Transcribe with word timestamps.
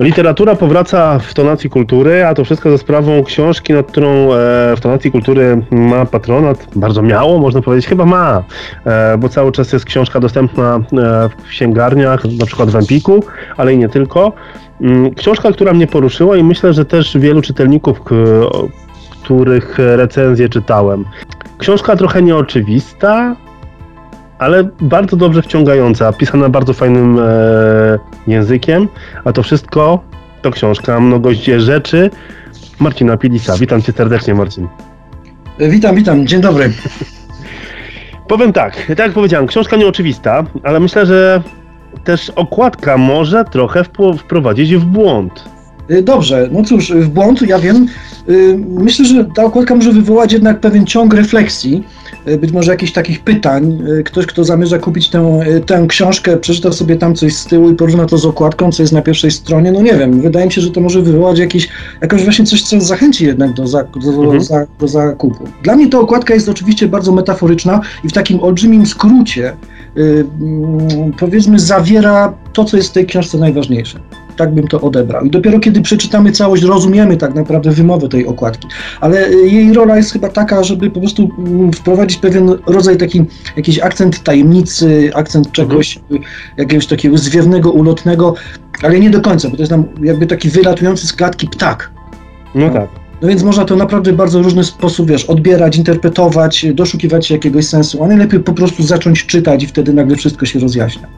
Literatura 0.00 0.54
powraca 0.54 1.18
w 1.18 1.34
tonacji 1.34 1.70
kultury, 1.70 2.26
a 2.26 2.34
to 2.34 2.44
wszystko 2.44 2.70
za 2.70 2.78
sprawą 2.78 3.24
książki, 3.24 3.72
nad 3.72 3.86
którą 3.86 4.08
e, 4.08 4.36
w 4.76 4.80
tonacji 4.80 5.10
kultury 5.10 5.62
ma 5.70 6.06
patronat. 6.06 6.66
Bardzo 6.76 7.02
miało, 7.02 7.38
można 7.38 7.62
powiedzieć, 7.62 7.88
chyba 7.88 8.04
ma, 8.04 8.42
e, 8.84 9.18
bo 9.18 9.28
cały 9.28 9.52
czas 9.52 9.72
jest 9.72 9.84
książka 9.84 10.20
dostępna 10.20 10.76
e, 10.76 10.80
w 11.28 11.48
księgarniach, 11.48 12.24
na 12.40 12.46
przykład 12.46 12.70
w 12.70 12.76
Empiku, 12.76 13.24
ale 13.56 13.74
i 13.74 13.78
nie 13.78 13.88
tylko. 13.88 14.32
Mm, 14.80 15.14
książka, 15.14 15.52
która 15.52 15.72
mnie 15.72 15.86
poruszyła 15.86 16.36
i 16.36 16.42
myślę, 16.42 16.72
że 16.72 16.84
też 16.84 17.18
wielu 17.18 17.42
czytelników, 17.42 18.00
których 19.22 19.78
recenzje 19.78 20.48
czytałem. 20.48 21.04
Książka 21.58 21.96
trochę 21.96 22.22
nieoczywista, 22.22 23.36
ale 24.44 24.64
bardzo 24.80 25.16
dobrze 25.16 25.42
wciągająca, 25.42 26.12
pisana 26.12 26.48
bardzo 26.48 26.72
fajnym 26.72 27.18
e, 27.18 27.98
językiem, 28.26 28.88
a 29.24 29.32
to 29.32 29.42
wszystko 29.42 30.04
to 30.42 30.50
książka 30.50 31.00
Mnogość 31.00 31.44
rzeczy 31.44 32.10
Marcina 32.80 33.16
Pilisa. 33.16 33.56
Witam 33.56 33.82
cię 33.82 33.92
serdecznie, 33.92 34.34
Marcin. 34.34 34.68
E, 35.58 35.68
witam, 35.68 35.96
witam, 35.96 36.26
dzień 36.26 36.40
dobry. 36.40 36.72
Powiem 38.28 38.52
tak, 38.52 38.86
tak 38.86 38.98
jak 38.98 39.12
powiedziałem, 39.12 39.46
książka 39.46 39.76
nieoczywista, 39.76 40.44
ale 40.62 40.80
myślę, 40.80 41.06
że 41.06 41.42
też 42.04 42.30
okładka 42.30 42.96
może 42.96 43.44
trochę 43.44 43.84
wprowadzić 44.18 44.76
w 44.76 44.84
błąd. 44.84 45.53
E, 45.88 46.02
dobrze, 46.02 46.48
no 46.52 46.64
cóż, 46.64 46.92
w 46.92 47.08
błąd, 47.08 47.42
ja 47.42 47.58
wiem. 47.58 47.86
E, 48.28 48.32
myślę, 48.68 49.04
że 49.04 49.24
ta 49.24 49.44
okładka 49.44 49.74
może 49.74 49.92
wywołać 49.92 50.32
jednak 50.32 50.60
pewien 50.60 50.86
ciąg 50.86 51.14
refleksji 51.14 51.84
być 52.40 52.52
może 52.52 52.72
jakichś 52.72 52.92
takich 52.92 53.20
pytań. 53.20 53.82
Ktoś, 54.04 54.26
kto 54.26 54.44
zamierza 54.44 54.78
kupić 54.78 55.08
tę, 55.08 55.40
tę 55.66 55.86
książkę, 55.88 56.36
przeczyta 56.36 56.72
sobie 56.72 56.96
tam 56.96 57.14
coś 57.14 57.36
z 57.36 57.44
tyłu 57.44 57.70
i 57.70 57.74
porówna 57.74 58.06
to 58.06 58.18
z 58.18 58.26
okładką, 58.26 58.72
co 58.72 58.82
jest 58.82 58.92
na 58.92 59.02
pierwszej 59.02 59.30
stronie, 59.30 59.72
no 59.72 59.82
nie 59.82 59.94
wiem, 59.94 60.20
wydaje 60.20 60.46
mi 60.46 60.52
się, 60.52 60.60
że 60.60 60.70
to 60.70 60.80
może 60.80 61.02
wywołać 61.02 61.38
jakiś, 61.38 61.68
jakoś 62.00 62.24
właśnie 62.24 62.44
coś, 62.44 62.62
co 62.62 62.80
zachęci 62.80 63.24
jednak 63.26 63.52
do, 63.52 63.66
za, 63.66 63.84
do, 63.84 64.22
mhm. 64.22 64.40
za, 64.40 64.66
do 64.80 64.88
zakupu. 64.88 65.48
Dla 65.62 65.76
mnie 65.76 65.88
ta 65.88 65.98
okładka 65.98 66.34
jest 66.34 66.48
oczywiście 66.48 66.88
bardzo 66.88 67.12
metaforyczna 67.12 67.80
i 68.04 68.08
w 68.08 68.12
takim 68.12 68.42
olbrzymim 68.42 68.86
skrócie 68.86 69.52
powiedzmy 71.18 71.58
zawiera 71.58 72.34
to, 72.52 72.64
co 72.64 72.76
jest 72.76 72.88
w 72.88 72.92
tej 72.92 73.06
książce 73.06 73.38
najważniejsze 73.38 74.00
tak 74.36 74.54
bym 74.54 74.68
to 74.68 74.80
odebrał. 74.80 75.24
I 75.24 75.30
dopiero 75.30 75.60
kiedy 75.60 75.80
przeczytamy 75.80 76.32
całość, 76.32 76.62
rozumiemy 76.62 77.16
tak 77.16 77.34
naprawdę 77.34 77.70
wymowę 77.70 78.08
tej 78.08 78.26
okładki. 78.26 78.68
Ale 79.00 79.28
y, 79.28 79.48
jej 79.48 79.72
rola 79.72 79.96
jest 79.96 80.12
chyba 80.12 80.28
taka, 80.28 80.64
żeby 80.64 80.90
po 80.90 81.00
prostu 81.00 81.30
mm, 81.38 81.72
wprowadzić 81.72 82.18
pewien 82.18 82.48
rodzaj 82.66 82.96
taki, 82.96 83.24
jakiś 83.56 83.78
akcent 83.78 84.22
tajemnicy, 84.22 85.10
akcent 85.14 85.52
czegoś, 85.52 85.96
mhm. 85.96 86.22
jakiegoś 86.56 86.86
takiego 86.86 87.18
zwiewnego, 87.18 87.70
ulotnego, 87.70 88.34
ale 88.82 89.00
nie 89.00 89.10
do 89.10 89.20
końca, 89.20 89.48
bo 89.48 89.56
to 89.56 89.62
jest 89.62 89.70
nam 89.70 89.84
jakby 90.02 90.26
taki 90.26 90.48
wylatujący 90.48 91.06
z 91.06 91.12
klatki 91.12 91.48
ptak. 91.48 91.90
No 92.54 92.70
tak. 92.70 93.03
No 93.24 93.30
więc 93.30 93.42
można 93.42 93.64
to 93.64 93.76
naprawdę 93.76 94.12
w 94.12 94.16
bardzo 94.16 94.42
różny 94.42 94.64
sposób, 94.64 95.08
wiesz, 95.08 95.24
odbierać, 95.24 95.76
interpretować, 95.76 96.66
doszukiwać 96.74 97.26
się 97.26 97.34
jakiegoś 97.34 97.66
sensu, 97.66 98.04
a 98.04 98.06
najlepiej 98.06 98.40
po 98.40 98.52
prostu 98.52 98.82
zacząć 98.82 99.26
czytać 99.26 99.62
i 99.62 99.66
wtedy 99.66 99.92
nagle 99.92 100.16
wszystko 100.16 100.46
się 100.46 100.58
rozjaśnia. 100.58 101.08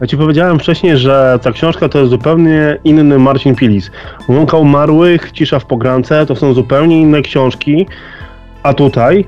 Ja 0.00 0.06
ci 0.06 0.16
powiedziałem 0.16 0.58
wcześniej, 0.58 0.96
że 0.96 1.38
ta 1.42 1.52
książka 1.52 1.88
to 1.88 1.98
jest 1.98 2.10
zupełnie 2.10 2.78
inny 2.84 3.18
Marcin 3.18 3.54
Pilis. 3.54 3.90
Łąka 4.28 4.56
umarłych, 4.56 5.32
Cisza 5.32 5.58
w 5.58 5.66
pogrance 5.66 6.26
to 6.26 6.36
są 6.36 6.54
zupełnie 6.54 7.00
inne 7.00 7.22
książki, 7.22 7.86
a 8.62 8.74
tutaj 8.74 9.26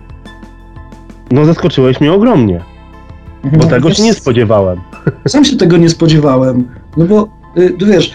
no 1.31 1.45
zaskoczyłeś 1.45 2.01
mnie 2.01 2.13
ogromnie. 2.13 2.61
Bo 3.45 3.57
no, 3.57 3.65
tego 3.65 3.95
się 3.95 4.03
nie 4.03 4.15
spodziewałem. 4.15 4.81
Sam 5.29 5.45
się 5.45 5.57
tego 5.57 5.77
nie 5.77 5.89
spodziewałem. 5.89 6.69
No 6.97 7.05
bo, 7.05 7.29
y, 7.59 7.77
wiesz, 7.87 8.15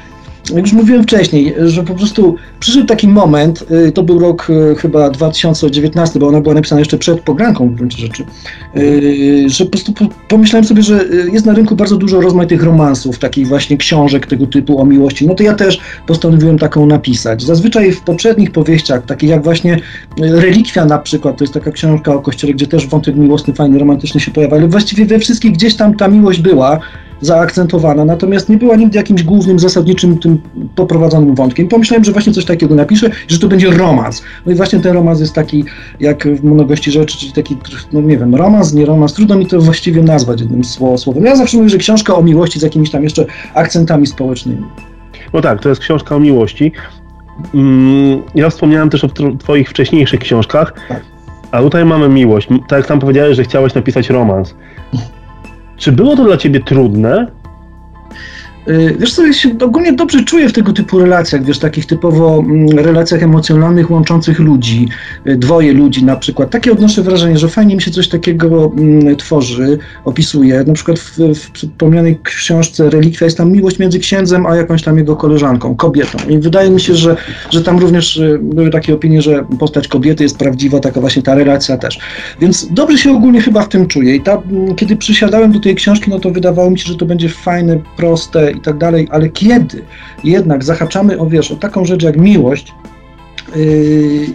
jak 0.49 0.65
już 0.65 0.73
mówiłem 0.73 1.03
wcześniej, 1.03 1.55
że 1.65 1.83
po 1.83 1.93
prostu 1.93 2.35
przyszedł 2.59 2.85
taki 2.85 3.07
moment, 3.07 3.65
y, 3.87 3.91
to 3.91 4.03
był 4.03 4.19
rok 4.19 4.47
y, 4.49 4.75
chyba 4.75 5.09
2019, 5.09 6.19
bo 6.19 6.27
ona 6.27 6.41
była 6.41 6.55
napisana 6.55 6.79
jeszcze 6.81 6.97
przed 6.97 7.21
pogranką 7.21 7.69
w 7.69 7.75
gruncie 7.75 7.97
rzeczy, 7.97 8.23
y, 8.77 9.49
że 9.49 9.65
po 9.65 9.71
prostu 9.71 9.93
pomyślałem 10.27 10.65
sobie, 10.65 10.83
że 10.83 11.05
jest 11.33 11.45
na 11.45 11.53
rynku 11.53 11.75
bardzo 11.75 11.97
dużo 11.97 12.21
rozmaitych 12.21 12.63
romansów, 12.63 13.19
takich 13.19 13.47
właśnie 13.47 13.77
książek 13.77 14.27
tego 14.27 14.47
typu 14.47 14.81
o 14.81 14.85
miłości. 14.85 15.27
No 15.27 15.35
to 15.35 15.43
ja 15.43 15.53
też 15.53 15.79
postanowiłem 16.07 16.59
taką 16.59 16.85
napisać. 16.85 17.43
Zazwyczaj 17.43 17.91
w 17.91 18.01
poprzednich 18.01 18.51
powieściach, 18.51 19.05
takich 19.05 19.29
jak 19.29 19.43
właśnie 19.43 19.79
Relikwia 20.17 20.85
na 20.85 20.97
przykład, 20.97 21.37
to 21.37 21.43
jest 21.43 21.53
taka 21.53 21.71
książka 21.71 22.13
o 22.13 22.19
kościele, 22.19 22.53
gdzie 22.53 22.67
też 22.67 22.87
wątek 22.87 23.15
miłosny, 23.15 23.53
fajny, 23.53 23.79
romantyczny 23.79 24.19
się 24.19 24.31
pojawia, 24.31 24.57
ale 24.57 24.67
właściwie 24.67 25.05
we 25.05 25.19
wszystkich 25.19 25.51
gdzieś 25.51 25.75
tam 25.75 25.95
ta 25.95 26.07
miłość 26.07 26.39
była, 26.39 26.79
zaakcentowana, 27.21 28.05
natomiast 28.05 28.49
nie 28.49 28.57
była 28.57 28.75
nigdy 28.75 28.97
jakimś 28.97 29.23
głównym, 29.23 29.59
zasadniczym 29.59 30.17
tym 30.17 30.41
poprowadzonym 30.75 31.35
wątkiem. 31.35 31.67
Pomyślałem, 31.67 32.03
że 32.03 32.11
właśnie 32.11 32.33
coś 32.33 32.45
takiego 32.45 32.75
napiszę, 32.75 33.09
że 33.27 33.39
to 33.39 33.47
będzie 33.47 33.71
romans. 33.71 34.23
No 34.45 34.51
i 34.51 34.55
właśnie 34.55 34.79
ten 34.79 34.93
romans 34.93 35.19
jest 35.19 35.33
taki, 35.33 35.65
jak 35.99 36.27
w 36.27 36.43
mnogości 36.43 36.91
rzeczy, 36.91 37.17
czyli 37.17 37.31
taki, 37.31 37.57
no 37.93 38.01
nie 38.01 38.17
wiem, 38.17 38.35
romans, 38.35 38.73
nie 38.73 38.85
romans, 38.85 39.13
trudno 39.13 39.35
mi 39.35 39.45
to 39.45 39.59
właściwie 39.59 40.03
nazwać 40.03 40.41
jednym 40.41 40.63
słowem. 40.63 41.25
Ja 41.25 41.35
zawsze 41.35 41.57
mówię, 41.57 41.69
że 41.69 41.77
książka 41.77 42.15
o 42.15 42.23
miłości 42.23 42.59
z 42.59 42.61
jakimiś 42.61 42.91
tam 42.91 43.03
jeszcze 43.03 43.25
akcentami 43.53 44.07
społecznymi. 44.07 44.63
No 45.33 45.41
tak, 45.41 45.61
to 45.61 45.69
jest 45.69 45.81
książka 45.81 46.15
o 46.15 46.19
miłości. 46.19 46.71
Mm, 47.53 48.21
ja 48.35 48.49
wspomniałem 48.49 48.89
też 48.89 49.03
o 49.03 49.09
twoich 49.39 49.69
wcześniejszych 49.69 50.19
książkach, 50.19 50.73
tak. 50.89 51.01
a 51.51 51.61
tutaj 51.61 51.85
mamy 51.85 52.09
miłość. 52.09 52.47
Tak 52.67 52.79
jak 52.79 52.87
tam 52.87 52.99
powiedziałeś, 52.99 53.35
że 53.35 53.43
chciałeś 53.43 53.73
napisać 53.73 54.09
romans. 54.09 54.55
Czy 55.79 55.91
było 55.91 56.15
to 56.15 56.23
dla 56.23 56.37
ciebie 56.37 56.59
trudne? 56.59 57.27
Y, 58.69 58.95
wiesz 58.99 59.13
co, 59.13 59.27
ja 59.27 59.33
się 59.33 59.49
ogólnie 59.61 59.93
dobrze 59.93 60.23
czuję 60.23 60.49
w 60.49 60.53
tego 60.53 60.73
typu 60.73 60.99
relacjach, 60.99 61.43
wiesz, 61.43 61.59
takich 61.59 61.85
typowo 61.85 62.39
mm, 62.39 62.69
relacjach 62.69 63.23
emocjonalnych 63.23 63.91
łączących 63.91 64.39
ludzi, 64.39 64.87
y, 65.27 65.37
dwoje 65.37 65.73
ludzi 65.73 66.05
na 66.05 66.15
przykład. 66.15 66.49
Takie 66.49 66.71
odnoszę 66.71 67.01
wrażenie, 67.01 67.37
że 67.37 67.47
fajnie 67.47 67.75
mi 67.75 67.81
się 67.81 67.91
coś 67.91 68.07
takiego 68.07 68.71
mm, 68.77 69.15
tworzy, 69.15 69.77
opisuje. 70.05 70.63
Na 70.67 70.73
przykład 70.73 70.99
w, 70.99 71.17
w 71.17 71.51
wspomnianej 71.53 72.19
książce 72.23 72.89
Relikwia 72.89 73.25
jest 73.25 73.37
tam 73.37 73.51
miłość 73.51 73.79
między 73.79 73.99
księdzem 73.99 74.45
a 74.45 74.55
jakąś 74.55 74.83
tam 74.83 74.97
jego 74.97 75.15
koleżanką, 75.15 75.75
kobietą. 75.75 76.17
I 76.29 76.39
wydaje 76.39 76.69
mi 76.69 76.81
się, 76.81 76.95
że, 76.95 77.17
że 77.49 77.63
tam 77.63 77.79
również 77.79 78.17
y, 78.17 78.39
były 78.41 78.69
takie 78.69 78.93
opinie, 78.93 79.21
że 79.21 79.45
postać 79.59 79.87
kobiety 79.87 80.23
jest 80.23 80.37
prawdziwa, 80.37 80.79
taka 80.79 81.01
właśnie 81.01 81.21
ta 81.21 81.35
relacja 81.35 81.77
też. 81.77 81.99
Więc 82.41 82.67
dobrze 82.71 82.97
się 82.97 83.11
ogólnie 83.11 83.41
chyba 83.41 83.61
w 83.61 83.69
tym 83.69 83.87
czuję. 83.87 84.15
I 84.15 84.21
ta, 84.21 84.41
mm, 84.51 84.75
kiedy 84.75 84.95
przysiadałem 84.95 85.51
do 85.51 85.59
tej 85.59 85.75
książki, 85.75 86.09
no 86.09 86.19
to 86.19 86.31
wydawało 86.31 86.71
mi 86.71 86.79
się, 86.79 86.87
że 86.87 86.95
to 86.95 87.05
będzie 87.05 87.29
fajne, 87.29 87.79
proste 87.97 88.58
i 88.59 88.61
tak 88.61 88.77
dalej, 88.77 89.07
ale 89.11 89.29
kiedy 89.29 89.83
jednak 90.23 90.63
zahaczamy 90.63 91.19
o, 91.19 91.25
wiesz, 91.25 91.51
o 91.51 91.55
taką 91.55 91.85
rzecz 91.85 92.03
jak 92.03 92.17
miłość, 92.17 92.73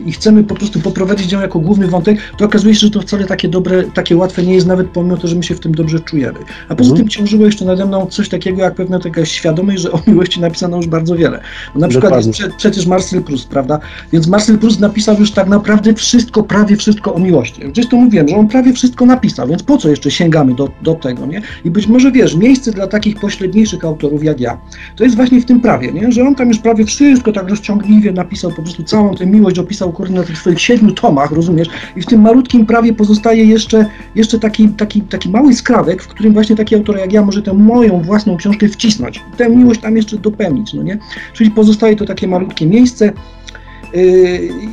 i 0.06 0.12
chcemy 0.12 0.44
po 0.44 0.54
prostu 0.54 0.80
poprowadzić 0.80 1.32
ją 1.32 1.40
jako 1.40 1.58
główny 1.58 1.88
wątek, 1.88 2.18
to 2.38 2.44
okazuje 2.44 2.74
się, 2.74 2.80
że 2.80 2.90
to 2.90 3.00
wcale 3.00 3.24
takie 3.24 3.48
dobre, 3.48 3.84
takie 3.84 4.16
łatwe 4.16 4.42
nie 4.42 4.54
jest, 4.54 4.66
nawet 4.66 4.88
pomimo 4.88 5.16
to, 5.16 5.28
że 5.28 5.36
my 5.36 5.42
się 5.42 5.54
w 5.54 5.60
tym 5.60 5.74
dobrze 5.74 6.00
czujemy. 6.00 6.38
A 6.68 6.74
poza 6.74 6.90
mhm. 6.90 6.96
tym 6.96 7.08
ciążyło 7.08 7.44
jeszcze 7.44 7.64
nade 7.64 7.86
mną 7.86 8.06
coś 8.06 8.28
takiego, 8.28 8.62
jak 8.62 8.74
pewna 8.74 8.98
taka 8.98 9.24
świadomość, 9.24 9.82
że 9.82 9.92
o 9.92 10.02
miłości 10.06 10.40
napisano 10.40 10.76
już 10.76 10.86
bardzo 10.86 11.16
wiele. 11.16 11.40
Bo 11.74 11.80
na 11.80 11.88
przykład 11.88 12.16
jest 12.16 12.30
prze, 12.30 12.50
przecież 12.56 12.86
Marcel 12.86 13.22
Proust, 13.22 13.48
prawda? 13.48 13.80
Więc 14.12 14.26
Marcel 14.26 14.58
Proust 14.58 14.80
napisał 14.80 15.18
już 15.18 15.30
tak 15.30 15.48
naprawdę 15.48 15.94
wszystko, 15.94 16.42
prawie 16.42 16.76
wszystko 16.76 17.14
o 17.14 17.18
miłości. 17.18 17.60
Gdzieś 17.68 17.88
to 17.88 17.96
mówiłem, 17.96 18.28
że 18.28 18.36
on 18.36 18.48
prawie 18.48 18.72
wszystko 18.72 19.06
napisał, 19.06 19.48
więc 19.48 19.62
po 19.62 19.78
co 19.78 19.88
jeszcze 19.88 20.10
sięgamy 20.10 20.54
do, 20.54 20.68
do 20.82 20.94
tego, 20.94 21.26
nie? 21.26 21.42
I 21.64 21.70
być 21.70 21.86
może, 21.86 22.12
wiesz, 22.12 22.36
miejsce 22.36 22.72
dla 22.72 22.86
takich 22.86 23.20
pośredniejszych 23.20 23.84
autorów 23.84 24.24
jak 24.24 24.40
ja, 24.40 24.58
to 24.96 25.04
jest 25.04 25.16
właśnie 25.16 25.40
w 25.40 25.44
tym 25.44 25.60
prawie, 25.60 25.92
nie? 25.92 26.12
Że 26.12 26.22
on 26.22 26.34
tam 26.34 26.48
już 26.48 26.58
prawie 26.58 26.84
wszystko 26.84 27.32
tak 27.32 27.48
rozciągliwie 27.48 28.12
napisał 28.12 28.50
po 28.50 28.62
prostu 28.62 28.82
całą 28.82 29.03
całą 29.04 29.16
tę 29.16 29.26
miłość 29.26 29.58
opisał 29.58 29.92
kurde 29.92 30.14
na 30.14 30.22
tych 30.22 30.38
swoich 30.38 30.60
siedmiu 30.60 30.92
tomach, 30.92 31.32
rozumiesz? 31.32 31.68
I 31.96 32.02
w 32.02 32.06
tym 32.06 32.20
malutkim 32.20 32.66
prawie 32.66 32.92
pozostaje 32.92 33.44
jeszcze, 33.44 33.86
jeszcze 34.14 34.38
taki, 34.38 34.68
taki, 34.68 35.00
taki 35.00 35.28
mały 35.28 35.54
skrawek, 35.54 36.02
w 36.02 36.08
którym 36.08 36.32
właśnie 36.32 36.56
taki 36.56 36.74
autor 36.74 36.98
jak 36.98 37.12
ja 37.12 37.22
może 37.22 37.42
tę 37.42 37.54
moją 37.54 38.02
własną 38.02 38.36
książkę 38.36 38.68
wcisnąć, 38.68 39.20
tę 39.36 39.48
miłość 39.48 39.80
tam 39.80 39.96
jeszcze 39.96 40.18
dopełnić, 40.18 40.74
no 40.74 40.82
nie? 40.82 40.98
Czyli 41.32 41.50
pozostaje 41.50 41.96
to 41.96 42.04
takie 42.04 42.28
malutkie 42.28 42.66
miejsce, 42.66 43.12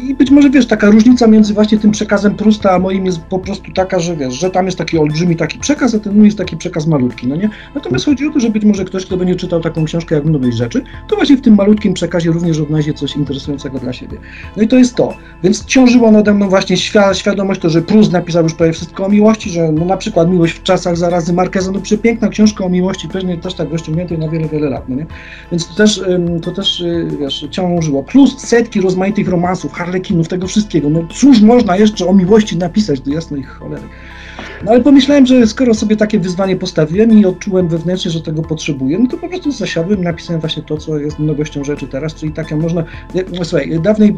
I 0.09 0.15
być 0.15 0.31
może 0.31 0.49
wiesz, 0.49 0.67
taka 0.67 0.89
różnica 0.89 1.27
między 1.27 1.53
właśnie 1.53 1.77
tym 1.77 1.91
przekazem 1.91 2.35
Prusta 2.35 2.71
a 2.71 2.79
moim 2.79 3.05
jest 3.05 3.19
po 3.19 3.39
prostu 3.39 3.71
taka, 3.71 3.99
że 3.99 4.15
wiesz, 4.15 4.33
że 4.33 4.49
tam 4.49 4.65
jest 4.65 4.77
taki 4.77 4.97
olbrzymi 4.97 5.35
taki 5.35 5.59
przekaz, 5.59 5.95
a 5.95 5.99
ten 5.99 6.15
mój 6.15 6.25
jest 6.25 6.37
taki 6.37 6.57
przekaz 6.57 6.87
malutki, 6.87 7.27
no 7.27 7.35
nie? 7.35 7.49
Natomiast 7.75 8.05
chodzi 8.05 8.27
o 8.27 8.31
to, 8.31 8.39
że 8.39 8.49
być 8.49 8.65
może 8.65 8.85
ktoś, 8.85 9.05
kto 9.05 9.17
będzie 9.17 9.35
czytał 9.35 9.61
taką 9.61 9.85
książkę 9.85 10.15
jak 10.15 10.25
Mnogość 10.25 10.57
Rzeczy, 10.57 10.83
to 11.07 11.15
właśnie 11.15 11.37
w 11.37 11.41
tym 11.41 11.55
malutkim 11.55 11.93
przekazie 11.93 12.31
również 12.31 12.59
odnajdzie 12.59 12.93
coś 12.93 13.15
interesującego 13.15 13.79
dla 13.79 13.93
siebie. 13.93 14.17
No 14.57 14.63
i 14.63 14.67
to 14.67 14.77
jest 14.77 14.95
to. 14.95 15.13
Więc 15.43 15.65
ciążyło 15.65 16.11
nade 16.11 16.33
mną 16.33 16.49
właśnie 16.49 16.77
świ 16.77 16.99
świadomość 17.13 17.61
to, 17.61 17.69
że 17.69 17.81
Prust 17.81 18.11
napisał 18.11 18.43
już 18.43 18.53
prawie 18.53 18.73
wszystko 18.73 19.05
o 19.05 19.09
miłości, 19.09 19.49
że 19.49 19.71
no 19.71 19.85
na 19.85 19.97
przykład 19.97 20.29
Miłość 20.29 20.53
w 20.53 20.63
czasach 20.63 20.97
zarazy 20.97 21.33
Markeza, 21.33 21.71
no 21.71 21.79
przepiękna 21.79 22.29
książka 22.29 22.65
o 22.65 22.69
miłości, 22.69 23.07
pewnie 23.07 23.37
też 23.37 23.53
tak 23.53 23.69
rozciągniętej 23.69 24.17
na 24.17 24.29
wiele, 24.29 24.47
wiele 24.47 24.69
lat, 24.69 24.89
no 24.89 24.95
nie? 24.95 25.05
Więc 25.51 25.67
to 25.67 25.75
też, 25.75 26.01
to 26.41 26.51
też 26.51 26.81
y, 26.81 27.07
wiesz, 27.19 27.47
ciążyło. 27.51 28.03
Plus 28.03 28.39
setki 28.39 28.81
rozmaitych 28.81 29.10
romansów, 29.27 29.73
harlekinów, 29.73 30.27
tego 30.27 30.47
wszystkiego. 30.47 30.89
No 30.89 31.07
cóż 31.13 31.41
można 31.41 31.77
jeszcze 31.77 32.07
o 32.07 32.13
miłości 32.13 32.57
napisać 32.57 33.01
do 33.01 33.11
jasnej 33.11 33.43
cholery. 33.43 33.83
No 34.65 34.71
ale 34.71 34.81
pomyślałem, 34.81 35.25
że 35.25 35.47
skoro 35.47 35.73
sobie 35.73 35.95
takie 35.95 36.19
wyzwanie 36.19 36.55
postawiłem 36.55 37.19
i 37.19 37.25
odczułem 37.25 37.67
wewnętrznie, 37.67 38.11
że 38.11 38.21
tego 38.21 38.41
potrzebuję, 38.41 38.99
no 38.99 39.07
to 39.07 39.17
po 39.17 39.29
prostu 39.29 39.51
zasiadłem, 39.51 40.03
napisałem 40.03 40.39
właśnie 40.39 40.63
to, 40.63 40.77
co 40.77 40.97
jest 40.97 41.19
mnogością 41.19 41.63
rzeczy 41.63 41.87
teraz, 41.87 42.15
czyli 42.15 42.31
takie 42.31 42.55
można, 42.55 42.83
no, 43.33 43.45
słuchaj, 43.45 43.79
dawniej 43.83 44.15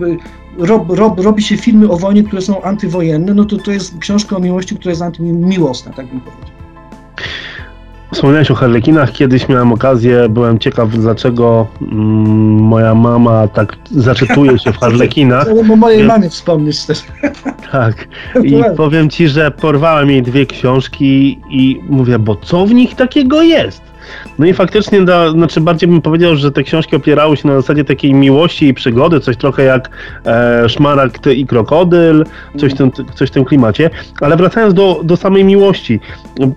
rob, 0.58 0.90
rob, 0.90 1.20
robi 1.20 1.44
się 1.44 1.58
filmy 1.58 1.90
o 1.90 1.98
wojnie, 1.98 2.24
które 2.24 2.42
są 2.42 2.62
antywojenne, 2.62 3.34
no 3.34 3.46
to 3.46 3.58
to 3.58 3.72
jest 3.72 3.98
książka 4.00 4.38
o 4.38 4.40
miłości, 4.40 4.76
która 4.76 4.90
jest 4.90 5.02
antymiłosna, 5.02 5.94
tak 5.94 6.08
bym 6.08 6.22
powiedział. 6.22 6.54
Wspomniałeś 8.14 8.52
o 8.52 8.56
Harlekinach. 8.56 9.12
Kiedyś 9.12 9.48
miałem 9.48 9.72
okazję, 9.72 10.30
byłem 10.30 10.60
ciekaw, 10.60 10.90
dlaczego 10.90 11.68
mm, 11.82 11.96
moja 12.60 12.96
mama 12.96 13.48
tak 13.48 13.76
zaczytuje 13.92 14.60
się 14.60 14.74
w 14.74 14.78
Harlekinach. 14.84 15.48
Bo 15.68 15.76
mojej 15.76 16.00
Więc... 16.00 16.08
mamy 16.08 16.30
wspomnieć 16.30 16.86
też. 16.86 17.04
Tak. 17.72 18.08
I 18.44 18.64
powiem 18.78 19.10
ci, 19.10 19.28
że 19.28 19.52
porwałem 19.52 20.10
jej 20.10 20.22
dwie 20.22 20.46
książki 20.46 21.40
i 21.50 21.82
mówię, 21.90 22.20
bo 22.20 22.36
co 22.36 22.66
w 22.66 22.74
nich 22.74 22.96
takiego 22.96 23.42
jest? 23.42 23.93
No 24.40 24.46
i 24.46 24.54
faktycznie, 24.54 25.02
da, 25.02 25.32
znaczy 25.32 25.62
bardziej 25.62 25.90
bym 25.90 26.02
powiedział, 26.02 26.36
że 26.36 26.52
te 26.52 26.64
książki 26.64 26.96
opierały 26.96 27.38
się 27.38 27.48
na 27.48 27.56
zasadzie 27.56 27.84
takiej 27.84 28.14
miłości 28.14 28.68
i 28.68 28.74
przygody, 28.74 29.20
coś 29.20 29.38
trochę 29.38 29.64
jak 29.64 29.90
e, 30.26 30.70
Szmaragd 30.70 31.28
i 31.28 31.46
Krokodyl, 31.46 32.26
coś 32.58 32.74
w, 32.74 32.78
tym, 32.78 32.92
coś 33.16 33.30
w 33.30 33.32
tym 33.32 33.46
klimacie. 33.46 33.90
Ale 34.22 34.38
wracając 34.38 34.74
do, 34.74 35.02
do 35.04 35.18
samej 35.18 35.44
miłości, 35.44 36.00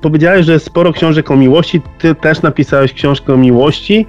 powiedziałeś, 0.00 0.46
że 0.46 0.58
sporo 0.58 0.92
książek 0.92 1.30
o 1.30 1.36
miłości, 1.36 1.80
ty 1.98 2.14
też 2.14 2.42
napisałeś 2.42 2.92
książkę 2.92 3.34
o 3.34 3.36
miłości. 3.36 4.06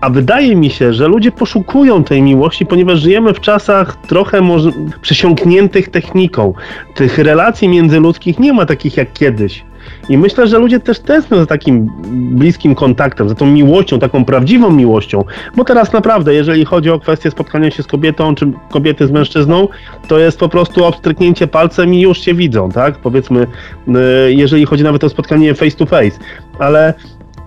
A 0.00 0.10
wydaje 0.10 0.56
mi 0.56 0.70
się, 0.70 0.92
że 0.92 1.08
ludzie 1.08 1.32
poszukują 1.32 2.04
tej 2.04 2.22
miłości, 2.22 2.66
ponieważ 2.66 3.00
żyjemy 3.00 3.34
w 3.34 3.40
czasach 3.40 3.96
trochę 3.96 4.40
może 4.40 4.70
przesiąkniętych 5.02 5.88
techniką. 5.88 6.54
Tych 6.94 7.18
relacji 7.18 7.68
międzyludzkich 7.68 8.38
nie 8.38 8.52
ma 8.52 8.66
takich 8.66 8.96
jak 8.96 9.12
kiedyś. 9.12 9.64
I 10.08 10.18
myślę, 10.18 10.46
że 10.46 10.58
ludzie 10.58 10.80
też 10.80 11.00
tęsknią 11.00 11.38
za 11.38 11.46
takim 11.46 11.90
bliskim 12.36 12.74
kontaktem, 12.74 13.28
za 13.28 13.34
tą 13.34 13.46
miłością, 13.46 13.98
taką 13.98 14.24
prawdziwą 14.24 14.70
miłością. 14.70 15.24
Bo 15.56 15.64
teraz 15.64 15.92
naprawdę, 15.92 16.34
jeżeli 16.34 16.64
chodzi 16.64 16.90
o 16.90 17.00
kwestię 17.00 17.30
spotkania 17.30 17.70
się 17.70 17.82
z 17.82 17.86
kobietą, 17.86 18.34
czy 18.34 18.52
kobiety 18.70 19.06
z 19.06 19.10
mężczyzną, 19.10 19.68
to 20.08 20.18
jest 20.18 20.38
po 20.38 20.48
prostu 20.48 20.84
obstryknięcie 20.84 21.46
palcem 21.46 21.94
i 21.94 22.00
już 22.00 22.20
się 22.20 22.34
widzą, 22.34 22.70
tak? 22.70 22.98
Powiedzmy, 22.98 23.46
y, 23.88 24.32
jeżeli 24.32 24.66
chodzi 24.66 24.84
nawet 24.84 25.04
o 25.04 25.08
spotkanie 25.08 25.54
face 25.54 25.76
to 25.76 25.86
face. 25.86 26.18
Ale 26.58 26.94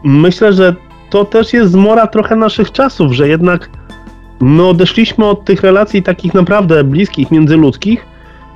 myślę, 0.04 0.54
że 0.54 0.75
to 1.11 1.25
też 1.25 1.53
jest 1.53 1.71
zmora 1.71 2.07
trochę 2.07 2.35
naszych 2.35 2.71
czasów, 2.71 3.13
że 3.13 3.27
jednak 3.27 3.69
my 4.39 4.67
odeszliśmy 4.67 5.25
od 5.25 5.45
tych 5.45 5.61
relacji 5.61 6.03
takich 6.03 6.33
naprawdę 6.33 6.83
bliskich, 6.83 7.31
międzyludzkich, 7.31 8.05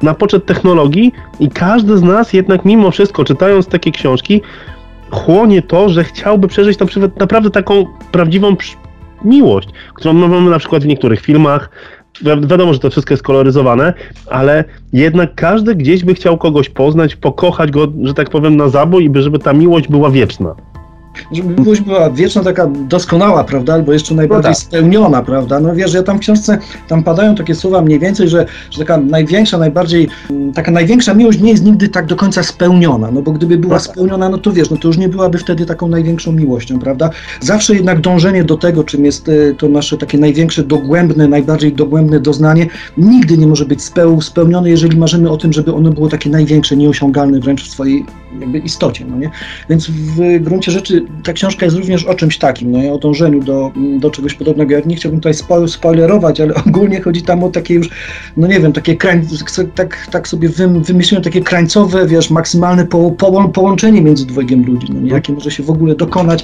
na 0.02 0.14
poczet 0.14 0.46
technologii 0.46 1.12
i 1.40 1.50
każdy 1.50 1.98
z 1.98 2.02
nas 2.02 2.34
jednak 2.34 2.66
mimo 2.66 2.92
wszystko, 2.92 3.24
czytając 3.24 3.68
takie 3.68 3.92
książki, 3.92 4.42
chłonie 5.12 5.62
to, 5.62 5.90
że 5.90 6.04
chciałby 6.04 6.48
przeżyć 6.48 6.80
na 6.80 6.86
przykład 6.86 7.20
naprawdę 7.20 7.50
taką 7.50 7.86
prawdziwą 8.12 8.56
miłość, 9.26 9.70
którą 9.94 10.14
mamy 10.14 10.50
na 10.50 10.60
przykład 10.60 10.84
w 10.84 10.88
niektórych 10.88 11.22
filmach. 11.22 11.70
Wi 12.22 12.48
wiadomo, 12.48 12.74
że 12.74 12.80
to 12.80 12.90
wszystko 12.90 13.14
jest 13.14 13.24
koloryzowane, 13.24 13.94
ale 14.30 14.64
jednak 14.94 15.36
każdy 15.36 15.76
gdzieś 15.76 16.04
by 16.04 16.14
chciał 16.14 16.38
kogoś 16.38 16.70
poznać, 16.70 17.16
pokochać 17.16 17.72
go, 17.72 17.88
że 18.04 18.14
tak 18.14 18.30
powiem, 18.30 18.58
na 18.58 18.70
zabój 18.70 19.04
i 19.04 19.10
by, 19.10 19.22
żeby 19.22 19.40
ta 19.40 19.54
miłość 19.54 19.88
była 19.88 20.10
wieczna 20.10 20.56
żeby 21.32 21.62
miłość 21.62 21.82
była 21.82 22.10
wieczna, 22.10 22.44
taka 22.44 22.68
doskonała, 22.68 23.44
prawda, 23.44 23.74
albo 23.74 23.94
jeszcze 23.94 24.16
najbardziej 24.16 24.52
no 24.52 24.56
tak. 24.56 24.64
spełniona, 24.64 25.22
prawda, 25.22 25.60
no 25.60 25.76
wiesz, 25.76 25.94
ja 25.94 26.04
tam 26.04 26.18
w 26.18 26.20
książce, 26.20 26.58
tam 26.88 27.04
padają 27.04 27.36
takie 27.36 27.56
słowa 27.56 27.82
mniej 27.82 28.00
więcej, 28.00 28.30
że, 28.30 28.46
że 28.72 28.80
taka 28.80 28.98
największa, 28.98 29.58
najbardziej, 29.58 30.08
taka 30.54 30.72
największa 30.72 31.14
miłość 31.14 31.40
nie 31.40 31.52
jest 31.52 31.64
nigdy 31.66 31.90
tak 31.90 32.06
do 32.06 32.16
końca 32.16 32.44
spełniona, 32.44 33.12
no 33.12 33.22
bo 33.22 33.32
gdyby 33.32 33.58
była 33.58 33.74
no 33.74 33.80
tak. 33.80 33.92
spełniona, 33.92 34.30
no 34.30 34.38
to 34.38 34.52
wiesz, 34.52 34.70
no 34.70 34.78
to 34.78 34.88
już 34.88 34.98
nie 34.98 35.10
byłaby 35.10 35.38
wtedy 35.38 35.66
taką 35.66 35.88
największą 35.88 36.32
miłością, 36.32 36.80
prawda, 36.80 37.10
zawsze 37.40 37.76
jednak 37.76 38.02
dążenie 38.02 38.44
do 38.44 38.58
tego, 38.58 38.84
czym 38.84 39.06
jest 39.06 39.30
e, 39.30 39.54
to 39.58 39.70
nasze 39.70 39.98
takie 39.98 40.18
największe, 40.18 40.64
dogłębne, 40.64 41.28
najbardziej 41.28 41.74
dogłębne 41.74 42.20
doznanie, 42.20 42.68
nigdy 42.98 43.38
nie 43.38 43.48
może 43.48 43.66
być 43.66 43.84
speł, 43.84 44.22
spełnione, 44.22 44.70
jeżeli 44.70 44.98
marzymy 44.98 45.30
o 45.30 45.38
tym, 45.38 45.54
żeby 45.54 45.74
ono 45.74 45.90
było 45.90 46.10
takie 46.10 46.30
największe, 46.30 46.78
nieosiągalne 46.78 47.40
wręcz 47.40 47.64
w 47.64 47.72
swojej 47.72 48.06
jakby 48.40 48.58
istocie, 48.58 49.06
no 49.10 49.18
nie, 49.18 49.30
więc 49.70 49.88
w 49.90 50.40
gruncie 50.40 50.72
rzeczy 50.72 51.05
ta 51.24 51.34
książka 51.34 51.66
jest 51.66 51.78
również 51.78 52.06
o 52.06 52.16
czymś 52.16 52.38
takim, 52.38 52.72
no, 52.72 52.94
o 52.94 52.98
dążeniu 52.98 53.44
do, 53.44 53.72
do 54.00 54.12
czegoś 54.12 54.34
podobnego. 54.34 54.74
Ja 54.74 54.82
nie 54.86 54.96
chciałbym 54.96 55.22
tutaj 55.22 55.34
spoilerować, 55.68 56.42
ale 56.42 56.54
ogólnie 56.68 57.02
chodzi 57.02 57.22
tam 57.22 57.44
o 57.44 57.50
takie 57.50 57.74
już, 57.74 57.90
no 58.38 58.48
nie 58.48 58.60
wiem, 58.60 58.74
takie 58.74 58.96
krań, 58.96 59.28
tak, 59.76 60.08
tak 60.12 60.28
sobie 60.28 60.50
wymyśliłem 60.82 61.24
takie 61.24 61.42
krańcowe, 61.42 62.08
wiesz, 62.08 62.30
maksymalne 62.30 62.86
po, 62.86 63.12
po, 63.12 63.50
połączenie 63.50 64.02
między 64.02 64.26
dwojgiem 64.26 64.66
ludzi, 64.66 64.88
no 64.94 65.02
nie, 65.02 65.12
jakie 65.12 65.34
może 65.34 65.52
się 65.52 65.64
w 65.64 65.70
ogóle 65.70 65.96
dokonać 65.96 66.44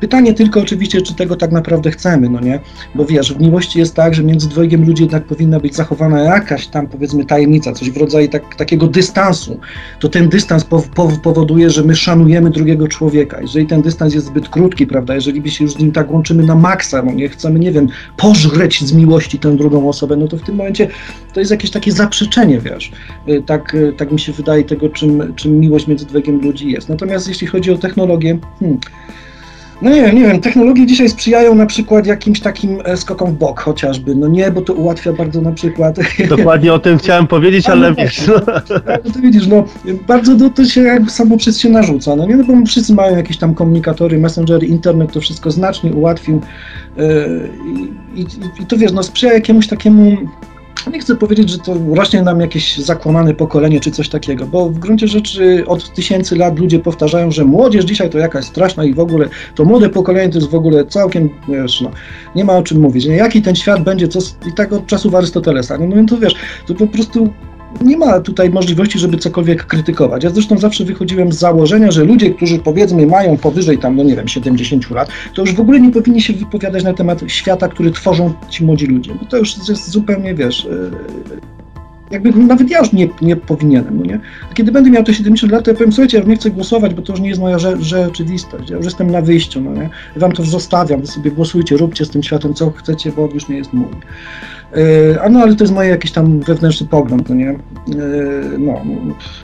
Pytanie 0.00 0.34
tylko 0.34 0.60
oczywiście, 0.60 1.02
czy 1.02 1.14
tego 1.14 1.36
tak 1.36 1.52
naprawdę 1.52 1.90
chcemy, 1.90 2.28
no 2.28 2.40
nie? 2.40 2.60
Bo 2.94 3.04
wiesz, 3.04 3.34
w 3.34 3.40
miłości 3.40 3.78
jest 3.78 3.94
tak, 3.94 4.14
że 4.14 4.22
między 4.22 4.48
dwojgiem 4.48 4.86
ludzi 4.86 5.02
jednak 5.02 5.24
powinna 5.24 5.60
być 5.60 5.74
zachowana 5.74 6.20
jakaś 6.20 6.66
tam 6.66 6.86
powiedzmy 6.86 7.24
tajemnica, 7.24 7.72
coś 7.72 7.90
w 7.90 7.96
rodzaju 7.96 8.28
tak, 8.28 8.54
takiego 8.54 8.86
dystansu. 8.86 9.60
To 10.00 10.08
ten 10.08 10.28
dystans 10.28 10.64
po, 10.64 10.82
po, 10.94 11.08
powoduje, 11.22 11.70
że 11.70 11.82
my 11.82 11.96
szanujemy 11.96 12.50
drugiego 12.50 12.88
człowieka. 12.88 13.40
Jeżeli 13.40 13.66
ten 13.66 13.82
dystans 13.82 14.14
jest 14.14 14.26
zbyt 14.26 14.48
krótki, 14.48 14.86
prawda, 14.86 15.14
jeżeli 15.14 15.40
by 15.40 15.50
się 15.50 15.64
już 15.64 15.72
z 15.72 15.78
nim 15.78 15.92
tak 15.92 16.10
łączymy 16.10 16.42
na 16.42 16.54
maksa, 16.54 17.02
no 17.02 17.12
nie 17.12 17.28
chcemy, 17.28 17.58
nie 17.58 17.72
wiem, 17.72 17.88
pożreć 18.16 18.84
z 18.84 18.92
miłości 18.92 19.38
tę 19.38 19.56
drugą 19.56 19.88
osobę, 19.88 20.16
no 20.16 20.28
to 20.28 20.36
w 20.36 20.42
tym 20.42 20.54
momencie 20.54 20.88
to 21.32 21.40
jest 21.40 21.52
jakieś 21.52 21.70
takie 21.70 21.92
zaprzeczenie, 21.92 22.60
wiesz. 22.60 22.92
Y, 23.28 23.42
tak, 23.46 23.74
y, 23.74 23.92
tak 23.96 24.12
mi 24.12 24.20
się 24.20 24.32
wydaje 24.32 24.64
tego, 24.64 24.88
czym, 24.88 25.34
czym 25.36 25.60
miłość 25.60 25.86
między 25.86 26.06
dwojgiem 26.06 26.40
ludzi 26.40 26.70
jest. 26.70 26.88
Natomiast 26.88 27.28
jeśli 27.28 27.46
chodzi 27.46 27.70
o 27.72 27.78
technologię, 27.78 28.38
hmm, 28.60 28.78
no 29.82 29.90
nie 29.90 30.02
wiem, 30.02 30.16
nie 30.16 30.22
wiem, 30.22 30.40
technologie 30.40 30.86
dzisiaj 30.86 31.08
sprzyjają 31.08 31.54
na 31.54 31.66
przykład 31.66 32.06
jakimś 32.06 32.40
takim 32.40 32.78
e, 32.84 32.96
skokom 32.96 33.30
w 33.30 33.34
bok 33.34 33.60
chociażby, 33.60 34.14
no 34.14 34.28
nie, 34.28 34.50
bo 34.50 34.62
to 34.62 34.74
ułatwia 34.74 35.12
bardzo 35.12 35.40
na 35.40 35.52
przykład... 35.52 35.96
Dokładnie 36.36 36.72
o 36.72 36.78
tym 36.78 36.98
chciałem 36.98 37.26
powiedzieć, 37.26 37.68
ale 37.68 37.90
no, 37.90 37.96
wiesz... 37.96 38.26
No. 38.26 38.34
no 39.04 39.12
to 39.12 39.20
widzisz, 39.20 39.46
no 39.46 39.64
bardzo 40.06 40.36
to, 40.36 40.50
to 40.50 40.64
się 40.64 40.82
jakby 40.82 41.10
samo 41.10 41.36
przez 41.36 41.58
się 41.58 41.68
narzuca, 41.68 42.16
no 42.16 42.26
nie, 42.26 42.36
no 42.36 42.44
bo 42.44 42.66
wszyscy 42.66 42.94
mają 42.94 43.16
jakieś 43.16 43.38
tam 43.38 43.54
komunikatory, 43.54 44.18
messengery, 44.18 44.66
internet 44.66 45.12
to 45.12 45.20
wszystko 45.20 45.50
znacznie 45.50 45.92
ułatwił 45.92 46.40
yy, 46.96 47.50
i, 48.14 48.20
i, 48.20 48.26
i 48.62 48.66
to 48.66 48.76
wiesz, 48.76 48.92
no 48.92 49.02
sprzyja 49.02 49.32
jakiemuś 49.32 49.66
takiemu 49.66 50.16
nie 50.90 51.00
chcę 51.00 51.16
powiedzieć, 51.16 51.50
że 51.50 51.58
to 51.58 51.76
rośnie 51.94 52.22
nam 52.22 52.40
jakieś 52.40 52.78
zakłamane 52.78 53.34
pokolenie 53.34 53.80
czy 53.80 53.90
coś 53.90 54.08
takiego, 54.08 54.46
bo 54.46 54.70
w 54.70 54.78
gruncie 54.78 55.08
rzeczy 55.08 55.64
od 55.66 55.94
tysięcy 55.94 56.36
lat 56.36 56.58
ludzie 56.58 56.78
powtarzają, 56.78 57.30
że 57.30 57.44
młodzież 57.44 57.84
dzisiaj 57.84 58.10
to 58.10 58.18
jakaś 58.18 58.44
straszna 58.44 58.84
i 58.84 58.94
w 58.94 59.00
ogóle 59.00 59.28
to 59.54 59.64
młode 59.64 59.88
pokolenie 59.88 60.32
to 60.32 60.38
jest 60.38 60.50
w 60.50 60.54
ogóle 60.54 60.86
całkiem, 60.86 61.30
wiesz, 61.48 61.80
no, 61.80 61.90
nie 62.34 62.44
ma 62.44 62.56
o 62.56 62.62
czym 62.62 62.80
mówić. 62.80 63.06
Nie? 63.06 63.16
Jaki 63.16 63.42
ten 63.42 63.56
świat 63.56 63.82
będzie, 63.82 64.08
co 64.08 64.18
i 64.48 64.52
tak 64.52 64.72
od 64.72 64.86
czasów 64.86 65.14
Arystotelesa. 65.14 65.78
No, 65.78 65.96
no 65.96 66.04
to 66.08 66.18
wiesz, 66.18 66.34
to 66.66 66.74
po 66.74 66.86
prostu 66.86 67.28
nie 67.84 67.96
ma 67.96 68.20
tutaj 68.20 68.50
możliwości, 68.50 68.98
żeby 68.98 69.18
cokolwiek 69.18 69.66
krytykować. 69.66 70.24
Ja 70.24 70.30
zresztą 70.30 70.58
zawsze 70.58 70.84
wychodziłem 70.84 71.32
z 71.32 71.38
założenia, 71.38 71.90
że 71.90 72.04
ludzie, 72.04 72.30
którzy 72.30 72.58
powiedzmy 72.58 73.06
mają 73.06 73.36
powyżej 73.36 73.78
tam, 73.78 73.96
no 73.96 74.02
nie 74.02 74.16
wiem, 74.16 74.28
70 74.28 74.90
lat, 74.90 75.08
to 75.34 75.42
już 75.42 75.54
w 75.54 75.60
ogóle 75.60 75.80
nie 75.80 75.90
powinni 75.90 76.22
się 76.22 76.32
wypowiadać 76.32 76.84
na 76.84 76.94
temat 76.94 77.20
świata, 77.26 77.68
który 77.68 77.90
tworzą 77.90 78.32
ci 78.50 78.64
młodzi 78.64 78.86
ludzie, 78.86 79.14
bo 79.14 79.24
to 79.24 79.36
już 79.36 79.68
jest 79.68 79.90
zupełnie, 79.90 80.34
wiesz, 80.34 80.64
e, 80.66 81.55
jakby 82.10 82.32
nawet 82.32 82.70
ja 82.70 82.78
już 82.78 82.92
nie, 82.92 83.08
nie 83.22 83.36
powinienem, 83.36 83.98
no 83.98 84.04
nie? 84.04 84.20
A 84.50 84.54
kiedy 84.54 84.72
będę 84.72 84.90
miał 84.90 85.04
te 85.04 85.14
70 85.14 85.52
lat, 85.52 85.64
to 85.64 85.70
ja 85.70 85.76
powiem, 85.76 85.92
słuchajcie, 85.92 86.18
ja 86.18 86.24
nie 86.24 86.36
chcę 86.36 86.50
głosować, 86.50 86.94
bo 86.94 87.02
to 87.02 87.12
już 87.12 87.20
nie 87.20 87.28
jest 87.28 87.40
moja 87.40 87.58
rze 87.58 87.76
rzeczywistość, 87.80 88.70
ja 88.70 88.76
już 88.76 88.84
jestem 88.84 89.10
na 89.10 89.20
wyjściu, 89.20 89.60
no 89.60 89.72
nie? 89.72 89.90
Ja 90.14 90.20
wam 90.20 90.32
to 90.32 90.42
zostawiam, 90.42 91.00
wy 91.00 91.06
sobie 91.06 91.30
głosujcie, 91.30 91.76
róbcie 91.76 92.04
z 92.04 92.10
tym 92.10 92.22
światem 92.22 92.54
co 92.54 92.70
chcecie, 92.70 93.12
bo 93.12 93.28
już 93.34 93.48
nie 93.48 93.56
jest 93.56 93.72
mój. 93.72 93.88
E, 94.72 95.22
a 95.22 95.28
no, 95.28 95.40
ale 95.40 95.54
to 95.54 95.64
jest 95.64 95.74
mój 95.74 95.88
jakiś 95.88 96.12
tam 96.12 96.40
wewnętrzny 96.40 96.86
pogląd, 96.86 97.28
no 97.28 97.34
nie? 97.34 97.50
E, 97.50 97.56
no. 98.58 98.80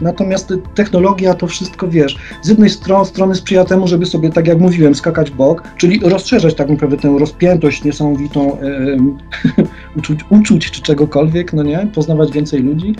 Natomiast 0.01 0.55
technologia 0.75 1.35
to 1.35 1.47
wszystko, 1.47 1.89
wiesz, 1.89 2.19
z 2.43 2.49
jednej 2.49 2.71
strony, 2.71 3.35
sprzyja 3.35 3.65
temu, 3.65 3.89
żeby 3.89 4.07
sobie, 4.07 4.31
tak 4.31 4.47
jak 4.47 4.59
mówiłem, 4.59 4.95
skakać 4.95 5.31
w 5.31 5.35
bok, 5.35 5.63
czyli 5.77 6.01
rozszerzać 6.05 6.55
tak 6.55 6.69
naprawdę 6.69 6.97
tę 6.97 7.17
rozpiętość 7.19 7.85
niesamowitą 7.85 8.59
e, 8.61 8.67
uczuć, 9.97 10.21
uczuć 10.31 10.71
czy 10.71 10.83
czegokolwiek, 10.83 11.53
no 11.53 11.63
nie? 11.63 11.87
Poznawać 11.95 12.33
więcej 12.33 12.63
ludzi. 12.63 12.95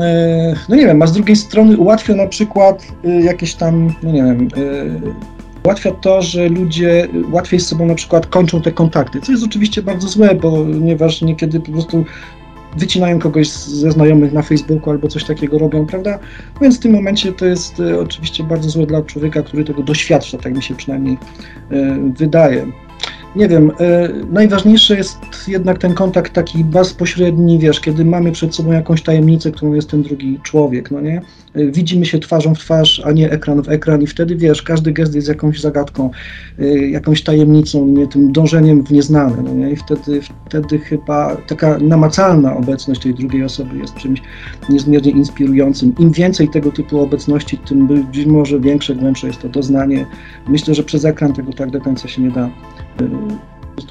E, 0.00 0.54
no 0.68 0.76
nie 0.76 0.86
wiem, 0.86 1.02
a 1.02 1.06
z 1.06 1.12
drugiej 1.12 1.36
strony 1.36 1.76
ułatwia 1.76 2.14
na 2.14 2.26
przykład 2.26 2.86
e, 3.04 3.08
jakieś 3.22 3.54
tam, 3.54 3.94
no 4.02 4.12
nie 4.12 4.22
wiem, 4.22 4.48
e, 4.56 5.64
ułatwia 5.64 5.90
to, 5.90 6.22
że 6.22 6.48
ludzie 6.48 7.08
łatwiej 7.30 7.60
z 7.60 7.66
sobą 7.66 7.86
na 7.86 7.94
przykład 7.94 8.26
kończą 8.26 8.62
te 8.62 8.72
kontakty, 8.72 9.20
co 9.20 9.32
jest 9.32 9.44
oczywiście 9.44 9.82
bardzo 9.82 10.08
złe, 10.08 10.34
ponieważ 10.34 11.22
niekiedy 11.22 11.60
po 11.60 11.72
prostu 11.72 12.04
wycinają 12.76 13.18
kogoś 13.18 13.48
ze 13.48 13.90
znajomych 13.90 14.32
na 14.32 14.42
Facebooku 14.42 14.90
albo 14.90 15.08
coś 15.08 15.24
takiego 15.24 15.58
robią, 15.58 15.86
prawda? 15.86 16.18
Więc 16.60 16.76
w 16.76 16.80
tym 16.80 16.92
momencie 16.92 17.32
to 17.32 17.46
jest 17.46 17.82
oczywiście 18.02 18.44
bardzo 18.44 18.70
złe 18.70 18.86
dla 18.86 19.02
człowieka, 19.02 19.42
który 19.42 19.64
tego 19.64 19.82
doświadcza, 19.82 20.38
tak 20.38 20.54
mi 20.54 20.62
się 20.62 20.74
przynajmniej 20.74 21.16
wydaje 22.14 22.66
nie 23.36 23.48
wiem, 23.48 23.72
e, 23.80 24.08
najważniejszy 24.30 24.96
jest 24.96 25.18
jednak 25.48 25.78
ten 25.78 25.94
kontakt 25.94 26.32
taki 26.32 26.64
bezpośredni, 26.64 27.58
wiesz, 27.58 27.80
kiedy 27.80 28.04
mamy 28.04 28.32
przed 28.32 28.54
sobą 28.54 28.72
jakąś 28.72 29.02
tajemnicę, 29.02 29.52
którą 29.52 29.72
jest 29.72 29.90
ten 29.90 30.02
drugi 30.02 30.40
człowiek, 30.42 30.90
no 30.90 31.00
nie? 31.00 31.22
Y, 31.58 31.72
widzimy 31.72 32.06
się 32.06 32.18
twarzą 32.18 32.54
w 32.54 32.58
twarz, 32.58 33.02
a 33.04 33.12
nie 33.12 33.30
ekran 33.30 33.62
w 33.62 33.68
ekran 33.68 34.02
i 34.02 34.06
wtedy 34.06 34.36
wiesz, 34.36 34.62
każdy 34.62 34.92
gest 34.92 35.14
jest 35.14 35.28
jakąś 35.28 35.60
zagadką, 35.60 36.10
y, 36.60 36.88
jakąś 36.90 37.22
tajemnicą, 37.22 37.86
nie, 37.86 38.06
tym 38.06 38.32
dążeniem 38.32 38.84
w 38.84 38.90
nieznane, 38.90 39.42
no 39.42 39.54
nie? 39.54 39.70
I 39.70 39.76
wtedy, 39.76 40.20
wtedy 40.46 40.78
chyba 40.78 41.36
taka 41.36 41.78
namacalna 41.78 42.56
obecność 42.56 43.00
tej 43.00 43.14
drugiej 43.14 43.44
osoby 43.44 43.78
jest 43.78 43.94
czymś 43.94 44.22
niezmiernie 44.68 45.10
inspirującym. 45.10 45.94
Im 45.98 46.10
więcej 46.10 46.48
tego 46.48 46.72
typu 46.72 47.00
obecności, 47.00 47.58
tym 47.58 47.86
być 47.86 48.26
może 48.26 48.60
większe, 48.60 48.94
głębsze 48.94 49.26
jest 49.26 49.42
to 49.42 49.48
doznanie. 49.48 50.06
Myślę, 50.48 50.74
że 50.74 50.82
przez 50.82 51.04
ekran 51.04 51.32
tego 51.32 51.52
tak 51.52 51.70
do 51.70 51.80
końca 51.80 52.08
się 52.08 52.22
nie 52.22 52.30
da 52.30 52.50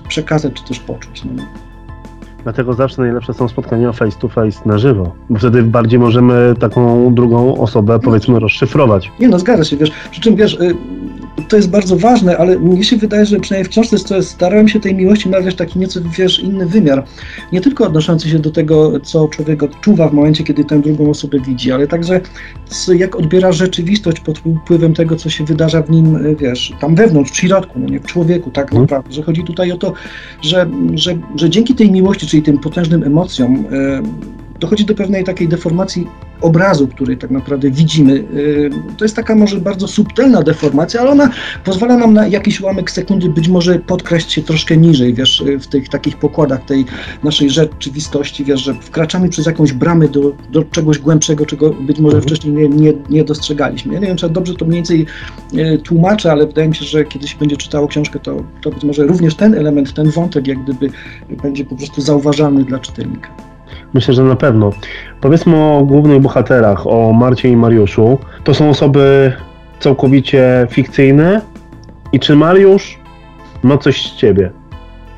przekazać 0.08 0.54
czy 0.54 0.64
też 0.64 0.80
poczuć. 0.80 1.24
No. 1.26 1.44
Dlatego 2.46 2.74
zawsze 2.74 3.02
najlepsze 3.02 3.34
są 3.34 3.48
spotkania 3.48 3.92
face 3.92 4.18
to 4.20 4.28
face 4.28 4.60
na 4.66 4.78
żywo, 4.78 5.16
bo 5.30 5.40
wtedy 5.40 5.64
bardziej 5.64 6.00
możemy 6.00 6.56
taką 6.60 7.14
drugą 7.14 7.58
osobę 7.58 8.00
powiedzmy 8.00 8.40
rozszyfrować. 8.40 9.12
Nie 9.20 9.28
no, 9.28 9.40
zgadza 9.40 9.64
się, 9.64 9.78
wiesz, 9.78 9.92
przy 10.12 10.22
czym 10.22 10.36
wiesz, 10.36 10.54
y, 10.54 10.76
to 11.48 11.56
jest 11.56 11.70
bardzo 11.70 11.98
ważne, 11.98 12.38
ale 12.38 12.60
mnie 12.60 12.84
się 12.84 12.98
wydaje, 12.98 13.26
że 13.26 13.40
przynajmniej 13.40 13.66
w 13.66 13.70
książce 13.70 14.24
starałem 14.24 14.68
się 14.68 14.80
tej 14.80 14.96
miłości 14.96 15.30
nadać 15.30 15.56
taki 15.56 15.80
nieco, 15.80 16.00
wiesz, 16.18 16.40
inny 16.40 16.66
wymiar. 16.66 17.06
Nie 17.52 17.62
tylko 17.62 17.86
odnoszący 17.86 18.30
się 18.30 18.40
do 18.40 18.52
tego, 18.52 19.00
co 19.00 19.28
człowiek 19.28 19.64
odczuwa 19.64 20.10
w 20.10 20.14
momencie, 20.14 20.44
kiedy 20.44 20.64
tę 20.64 20.82
drugą 20.82 21.10
osobę 21.10 21.40
widzi, 21.40 21.72
ale 21.72 21.88
także 21.88 22.22
jak 22.96 23.16
odbiera 23.16 23.52
rzeczywistość 23.52 24.20
pod 24.20 24.40
wpływem 24.40 24.94
tego, 24.94 25.16
co 25.16 25.30
się 25.30 25.46
wydarza 25.46 25.82
w 25.82 25.90
nim, 25.90 26.16
y, 26.16 26.36
wiesz, 26.36 26.74
tam 26.82 26.96
wewnątrz, 26.96 27.32
w 27.32 27.38
środku, 27.38 27.80
no 27.80 27.90
nie 27.90 28.00
w 28.00 28.06
człowieku, 28.06 28.52
tak 28.52 28.70
hmm. 28.70 28.84
naprawdę. 28.84 29.14
Że 29.14 29.24
chodzi 29.24 29.44
tutaj 29.44 29.72
o 29.72 29.78
to, 29.78 29.94
że, 30.42 30.70
że, 30.94 31.18
że 31.36 31.50
dzięki 31.50 31.76
tej 31.76 31.92
miłości, 31.92 32.28
czyli 32.28 32.44
tym 32.44 32.58
potężnym 32.58 33.04
emocjom, 33.04 33.56
y, 33.56 34.45
dochodzi 34.60 34.86
do 34.86 34.96
pewnej 34.96 35.24
takiej 35.24 35.48
deformacji 35.48 36.08
obrazu, 36.42 36.88
który 36.88 37.18
tak 37.18 37.32
naprawdę 37.32 37.72
widzimy. 37.72 38.14
Y, 38.14 38.70
to 38.98 39.06
jest 39.06 39.16
taka 39.16 39.36
może 39.36 39.60
bardzo 39.60 39.88
subtelna 39.88 40.42
deformacja, 40.42 41.02
ale 41.02 41.10
ona 41.10 41.30
pozwala 41.64 41.98
nam 41.98 42.14
na 42.14 42.28
jakiś 42.28 42.62
ułamek 42.62 42.92
sekundy 42.92 43.30
być 43.30 43.48
może 43.48 43.80
podkraść 43.80 44.32
się 44.32 44.42
troszkę 44.42 44.78
niżej, 44.78 45.14
wiesz, 45.14 45.42
y, 45.42 45.60
w 45.60 45.68
tych 45.68 45.90
takich 45.90 46.18
pokładach 46.18 46.66
tej 46.66 46.86
naszej 47.24 47.50
rzeczywistości, 47.50 48.46
wiesz, 48.46 48.64
że 48.64 48.74
wkraczamy 48.74 49.30
przez 49.30 49.46
jakąś 49.46 49.74
bramę 49.74 50.08
do, 50.08 50.32
do 50.52 50.64
czegoś 50.64 51.00
głębszego, 51.00 51.46
czego 51.46 51.70
być 51.70 52.00
może 52.00 52.18
mhm. 52.18 52.24
wcześniej 52.24 52.54
nie, 52.54 52.70
nie, 52.70 52.94
nie 53.10 53.24
dostrzegaliśmy. 53.24 53.94
Ja 53.94 54.00
nie 54.00 54.08
wiem, 54.08 54.18
czy 54.18 54.30
dobrze 54.30 54.54
to 54.54 54.66
mniej 54.66 54.76
więcej 54.76 55.06
y, 55.54 55.78
tłumaczę, 55.78 56.32
ale 56.32 56.48
wydaje 56.48 56.68
mi 56.68 56.76
się, 56.76 56.86
że 56.86 57.06
kiedy 57.06 57.28
się 57.28 57.38
będzie 57.38 57.58
czytało 57.58 57.88
książkę, 57.88 58.20
to, 58.20 58.44
to 58.62 58.72
być 58.72 58.84
może 58.84 59.04
również 59.04 59.36
ten 59.36 59.54
element, 59.54 59.94
ten 59.94 60.10
wątek 60.10 60.48
jak 60.48 60.64
gdyby 60.64 60.90
będzie 61.44 61.66
po 61.66 61.76
prostu 61.76 62.02
zauważalny 62.02 62.64
dla 62.64 62.80
czytelnika. 62.80 63.55
Myślę, 63.96 64.14
że 64.14 64.24
na 64.24 64.36
pewno. 64.36 64.72
Powiedzmy 65.22 65.56
o 65.56 65.84
głównych 65.86 66.22
bohaterach, 66.22 66.88
o 66.88 67.14
Marcie 67.14 67.50
i 67.50 67.56
Mariuszu. 67.56 68.20
To 68.44 68.54
są 68.54 68.70
osoby 68.70 69.34
całkowicie 69.80 70.68
fikcyjne. 70.70 71.42
I 72.12 72.20
czy 72.20 72.36
Mariusz 72.36 73.00
ma 73.64 73.78
coś 73.78 74.12
z 74.12 74.16
ciebie? 74.16 74.52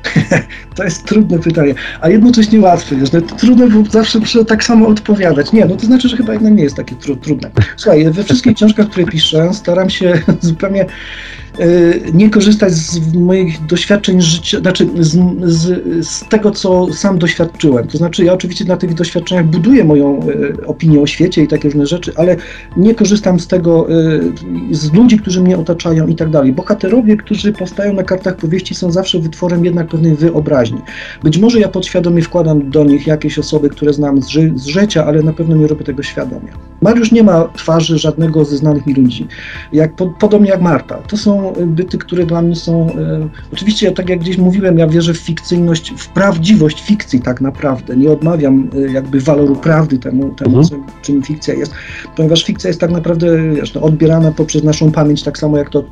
to 0.76 0.84
jest 0.84 1.04
trudne 1.04 1.38
pytanie, 1.38 1.74
a 2.00 2.08
jednocześnie 2.08 2.60
łatwe. 2.60 2.94
Jest. 2.94 3.12
No, 3.12 3.20
trudne, 3.20 3.84
zawsze 3.90 4.44
tak 4.44 4.64
samo 4.64 4.88
odpowiadać. 4.88 5.52
Nie, 5.52 5.64
no 5.64 5.76
to 5.76 5.86
znaczy, 5.86 6.08
że 6.08 6.16
chyba 6.16 6.32
jednak 6.32 6.52
nie 6.52 6.62
jest 6.62 6.76
takie 6.76 6.94
tru 6.94 7.16
trudne. 7.16 7.50
Słuchaj, 7.76 8.10
we 8.10 8.24
wszystkich 8.24 8.54
książkach, 8.54 8.88
które 8.88 9.06
piszę, 9.06 9.54
staram 9.54 9.90
się 9.90 10.22
zupełnie 10.40 10.86
nie 12.14 12.30
korzystać 12.30 12.72
z 12.72 13.14
moich 13.14 13.66
doświadczeń 13.66 14.20
życia, 14.20 14.60
znaczy 14.60 14.88
z, 14.98 15.18
z, 15.42 15.84
z, 16.08 16.28
tego, 16.28 16.50
co 16.50 16.92
sam 16.92 17.18
doświadczyłem. 17.18 17.86
To 17.86 17.98
znaczy, 17.98 18.24
ja 18.24 18.32
oczywiście 18.32 18.64
na 18.64 18.76
tych 18.76 18.94
doświadczeniach 18.94 19.46
buduję 19.46 19.84
moją 19.84 20.20
y, 20.28 20.66
opinię 20.66 21.00
o 21.00 21.06
świecie 21.06 21.42
i 21.42 21.48
takie 21.48 21.68
różne 21.68 21.86
rzeczy, 21.86 22.12
ale 22.16 22.36
nie 22.76 22.94
korzystam 22.94 23.40
z 23.40 23.46
tego, 23.46 23.90
y, 23.90 24.32
z 24.70 24.92
ludzi, 24.92 25.18
którzy 25.18 25.40
mnie 25.40 25.58
otaczają 25.58 26.06
i 26.06 26.14
tak 26.14 26.30
dalej. 26.30 26.52
Bohaterowie, 26.52 27.16
którzy 27.16 27.52
powstają 27.52 27.92
na 27.92 28.02
kartach 28.02 28.36
powieści, 28.36 28.74
są 28.74 28.92
zawsze 28.92 29.18
wytworem 29.18 29.64
jednak 29.64 29.88
pewnej 29.88 30.14
wyobraźni. 30.14 30.78
Być 31.22 31.38
może 31.38 31.60
ja 31.60 31.68
podświadomie 31.68 32.22
wkładam 32.22 32.70
do 32.70 32.84
nich 32.84 33.06
jakieś 33.06 33.38
osoby, 33.38 33.68
które 33.68 33.92
znam 33.92 34.22
z, 34.22 34.28
ży 34.28 34.52
z 34.56 34.66
życia, 34.66 35.04
ale 35.06 35.22
na 35.22 35.32
pewno 35.32 35.56
nie 35.56 35.66
robię 35.66 35.84
tego 35.84 36.02
świadomie. 36.02 36.48
Mariusz 36.82 37.12
nie 37.12 37.22
ma 37.22 37.48
twarzy 37.56 37.98
żadnego 37.98 38.44
ze 38.44 38.56
znanych 38.56 38.86
mi 38.86 38.94
ludzi. 38.94 39.26
Jak, 39.72 39.96
po, 39.96 40.06
podobnie 40.06 40.50
jak 40.50 40.60
Marta. 40.60 40.94
To 40.94 41.16
są 41.16 41.47
byty, 41.66 41.98
które 41.98 42.26
dla 42.26 42.42
mnie 42.42 42.56
są. 42.56 42.86
E, 42.90 43.28
oczywiście, 43.52 43.92
tak 43.92 44.08
jak 44.08 44.18
gdzieś 44.18 44.38
mówiłem, 44.38 44.78
ja 44.78 44.86
wierzę 44.86 45.14
w 45.14 45.18
fikcyjność, 45.18 45.92
w 45.96 46.08
prawdziwość 46.08 46.82
fikcji 46.82 47.20
tak 47.20 47.40
naprawdę. 47.40 47.96
Nie 47.96 48.10
odmawiam 48.10 48.70
e, 48.76 48.92
jakby 48.92 49.20
waloru 49.20 49.56
prawdy 49.56 49.98
temu, 49.98 50.34
temu 50.34 50.58
mhm. 50.58 50.82
czym 51.02 51.22
fikcja 51.22 51.54
jest, 51.54 51.72
ponieważ 52.16 52.44
fikcja 52.44 52.68
jest 52.68 52.80
tak 52.80 52.90
naprawdę 52.90 53.52
wiesz, 53.54 53.74
no, 53.74 53.82
odbierana 53.82 54.32
poprzez 54.32 54.64
naszą 54.64 54.92
pamięć, 54.92 55.22
tak 55.22 55.38
samo 55.38 55.58
jak 55.58 55.70
to 55.70 55.84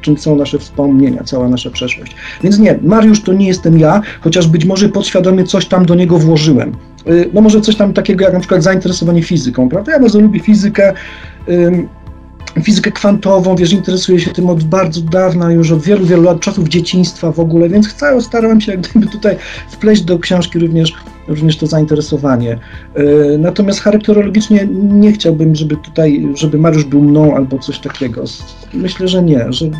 czym 0.00 0.18
są 0.18 0.36
nasze 0.36 0.58
wspomnienia, 0.58 1.24
cała 1.24 1.48
nasza 1.48 1.70
przeszłość. 1.70 2.16
Więc 2.42 2.58
nie, 2.58 2.78
Mariusz 2.82 3.22
to 3.22 3.32
nie 3.32 3.46
jestem 3.46 3.78
ja, 3.78 4.00
chociaż 4.20 4.46
być 4.46 4.64
może 4.64 4.88
podświadomie 4.88 5.44
coś 5.44 5.66
tam 5.66 5.86
do 5.86 5.94
niego 5.94 6.18
włożyłem. 6.18 6.72
E, 7.06 7.12
no 7.32 7.40
może 7.40 7.60
coś 7.60 7.76
tam 7.76 7.92
takiego 7.92 8.24
jak 8.24 8.32
na 8.34 8.40
przykład 8.40 8.62
zainteresowanie 8.62 9.22
fizyką, 9.22 9.68
prawda? 9.68 9.92
Ja 9.92 10.00
bardzo 10.00 10.20
lubię 10.20 10.40
fizykę, 10.40 10.92
fizykę 12.62 12.92
kwantową, 12.92 13.56
wiesz, 13.56 13.72
interesuję 13.72 14.20
się 14.20 14.30
tym 14.30 14.50
od 14.50 14.64
bardzo 14.64 15.00
dawna, 15.00 15.52
już 15.52 15.70
od 15.70 15.82
wielu, 15.82 16.06
wielu 16.06 16.22
lat, 16.22 16.40
czasów 16.40 16.68
dzieciństwa 16.68 17.32
w 17.32 17.40
ogóle, 17.40 17.68
więc 17.68 17.94
starałem 18.20 18.60
się 18.60 18.72
jak 18.72 18.80
gdyby 18.80 19.06
tutaj 19.06 19.36
wpleść 19.68 20.02
do 20.02 20.18
książki 20.18 20.58
również, 20.58 20.92
również 21.28 21.56
to 21.56 21.66
zainteresowanie. 21.66 22.58
E, 22.94 23.38
natomiast 23.38 23.80
charakterologicznie 23.80 24.68
nie 24.80 25.12
chciałbym, 25.12 25.54
żeby 25.54 25.76
tutaj, 25.76 26.28
żeby 26.34 26.58
Mariusz 26.58 26.84
był 26.84 27.02
mną 27.02 27.36
albo 27.36 27.58
coś 27.58 27.78
takiego. 27.78 28.24
Myślę, 28.74 29.08
że 29.08 29.22
nie, 29.22 29.52
że 29.52 29.70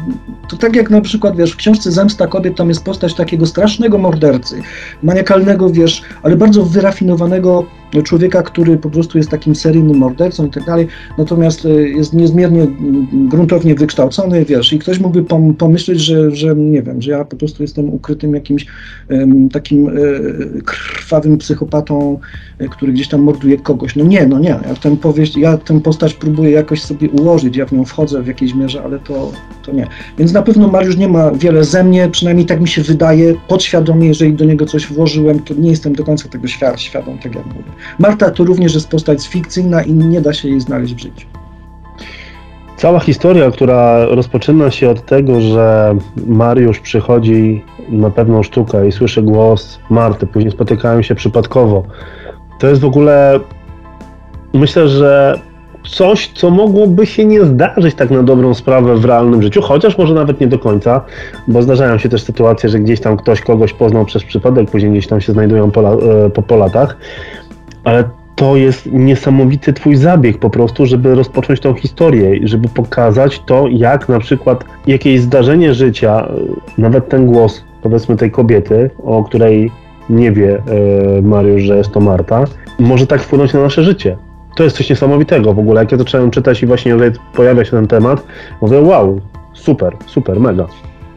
to 0.50 0.56
tak 0.56 0.76
jak 0.76 0.90
na 0.90 1.00
przykład, 1.00 1.36
wiesz, 1.36 1.52
w 1.52 1.56
książce 1.56 1.92
Zemsta 1.92 2.26
kobiet 2.26 2.56
tam 2.56 2.68
jest 2.68 2.84
postać 2.84 3.14
takiego 3.14 3.46
strasznego 3.46 3.98
mordercy, 3.98 4.62
maniakalnego, 5.02 5.70
wiesz, 5.70 6.02
ale 6.22 6.36
bardzo 6.36 6.64
wyrafinowanego 6.64 7.66
człowieka, 8.04 8.42
który 8.42 8.76
po 8.76 8.90
prostu 8.90 9.18
jest 9.18 9.30
takim 9.30 9.54
seryjnym 9.54 9.96
mordercą 9.96 10.46
i 10.46 10.50
tak 10.50 10.64
dalej, 10.64 10.86
natomiast 11.18 11.64
e, 11.64 11.68
jest 11.68 12.12
niezmiernie 12.12 12.66
gruntownie 13.12 13.74
wykształcony, 13.74 14.44
wiesz, 14.44 14.72
i 14.72 14.78
ktoś 14.78 14.98
mógłby 14.98 15.24
pomyśleć, 15.58 16.00
że, 16.00 16.30
że 16.30 16.54
nie 16.56 16.82
wiem, 16.82 17.02
że 17.02 17.10
ja 17.10 17.24
po 17.24 17.36
prostu 17.36 17.62
jestem 17.62 17.94
ukrytym 17.94 18.34
jakimś 18.34 18.66
takim 19.52 19.88
e, 19.88 19.92
krwawym 20.64 21.29
psychopatą, 21.36 22.18
e, 22.58 22.68
który 22.68 22.92
gdzieś 22.92 23.08
tam 23.08 23.20
morduje 23.20 23.58
kogoś. 23.58 23.96
No 23.96 24.04
nie, 24.04 24.26
no 24.26 24.38
nie, 24.38 24.48
ja 24.48 24.74
tę 24.82 24.96
powieść, 24.96 25.36
ja 25.36 25.56
tę 25.56 25.80
postać 25.80 26.14
próbuję 26.14 26.50
jakoś 26.50 26.82
sobie 26.82 27.10
ułożyć, 27.10 27.56
ja 27.56 27.66
w 27.66 27.72
nią 27.72 27.84
wchodzę 27.84 28.22
w 28.22 28.26
jakiejś 28.26 28.54
mierze, 28.54 28.82
ale 28.84 28.98
to, 28.98 29.32
to 29.62 29.72
nie. 29.72 29.86
Więc 30.18 30.32
na 30.32 30.42
pewno 30.42 30.68
Mariusz 30.68 30.96
nie 30.96 31.08
ma 31.08 31.30
wiele 31.30 31.64
ze 31.64 31.84
mnie, 31.84 32.08
przynajmniej 32.08 32.46
tak 32.46 32.60
mi 32.60 32.68
się 32.68 32.82
wydaje, 32.82 33.34
podświadomie, 33.48 34.08
jeżeli 34.08 34.34
do 34.34 34.44
niego 34.44 34.66
coś 34.66 34.86
włożyłem, 34.86 35.40
to 35.40 35.54
nie 35.54 35.70
jestem 35.70 35.94
do 35.94 36.04
końca 36.04 36.28
tego 36.28 36.48
świadom, 36.76 37.18
tak 37.18 37.34
jak 37.34 37.46
mówię. 37.46 37.72
Marta 37.98 38.30
to 38.30 38.44
również 38.44 38.74
jest 38.74 38.88
postać 38.88 39.28
fikcyjna 39.28 39.82
i 39.82 39.92
nie 39.92 40.20
da 40.20 40.32
się 40.32 40.48
jej 40.48 40.60
znaleźć 40.60 40.94
w 40.94 40.98
życiu. 40.98 41.29
Cała 42.80 43.00
historia, 43.00 43.50
która 43.50 44.04
rozpoczyna 44.06 44.70
się 44.70 44.90
od 44.90 45.06
tego, 45.06 45.40
że 45.40 45.96
Mariusz 46.26 46.80
przychodzi 46.80 47.64
na 47.88 48.10
pewną 48.10 48.42
sztukę 48.42 48.88
i 48.88 48.92
słyszy 48.92 49.22
głos 49.22 49.80
Marty, 49.90 50.26
później 50.26 50.52
spotykają 50.52 51.02
się 51.02 51.14
przypadkowo. 51.14 51.82
To 52.60 52.66
jest 52.66 52.80
w 52.80 52.84
ogóle, 52.84 53.40
myślę, 54.54 54.88
że 54.88 55.38
coś, 55.90 56.28
co 56.34 56.50
mogłoby 56.50 57.06
się 57.06 57.24
nie 57.24 57.44
zdarzyć 57.44 57.94
tak 57.94 58.10
na 58.10 58.22
dobrą 58.22 58.54
sprawę 58.54 58.96
w 58.96 59.04
realnym 59.04 59.42
życiu, 59.42 59.62
chociaż 59.62 59.98
może 59.98 60.14
nawet 60.14 60.40
nie 60.40 60.46
do 60.46 60.58
końca, 60.58 61.00
bo 61.48 61.62
zdarzają 61.62 61.98
się 61.98 62.08
też 62.08 62.22
sytuacje, 62.22 62.68
że 62.68 62.78
gdzieś 62.80 63.00
tam 63.00 63.16
ktoś 63.16 63.40
kogoś 63.40 63.72
poznał 63.72 64.04
przez 64.04 64.24
przypadek, 64.24 64.70
później 64.70 64.92
gdzieś 64.92 65.06
tam 65.06 65.20
się 65.20 65.32
znajdują 65.32 65.70
po, 65.70 65.80
e, 66.24 66.30
po, 66.30 66.42
po 66.42 66.56
latach 66.56 66.96
ale 67.84 68.04
to 68.40 68.56
jest 68.56 68.86
niesamowity 68.92 69.72
twój 69.72 69.96
zabieg 69.96 70.38
po 70.38 70.50
prostu, 70.50 70.86
żeby 70.86 71.14
rozpocząć 71.14 71.60
tą 71.60 71.74
historię, 71.74 72.48
żeby 72.48 72.68
pokazać 72.68 73.42
to, 73.46 73.68
jak 73.68 74.08
na 74.08 74.20
przykład 74.20 74.64
jakieś 74.86 75.20
zdarzenie 75.20 75.74
życia, 75.74 76.28
nawet 76.78 77.08
ten 77.08 77.26
głos, 77.26 77.64
powiedzmy 77.82 78.16
tej 78.16 78.30
kobiety, 78.30 78.90
o 79.04 79.24
której 79.24 79.70
nie 80.10 80.32
wie 80.32 80.62
e, 81.18 81.22
Mariusz, 81.22 81.62
że 81.62 81.76
jest 81.76 81.92
to 81.92 82.00
Marta, 82.00 82.44
może 82.78 83.06
tak 83.06 83.22
wpłynąć 83.22 83.52
na 83.52 83.60
nasze 83.60 83.82
życie. 83.82 84.16
To 84.56 84.64
jest 84.64 84.76
coś 84.76 84.90
niesamowitego 84.90 85.54
w 85.54 85.58
ogóle. 85.58 85.80
Jak 85.80 85.92
ja 85.92 85.98
zacząłem 85.98 86.30
czytać 86.30 86.62
i 86.62 86.66
właśnie 86.66 86.96
pojawia 87.34 87.64
się 87.64 87.70
ten 87.70 87.86
temat, 87.86 88.26
mówię 88.60 88.80
wow, 88.80 89.20
super, 89.52 89.96
super, 90.06 90.40
mega. 90.40 90.66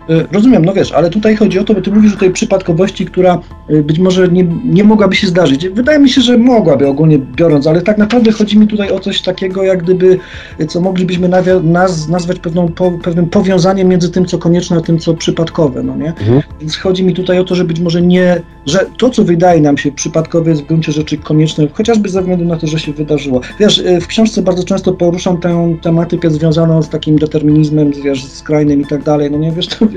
Y, 0.10 0.28
rozumiem, 0.32 0.66
no 0.66 0.74
wiesz, 0.74 0.92
ale 0.92 1.10
tutaj 1.10 1.36
chodzi 1.36 1.60
o 1.60 1.64
to, 1.64 1.74
bo 1.74 1.82
ty 1.82 1.92
mówisz 1.92 2.14
o 2.14 2.18
tej 2.18 2.32
przypadkowości, 2.32 3.06
która 3.06 3.40
y, 3.70 3.84
być 3.84 4.00
może 4.00 4.28
nie, 4.28 4.44
nie 4.66 4.84
mogłaby 4.84 5.16
się 5.16 5.28
zdarzyć. 5.28 5.70
Wydaje 5.70 6.00
mi 6.00 6.10
się, 6.10 6.22
że 6.22 6.38
mogłaby 6.38 6.88
ogólnie 6.88 7.20
biorąc, 7.20 7.68
ale 7.68 7.82
tak 7.82 7.98
naprawdę 7.98 8.32
chodzi 8.32 8.60
mi 8.60 8.68
tutaj 8.68 8.92
o 8.92 9.00
coś 9.00 9.22
takiego, 9.22 9.64
jak 9.64 9.84
gdyby, 9.84 10.20
y, 10.60 10.66
co 10.66 10.82
moglibyśmy 10.82 11.30
naz 11.64 12.08
nazwać 12.08 12.40
pewną, 12.40 12.68
po, 12.68 12.92
pewnym 12.92 13.30
powiązaniem 13.30 13.88
między 13.88 14.10
tym, 14.10 14.26
co 14.26 14.38
konieczne, 14.38 14.78
a 14.78 14.82
tym, 14.82 15.00
co 15.00 15.14
przypadkowe, 15.14 15.84
no 15.84 15.96
nie? 15.96 16.10
Mhm. 16.10 16.42
Więc 16.60 16.78
chodzi 16.78 17.04
mi 17.04 17.14
tutaj 17.14 17.40
o 17.40 17.44
to, 17.44 17.56
że 17.56 17.64
być 17.64 17.80
może 17.80 18.02
nie 18.02 18.42
że 18.66 18.86
to, 18.98 19.10
co 19.10 19.24
wydaje 19.24 19.62
nam 19.62 19.78
się 19.78 19.92
przypadkowe, 19.92 20.50
jest 20.50 20.64
w 20.64 20.66
gruncie 20.66 20.92
rzeczy 20.92 21.18
konieczne, 21.18 21.68
chociażby 21.74 22.10
ze 22.10 22.22
względu 22.22 22.46
na 22.46 22.56
to, 22.56 22.68
że 22.68 22.80
się 22.80 22.94
wydarzyło. 22.94 23.42
Wiesz, 23.60 23.78
y, 23.78 24.02
w 24.02 24.08
książce 24.08 24.42
bardzo 24.42 24.64
często 24.64 24.94
poruszam 24.94 25.38
tę 25.38 25.78
tematykę 25.82 26.30
związaną 26.30 26.82
z 26.82 26.90
takim 26.90 27.20
determinizmem, 27.20 27.92
wiesz, 28.04 28.26
skrajnym 28.26 28.82
i 28.82 28.86
tak 28.86 29.04
dalej, 29.04 29.32
no 29.32 29.38
nie, 29.38 29.52
wiesz, 29.52 29.68
to, 29.68 29.88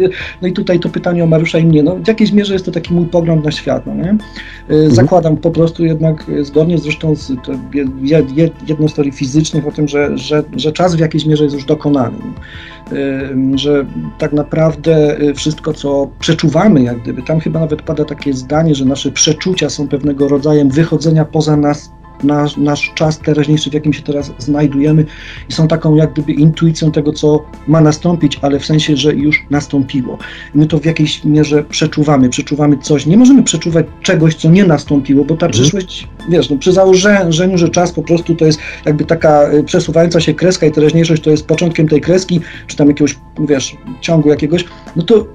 no 0.42 0.48
i 0.48 0.52
tutaj 0.52 0.80
to 0.80 0.88
pytanie 0.88 1.24
o 1.24 1.26
Mariusza 1.26 1.58
i 1.58 1.66
mnie, 1.66 1.82
no 1.82 1.96
w 1.96 2.08
jakiejś 2.08 2.32
mierze 2.32 2.52
jest 2.52 2.64
to 2.64 2.72
taki 2.72 2.94
mój 2.94 3.06
pogląd 3.06 3.44
na 3.44 3.50
świat, 3.50 3.86
no 3.86 3.94
nie? 3.94 4.10
Mhm. 4.10 4.90
Zakładam 4.90 5.36
po 5.36 5.50
prostu 5.50 5.84
jednak, 5.84 6.24
zgodnie 6.42 6.78
zresztą 6.78 7.14
z 7.14 7.32
jedną 8.66 8.88
z 8.88 8.94
teorii 8.94 9.12
fizycznych 9.12 9.66
o 9.66 9.72
tym, 9.72 9.88
że, 9.88 10.18
że, 10.18 10.44
że 10.56 10.72
czas 10.72 10.96
w 10.96 10.98
jakiejś 10.98 11.26
mierze 11.26 11.44
jest 11.44 11.56
już 11.56 11.64
dokonany 11.64 12.16
że 13.54 13.86
tak 14.18 14.32
naprawdę 14.32 15.20
y, 15.20 15.34
wszystko, 15.34 15.72
co 15.72 16.10
przeczuwamy, 16.18 16.82
jak 16.82 17.02
gdyby, 17.02 17.22
tam 17.22 17.40
chyba 17.40 17.60
nawet 17.60 17.82
pada 17.82 18.04
takie 18.04 18.32
zdanie, 18.32 18.74
że 18.74 18.84
nasze 18.84 19.10
przeczucia 19.10 19.70
są 19.70 19.88
pewnego 19.88 20.28
rodzaju 20.28 20.68
wychodzenia 20.68 21.24
poza 21.24 21.56
nas 21.56 21.90
nasz, 22.24 22.56
nasz 22.56 22.92
czas 22.94 23.18
teraźniejszy, 23.18 23.70
w 23.70 23.74
jakim 23.74 23.92
się 23.92 24.02
teraz 24.02 24.32
znajdujemy 24.38 25.04
i 25.48 25.52
są 25.52 25.68
taką 25.68 25.94
jak 25.94 26.12
gdyby 26.12 26.32
intuicją 26.32 26.92
tego, 26.92 27.12
co 27.12 27.44
ma 27.68 27.80
nastąpić, 27.80 28.38
ale 28.42 28.58
w 28.58 28.66
sensie, 28.66 28.96
że 28.96 29.14
już 29.14 29.42
nastąpiło. 29.50 30.18
I 30.54 30.58
my 30.58 30.66
to 30.66 30.78
w 30.78 30.84
jakiejś 30.84 31.24
mierze 31.24 31.64
przeczuwamy, 31.64 32.28
przeczuwamy 32.28 32.78
coś. 32.78 33.06
Nie 33.06 33.16
możemy 33.16 33.42
przeczuwać 33.42 33.86
czegoś, 34.02 34.34
co 34.34 34.50
nie 34.50 34.64
nastąpiło, 34.64 35.24
bo 35.24 35.36
ta 35.36 35.46
mhm. 35.46 35.52
przyszłość, 35.52 36.08
wiesz, 36.28 36.50
no, 36.50 36.56
przy 36.56 36.72
założeniu, 36.72 37.58
że 37.58 37.68
czas 37.68 37.92
po 37.92 38.02
prostu 38.02 38.34
to 38.34 38.44
jest 38.44 38.58
jakby 38.84 39.04
taka 39.04 39.52
y, 39.52 39.64
przesuwająca 39.64 40.20
się 40.20 40.34
kreska 40.34 40.66
i 40.66 40.72
teraźniejszość 40.72 41.22
to 41.22 41.30
jest 41.30 41.46
początkiem 41.46 41.88
tej 41.88 42.00
kreski, 42.00 42.40
czy 42.66 42.76
tam 42.76 42.88
jakiegoś, 42.88 43.18
wiesz, 43.38 43.76
ciągu 44.00 44.28
jakiegoś, 44.28 44.64
no 44.96 45.02
to 45.02 45.26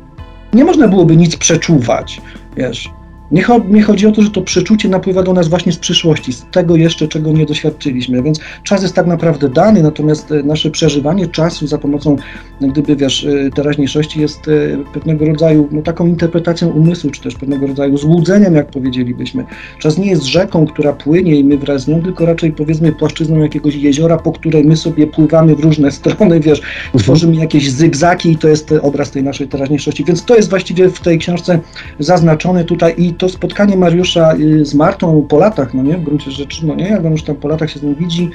nie 0.53 0.65
można 0.65 0.87
byłoby 0.87 1.17
nic 1.17 1.35
przeczuwać, 1.35 2.21
wiesz. 2.57 2.89
Nie, 3.31 3.45
nie, 3.69 3.81
chodzi 3.83 4.07
o 4.07 4.11
to, 4.11 4.21
że 4.21 4.29
to 4.29 4.41
przeczucie 4.41 4.89
napływa 4.89 5.23
do 5.23 5.33
nas 5.33 5.47
właśnie 5.47 5.71
z 5.71 5.77
przyszłości, 5.77 6.33
z 6.33 6.45
tego 6.51 6.75
jeszcze, 6.75 7.07
czego 7.07 7.31
nie 7.31 7.45
doświadczyliśmy, 7.45 8.23
więc 8.23 8.39
czas 8.63 8.81
jest 8.81 8.95
tak 8.95 9.07
naprawdę 9.07 9.49
dany, 9.49 9.83
natomiast 9.83 10.31
e, 10.31 10.43
nasze 10.43 10.69
przeżywanie 10.69 11.27
czasu 11.27 11.67
za 11.67 11.77
pomocą, 11.77 12.15
gdyby 12.61 12.95
wiesz, 12.95 13.25
e, 13.25 13.49
teraźniejszości 13.49 14.21
jest 14.21 14.47
e, 14.47 14.51
pewnego 14.93 15.25
rodzaju 15.25 15.67
no, 15.71 15.81
taką 15.81 16.07
interpretacją 16.07 16.69
umysłu, 16.69 17.11
czy 17.11 17.21
też 17.21 17.35
pewnego 17.35 17.67
rodzaju 17.67 17.97
złudzeniem, 17.97 18.55
jak 18.55 18.71
powiedzielibyśmy. 18.71 19.45
Czas 19.79 19.97
nie 19.97 20.09
jest 20.09 20.23
rzeką, 20.23 20.67
która 20.67 20.93
płynie 20.93 21.35
i 21.35 21.43
my 21.43 21.57
wraz 21.57 21.81
z 21.81 21.87
nią, 21.87 22.01
tylko 22.01 22.25
raczej 22.25 22.51
powiedzmy 22.51 22.91
płaszczyzną 22.91 23.39
jakiegoś 23.39 23.75
jeziora, 23.75 24.17
po 24.17 24.31
której 24.31 24.65
my 24.65 24.77
sobie 24.77 25.07
pływamy 25.07 25.55
w 25.55 25.59
różne 25.59 25.91
strony, 26.01 26.39
wiesz, 26.39 26.59
mhm. 26.59 27.03
tworzymy 27.03 27.35
jakieś 27.35 27.71
zygzaki 27.71 28.31
i 28.31 28.37
to 28.37 28.47
jest 28.47 28.73
obraz 28.81 29.11
tej 29.11 29.23
naszej 29.23 29.47
teraźniejszości, 29.47 30.03
więc 30.03 30.25
to 30.25 30.35
jest 30.35 30.49
właściwie 30.49 30.89
w 30.89 30.99
tej 30.99 31.17
książce 31.17 31.59
zaznaczone 31.99 32.63
tutaj 32.63 32.93
i 32.97 33.13
to 33.21 33.29
spotkanie 33.29 33.77
Mariusza 33.77 34.33
y, 34.35 34.65
z 34.65 34.73
Martą 34.73 35.25
po 35.29 35.37
latach, 35.37 35.73
no 35.73 35.83
nie, 35.83 35.97
w 35.97 36.03
gruncie 36.03 36.31
rzeczy, 36.31 36.65
no 36.65 36.75
nie, 36.75 36.89
jak 36.89 37.05
on 37.05 37.11
już 37.11 37.23
tam 37.23 37.35
po 37.35 37.47
latach 37.47 37.71
się 37.71 37.79
z 37.79 37.83
nim 37.83 37.95
widzi, 37.95 38.29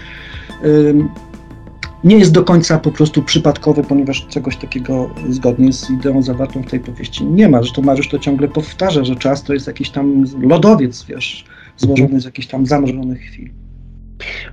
nie 2.04 2.18
jest 2.18 2.32
do 2.32 2.44
końca 2.44 2.78
po 2.78 2.92
prostu 2.92 3.22
przypadkowe, 3.22 3.82
ponieważ 3.82 4.26
czegoś 4.26 4.56
takiego 4.56 5.10
zgodnie 5.28 5.72
z 5.72 5.90
ideą 5.90 6.22
zawartą 6.22 6.62
w 6.62 6.70
tej 6.70 6.80
powieści 6.80 7.24
nie 7.24 7.48
ma. 7.48 7.58
Zresztą 7.58 7.82
Mariusz 7.82 8.08
to 8.08 8.18
ciągle 8.18 8.48
powtarza, 8.48 9.04
że 9.04 9.16
czas 9.16 9.42
to 9.42 9.52
jest 9.52 9.66
jakiś 9.66 9.90
tam 9.90 10.24
lodowiec, 10.42 11.04
wiesz, 11.04 11.44
złożony 11.76 12.20
z 12.20 12.24
jakichś 12.24 12.46
tam 12.46 12.66
zamrożonych 12.66 13.20
chwil. 13.20 13.50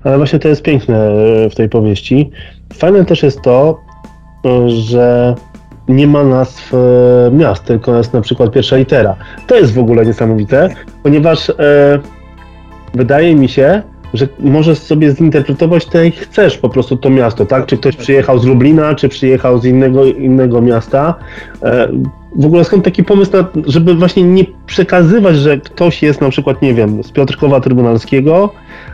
Ale 0.03 0.17
właśnie 0.17 0.39
to 0.39 0.47
jest 0.47 0.61
piękne 0.61 0.97
e, 0.97 1.49
w 1.49 1.55
tej 1.55 1.69
powieści. 1.69 2.29
Fajne 2.73 3.05
też 3.05 3.23
jest 3.23 3.41
to, 3.41 3.79
że 4.67 5.35
nie 5.87 6.07
ma 6.07 6.23
nazw 6.23 6.73
e, 6.73 6.77
miast, 7.31 7.63
tylko 7.63 7.97
jest 7.97 8.13
na 8.13 8.21
przykład 8.21 8.51
pierwsza 8.51 8.75
litera. 8.75 9.15
To 9.47 9.55
jest 9.55 9.73
w 9.73 9.79
ogóle 9.79 10.05
niesamowite, 10.05 10.69
ponieważ 11.03 11.49
e, 11.49 11.53
wydaje 12.93 13.35
mi 13.35 13.49
się, 13.49 13.81
że 14.13 14.27
możesz 14.39 14.77
sobie 14.77 15.11
zinterpretować 15.11 15.85
to 15.85 16.03
jak 16.03 16.13
chcesz 16.13 16.57
po 16.57 16.69
prostu 16.69 16.97
to 16.97 17.09
miasto, 17.09 17.45
tak? 17.45 17.65
Czy 17.65 17.77
ktoś 17.77 17.95
przyjechał 17.95 18.39
z 18.39 18.45
Lublina, 18.45 18.95
czy 18.95 19.09
przyjechał 19.09 19.57
z 19.59 19.65
innego, 19.65 20.05
innego 20.05 20.61
miasta. 20.61 21.15
E, 21.63 21.87
w 22.35 22.45
ogóle 22.45 22.63
skąd 22.63 22.85
taki 22.85 23.03
pomysł, 23.03 23.31
na, 23.31 23.45
żeby 23.67 23.95
właśnie 23.95 24.23
nie 24.23 24.45
przekazywać, 24.65 25.35
że 25.35 25.57
ktoś 25.57 26.03
jest 26.03 26.21
na 26.21 26.29
przykład, 26.29 26.61
nie 26.61 26.73
wiem, 26.73 27.03
z 27.03 27.11
Piotrkowa 27.11 27.59
Trybunalskiego, 27.59 28.49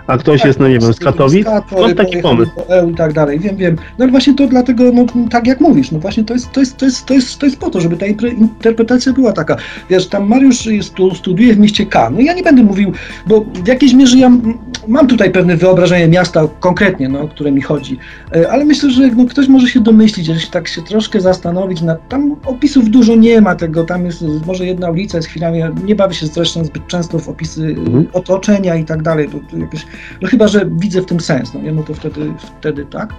a 0.07 0.17
ktoś 0.17 0.39
tak, 0.39 0.47
jest, 0.47 0.59
no 0.59 0.67
nie 0.67 0.79
wiem, 0.79 0.93
z 0.93 0.99
Katowic, 0.99 1.47
skąd 1.67 1.97
taki 1.97 2.17
pomysł? 2.17 2.51
I 2.91 2.95
tak 2.95 3.13
dalej, 3.13 3.39
wiem, 3.39 3.55
wiem. 3.55 3.75
No 3.75 4.03
ale 4.03 4.11
właśnie 4.11 4.33
to 4.33 4.47
dlatego, 4.47 4.83
no 4.93 5.05
tak 5.29 5.47
jak 5.47 5.61
mówisz, 5.61 5.91
no 5.91 5.99
właśnie 5.99 6.23
to 6.23 6.33
jest, 6.33 6.51
to 6.51 6.59
jest, 6.59 6.77
to 6.77 6.85
jest, 6.85 7.05
to 7.05 7.13
jest, 7.13 7.39
to 7.39 7.45
jest 7.45 7.59
po 7.59 7.69
to, 7.69 7.81
żeby 7.81 7.97
ta 7.97 8.05
interpretacja 8.05 9.13
była 9.13 9.33
taka. 9.33 9.55
Wiesz, 9.89 10.07
tam 10.07 10.27
Mariusz 10.27 10.65
jest, 10.65 10.93
tu 10.93 11.15
studiuje 11.15 11.53
w 11.53 11.59
mieście 11.59 11.85
K, 11.85 12.09
no 12.09 12.19
ja 12.19 12.33
nie 12.33 12.43
będę 12.43 12.63
mówił, 12.63 12.91
bo 13.27 13.41
w 13.41 13.67
jakiejś 13.67 13.93
mierze 13.93 14.17
ja 14.17 14.31
mam 14.87 15.07
tutaj 15.07 15.31
pewne 15.31 15.57
wyobrażenie 15.57 16.07
miasta 16.07 16.47
konkretnie, 16.59 17.09
no, 17.09 17.21
o 17.21 17.27
które 17.27 17.51
mi 17.51 17.61
chodzi, 17.61 17.97
e, 18.35 18.51
ale 18.51 18.65
myślę, 18.65 18.91
że 18.91 19.07
no, 19.07 19.25
ktoś 19.25 19.47
może 19.47 19.67
się 19.67 19.79
domyślić, 19.79 20.25
że 20.25 20.39
się 20.39 20.47
tak 20.47 20.67
się 20.67 20.81
troszkę 20.81 21.21
zastanowić, 21.21 21.81
nad, 21.81 22.07
tam 22.07 22.35
opisów 22.45 22.89
dużo 22.89 23.15
nie 23.15 23.41
ma 23.41 23.55
tego, 23.55 23.83
tam 23.83 24.05
jest 24.05 24.23
może 24.45 24.65
jedna 24.65 24.89
ulica, 24.89 25.17
jest 25.17 25.27
chwilami, 25.27 25.61
nie 25.83 25.95
bawię 25.95 26.13
się 26.13 26.27
zresztą 26.27 26.65
zbyt 26.65 26.87
często 26.87 27.19
w 27.19 27.29
opisy 27.29 27.75
mhm. 27.77 28.07
otoczenia 28.13 28.75
i 28.75 28.85
tak 28.85 29.01
dalej, 29.01 29.29
bo 29.29 29.39
no 30.21 30.27
chyba, 30.27 30.47
że 30.47 30.65
widzę 30.71 31.01
w 31.01 31.05
tym 31.05 31.19
sens, 31.19 31.53
no 31.53 31.61
nie, 31.61 31.71
no 31.71 31.83
to 31.83 31.93
wtedy, 31.93 32.33
wtedy 32.59 32.85
tak. 32.85 33.13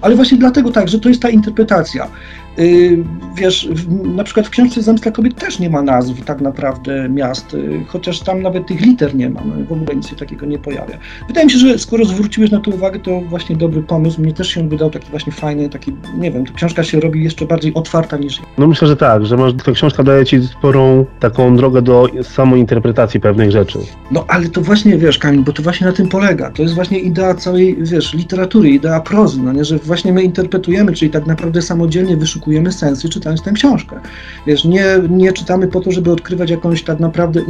Ale 0.00 0.16
właśnie 0.16 0.38
dlatego 0.38 0.72
tak, 0.72 0.88
że 0.88 1.00
to 1.00 1.08
jest 1.08 1.22
ta 1.22 1.28
interpretacja. 1.28 2.08
Y, 2.58 3.04
wiesz, 3.34 3.68
na 4.04 4.24
przykład 4.24 4.46
w 4.46 4.50
książce 4.50 4.82
Zemsta 4.82 5.10
Kobiet 5.10 5.34
też 5.34 5.58
nie 5.58 5.70
ma 5.70 5.82
nazw 5.82 6.24
tak 6.24 6.40
naprawdę 6.40 7.08
miast, 7.08 7.54
y, 7.54 7.84
chociaż 7.88 8.20
tam 8.20 8.42
nawet 8.42 8.66
tych 8.66 8.80
liter 8.80 9.14
nie 9.14 9.30
ma, 9.30 9.40
no, 9.44 9.64
w 9.64 9.72
ogóle 9.72 9.96
nic 9.96 10.08
się 10.08 10.16
takiego 10.16 10.46
nie 10.46 10.58
pojawia. 10.58 10.98
Wydaje 11.28 11.46
mi 11.46 11.52
się, 11.52 11.58
że 11.58 11.78
skoro 11.78 12.04
zwróciłeś 12.04 12.50
na 12.50 12.60
to 12.60 12.70
uwagę, 12.70 13.00
to 13.00 13.20
właśnie 13.20 13.56
dobry 13.56 13.82
pomysł. 13.82 14.22
Mnie 14.22 14.32
też 14.32 14.48
się 14.48 14.68
wydał 14.68 14.90
taki 14.90 15.10
właśnie 15.10 15.32
fajny, 15.32 15.68
taki, 15.68 15.92
nie 16.18 16.30
wiem, 16.30 16.46
ta 16.46 16.52
książka 16.52 16.84
się 16.84 17.00
robi 17.00 17.24
jeszcze 17.24 17.46
bardziej 17.46 17.74
otwarta 17.74 18.16
niż... 18.16 18.40
No 18.58 18.66
myślę, 18.66 18.88
że 18.88 18.96
tak, 18.96 19.26
że 19.26 19.36
masz, 19.36 19.52
ta 19.64 19.72
książka 19.72 20.02
daje 20.02 20.24
ci 20.26 20.46
sporą 20.46 21.06
taką 21.20 21.56
drogę 21.56 21.82
do 21.82 22.06
samointerpretacji 22.22 23.20
pewnych 23.20 23.50
rzeczy. 23.50 23.78
No 24.10 24.24
ale 24.28 24.48
to 24.48 24.60
właśnie, 24.60 24.98
wiesz 24.98 25.18
Kamil, 25.18 25.42
bo 25.42 25.52
to 25.52 25.62
właśnie 25.62 25.86
na 25.86 25.92
tym 25.92 26.08
polega. 26.08 26.50
To 26.50 26.62
jest 26.62 26.74
właśnie 26.74 26.98
idea 26.98 27.34
całej, 27.34 27.76
wiesz, 27.80 28.14
literatury, 28.14 28.70
idea 28.70 29.00
prozy, 29.00 29.42
no 29.42 29.52
nie, 29.52 29.64
że 29.64 29.78
właśnie 29.78 30.12
my 30.12 30.22
interpretujemy, 30.22 30.92
czyli 30.92 31.10
tak 31.10 31.26
naprawdę 31.26 31.62
samodzielnie 31.62 32.16
wyszukujemy 32.16 32.39
wyszukujemy 32.40 32.72
sensy 32.72 33.08
czytając 33.08 33.42
tę 33.42 33.52
książkę. 33.52 34.00
Wiesz, 34.46 34.64
nie, 34.64 34.84
nie 35.08 35.32
czytamy 35.32 35.68
po 35.68 35.80
to, 35.80 35.92
żeby 35.92 36.12
odkrywać 36.12 36.50
jakąś 36.50 36.82
tak 36.82 37.00
naprawdę, 37.00 37.40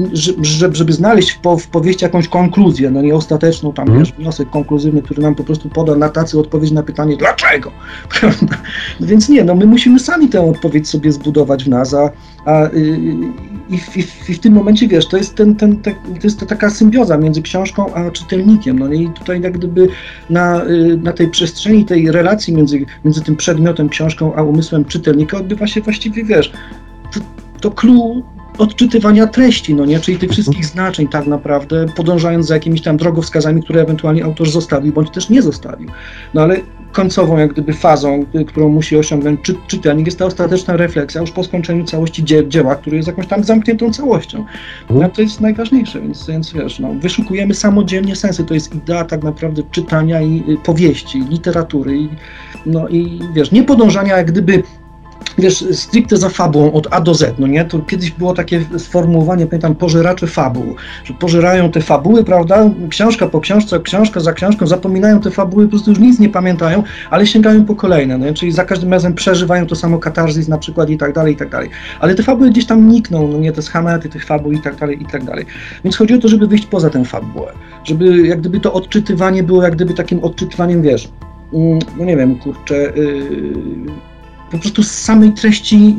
żeby, 0.42 0.76
żeby 0.76 0.92
znaleźć 0.92 1.31
w, 1.31 1.40
po, 1.40 1.57
w 1.57 1.66
powieści 1.66 2.05
jakąś 2.05 2.29
konkluzję, 2.29 2.90
no 2.90 3.03
nie 3.03 3.14
ostateczną 3.14 3.72
tam, 3.72 3.88
mm. 3.88 3.98
wiesz, 3.98 4.12
wniosek 4.12 4.50
konkluzywny, 4.50 5.03
który 5.03 5.22
nam 5.22 5.35
po 5.35 5.44
prostu 5.44 5.68
poda 5.68 5.94
na 5.94 6.09
tacy 6.09 6.38
odpowiedź 6.38 6.70
na 6.70 6.83
pytanie 6.83 7.16
dlaczego, 7.16 7.70
no 9.00 9.07
więc 9.07 9.29
nie, 9.29 9.44
no 9.44 9.55
my 9.55 9.66
musimy 9.66 9.98
sami 9.98 10.29
tę 10.29 10.50
odpowiedź 10.50 10.88
sobie 10.88 11.12
zbudować 11.12 11.64
w 11.64 11.68
nas, 11.68 11.94
a, 11.94 12.11
a 12.44 12.66
y, 12.66 12.98
i, 13.70 13.78
w, 13.78 13.96
i, 13.96 14.02
w, 14.02 14.30
i 14.30 14.35
w 14.35 14.38
tym 14.38 14.52
momencie, 14.52 14.88
wiesz, 14.88 15.06
to 15.06 15.16
jest, 15.16 15.35
ten, 15.35 15.56
ten, 15.56 15.76
ten, 15.76 15.94
to 15.94 16.24
jest 16.24 16.40
to 16.40 16.46
taka 16.46 16.70
symbioza 16.70 17.18
między 17.18 17.42
książką 17.42 17.94
a 17.94 18.11
czytelnikiem, 18.11 18.78
no 18.78 18.92
i 18.92 19.11
tutaj 19.11 19.40
jak 19.40 19.52
gdyby 19.52 19.88
na, 20.30 20.64
y, 20.64 20.98
na 21.02 21.12
tej 21.12 21.28
przestrzeni, 21.28 21.85
tej 21.85 22.11
relacji 22.11 22.54
między, 22.54 22.87
między 23.04 23.22
tym 23.22 23.37
przedmiotem, 23.37 23.88
książką, 23.88 24.35
a 24.35 24.42
umysłem 24.42 24.85
czytelnika 24.85 25.37
odbywa 25.37 25.66
się 25.66 25.80
właściwie, 25.80 26.24
wiesz, 26.24 26.52
to, 27.12 27.20
to 27.61 27.70
clue 27.70 28.22
odczytywania 28.59 29.26
treści, 29.26 29.74
no 29.74 29.85
nie, 29.85 30.00
czyli 30.00 30.18
tych 30.18 30.30
wszystkich 30.30 30.66
znaczeń 30.66 31.09
tak 31.09 31.26
naprawdę, 31.26 31.87
podążając 31.96 32.46
za 32.46 32.54
jakimiś 32.54 32.83
tam 32.83 32.96
drogowskazami, 32.96 33.62
które 33.62 33.83
ewentualnie 33.83 34.24
autor 34.24 34.50
zostawił, 34.50 34.92
bądź 34.92 35.11
też 35.11 35.28
nie 35.28 35.42
zostawił. 35.42 35.90
No 36.35 36.42
ale 36.42 36.56
końcową 36.92 37.38
jak 37.38 37.53
gdyby 37.53 37.72
fazą, 37.72 38.26
którą 38.46 38.68
musi 38.68 38.96
osiągnąć 38.96 39.40
czy, 39.42 39.55
czytelnik, 39.66 40.07
jest 40.07 40.18
ta 40.18 40.24
ostateczna 40.24 40.76
refleksja 40.76 41.20
już 41.20 41.31
po 41.31 41.44
skończeniu 41.44 41.85
całości 41.85 42.24
dzie 42.24 42.48
dzieła, 42.48 42.74
który 42.74 42.96
jest 42.96 43.07
jakąś 43.07 43.26
tam 43.26 43.44
zamkniętą 43.44 43.92
całością. 43.92 44.44
No, 44.90 45.09
to 45.09 45.22
jest 45.22 45.40
najważniejsze, 45.40 46.00
więc, 46.00 46.26
więc 46.26 46.53
wiesz, 46.53 46.79
no, 46.79 46.94
wyszukujemy 46.94 47.55
samodzielnie 47.55 48.16
sensy, 48.16 48.44
to 48.44 48.55
jest 48.55 48.74
idea 48.74 49.05
tak 49.05 49.22
naprawdę 49.22 49.62
czytania 49.70 50.22
i 50.22 50.44
y, 50.48 50.57
powieści, 50.57 51.24
literatury 51.29 51.98
i, 51.98 52.09
no 52.66 52.88
i 52.88 53.20
wiesz, 53.35 53.53
nie 53.53 53.62
podążania 53.62 54.16
jak 54.16 54.26
gdyby 54.26 54.62
wiesz, 55.38 55.64
stricte 55.73 56.16
za 56.16 56.29
fabułą 56.29 56.73
od 56.73 56.88
A 56.90 57.01
do 57.01 57.14
Z, 57.14 57.38
no 57.38 57.47
nie? 57.47 57.64
To 57.64 57.79
kiedyś 57.79 58.11
było 58.11 58.35
takie 58.35 58.64
sformułowanie, 58.79 59.47
pamiętam, 59.47 59.75
pożeracze 59.75 60.27
fabuł, 60.27 60.75
że 61.05 61.14
pożerają 61.14 61.71
te 61.71 61.81
fabuły, 61.81 62.25
prawda? 62.25 62.71
Książka 62.90 63.29
po 63.29 63.40
książce, 63.40 63.81
książka 63.81 64.21
za 64.21 64.33
książką, 64.33 64.66
zapominają 64.66 65.21
te 65.21 65.31
fabuły, 65.31 65.64
po 65.64 65.71
prostu 65.71 65.90
już 65.90 66.01
nic 66.01 66.19
nie 66.19 66.29
pamiętają, 66.29 66.83
ale 67.11 67.27
sięgają 67.27 67.64
po 67.64 67.75
kolejne, 67.75 68.19
no 68.19 68.27
nie? 68.27 68.35
Czyli 68.35 68.53
za 68.53 68.64
każdym 68.64 68.93
razem 68.93 69.14
przeżywają 69.14 69.66
to 69.66 69.77
samo 69.77 69.99
katarzys 69.99 70.49
na 70.49 70.59
przykład 70.59 70.90
i 70.90 70.99
tak 70.99 71.12
dalej, 71.12 71.35
i 71.35 71.37
tak 71.37 71.51
dalej. 71.51 71.71
Ale 72.01 72.14
te 72.14 72.23
fabuły 72.23 72.51
gdzieś 72.51 72.66
tam 72.66 72.88
nikną, 72.88 73.29
no 73.29 73.38
nie? 73.38 73.53
Te 73.53 73.62
schematy 73.62 74.09
tych 74.09 74.25
fabuł 74.25 74.53
i 74.53 74.61
tak 74.61 74.77
dalej, 74.77 75.03
i 75.03 75.07
tak 75.07 75.25
dalej. 75.25 75.47
Więc 75.85 75.97
chodzi 75.97 76.14
o 76.14 76.19
to, 76.19 76.29
żeby 76.29 76.47
wyjść 76.47 76.66
poza 76.66 76.90
tę 76.90 77.05
fabułę, 77.05 77.53
żeby 77.85 78.27
jak 78.27 78.40
gdyby 78.40 78.61
to 78.61 78.73
odczytywanie 78.73 79.43
było 79.43 79.62
jak 79.62 79.75
gdyby 79.75 79.95
takim 79.95 80.25
odczytywaniem, 80.25 80.83
wiesz, 80.83 81.09
mm, 81.53 81.79
no 81.99 82.05
nie 82.05 82.16
wiem, 82.16 82.38
kurczę, 82.38 82.75
yy, 82.75 84.10
po 84.50 84.58
prostu 84.58 84.82
z 84.82 84.90
samej 84.90 85.32
treści 85.32 85.96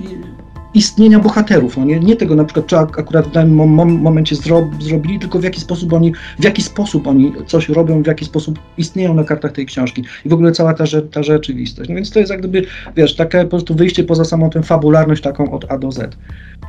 istnienia 0.74 1.20
bohaterów, 1.20 1.78
no 1.78 1.86
nie, 1.86 2.00
nie 2.00 2.16
tego 2.16 2.36
na 2.36 2.46
przykład, 2.46 2.66
czy 2.66 2.78
akurat 2.78 3.28
w 3.28 3.32
danym 3.32 3.56
mom 3.56 3.92
momencie 3.92 4.36
zro 4.36 4.70
zrobili, 4.80 5.20
tylko 5.20 5.40
w 5.40 5.44
jaki 5.44 5.62
sposób 5.62 5.94
oni, 5.94 6.14
w 6.40 6.44
jaki 6.44 6.62
sposób 6.62 7.08
oni 7.08 7.34
coś 7.48 7.70
robią, 7.70 8.04
w 8.04 8.08
jaki 8.08 8.26
sposób 8.26 8.60
istnieją 8.78 9.14
na 9.14 9.24
kartach 9.24 9.52
tej 9.52 9.66
książki 9.66 10.04
i 10.26 10.30
w 10.30 10.34
ogóle 10.34 10.52
cała 10.52 10.74
ta, 10.74 10.84
ta 11.12 11.24
rzeczywistość. 11.24 11.90
No 11.90 11.96
więc 11.96 12.12
to 12.12 12.20
jest 12.20 12.32
jak 12.32 12.40
gdyby, 12.40 12.66
wiesz, 12.96 13.16
takie 13.16 13.44
po 13.44 13.50
prostu 13.50 13.76
wyjście 13.76 14.04
poza 14.04 14.26
samą 14.26 14.50
tę 14.50 14.64
fabularność 14.64 15.22
taką 15.22 15.52
od 15.52 15.72
A 15.72 15.78
do 15.78 15.92
Z. 15.92 16.18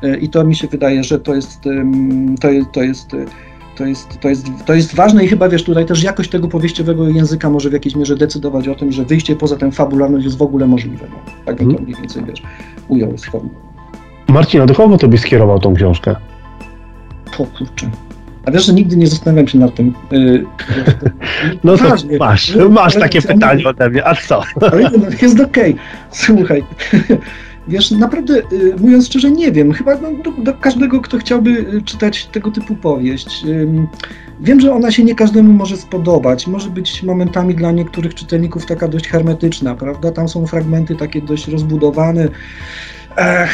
E, 0.02 0.16
I 0.16 0.28
to 0.28 0.44
mi 0.44 0.56
się 0.56 0.68
wydaje, 0.68 1.04
że 1.04 1.18
to 1.18 1.34
jest, 1.34 1.60
to 2.40 2.50
jest, 2.50 2.72
to 2.72 2.82
jest 2.82 3.16
to 3.76 3.86
jest, 3.86 4.20
to, 4.20 4.28
jest, 4.28 4.46
to 4.66 4.74
jest 4.74 4.94
ważne 4.94 5.24
i 5.24 5.28
chyba 5.28 5.48
wiesz, 5.48 5.64
tutaj 5.64 5.86
też 5.86 6.02
jakość 6.02 6.30
tego 6.30 6.48
powieściowego 6.48 7.08
języka 7.08 7.50
może 7.50 7.70
w 7.70 7.72
jakiejś 7.72 7.96
mierze 7.96 8.16
decydować 8.16 8.68
o 8.68 8.74
tym, 8.74 8.92
że 8.92 9.04
wyjście 9.04 9.36
poza 9.36 9.56
tę 9.56 9.72
fabularność 9.72 10.24
jest 10.24 10.38
w 10.38 10.42
ogóle 10.42 10.66
możliwe. 10.66 11.06
No. 11.10 11.16
Tak 11.44 11.56
bym 11.56 11.68
mhm. 11.68 11.84
mniej 11.84 11.96
więcej 11.96 12.24
wiesz, 12.24 12.42
ujął 12.88 13.18
z 13.18 13.24
formy. 13.24 13.50
Marcin, 14.28 14.60
a 14.60 14.66
do 14.66 14.74
kogo 14.74 14.98
to 14.98 15.08
byś 15.08 15.20
skierował 15.20 15.58
tą 15.58 15.74
książkę? 15.74 16.16
O 17.38 17.46
kurczę. 17.46 17.90
A 18.46 18.50
wiesz, 18.50 18.66
że 18.66 18.72
nigdy 18.72 18.96
nie 18.96 19.06
zastanawiam 19.06 19.48
się 19.48 19.58
nad 19.58 19.74
tym. 19.74 19.94
Yy, 20.10 20.44
no 21.64 21.76
to 21.76 21.88
Ważnie. 21.88 22.18
masz, 22.18 22.56
masz 22.70 22.94
takie 22.94 23.22
pytanie 23.22 23.64
ode 23.64 23.90
mnie, 23.90 24.06
a 24.06 24.14
co? 24.14 24.42
Ale 24.72 24.90
jest 25.22 25.40
okej. 25.40 25.72
Okay. 25.72 25.84
Słuchaj, 26.10 26.64
Wiesz, 27.72 27.90
naprawdę, 27.90 28.42
y, 28.52 28.74
mówiąc 28.78 29.06
szczerze, 29.06 29.30
nie 29.30 29.52
wiem. 29.52 29.72
Chyba 29.72 29.98
no, 29.98 30.08
do, 30.24 30.42
do, 30.42 30.54
każdego, 30.54 31.00
kto 31.00 31.18
chciałby 31.18 31.50
y, 31.50 31.82
czytać 31.82 32.26
tego 32.26 32.50
typu 32.50 32.74
powieść. 32.74 33.44
Wiem, 34.40 34.60
że 34.60 34.72
ona 34.72 34.90
się 34.90 35.04
nie 35.04 35.14
każdemu 35.14 35.52
może 35.52 35.76
spodobać. 35.76 36.46
Może 36.46 36.70
być 36.70 37.02
momentami 37.02 37.54
dla 37.54 37.72
niektórych 37.72 38.14
czytelników 38.14 38.66
taka 38.66 38.88
dość 38.88 39.08
hermetyczna, 39.08 39.74
prawda? 39.74 40.10
Tam 40.10 40.28
są 40.28 40.46
fragmenty 40.46 40.96
takie 40.96 41.22
dość 41.22 41.48
rozbudowane 41.48 42.28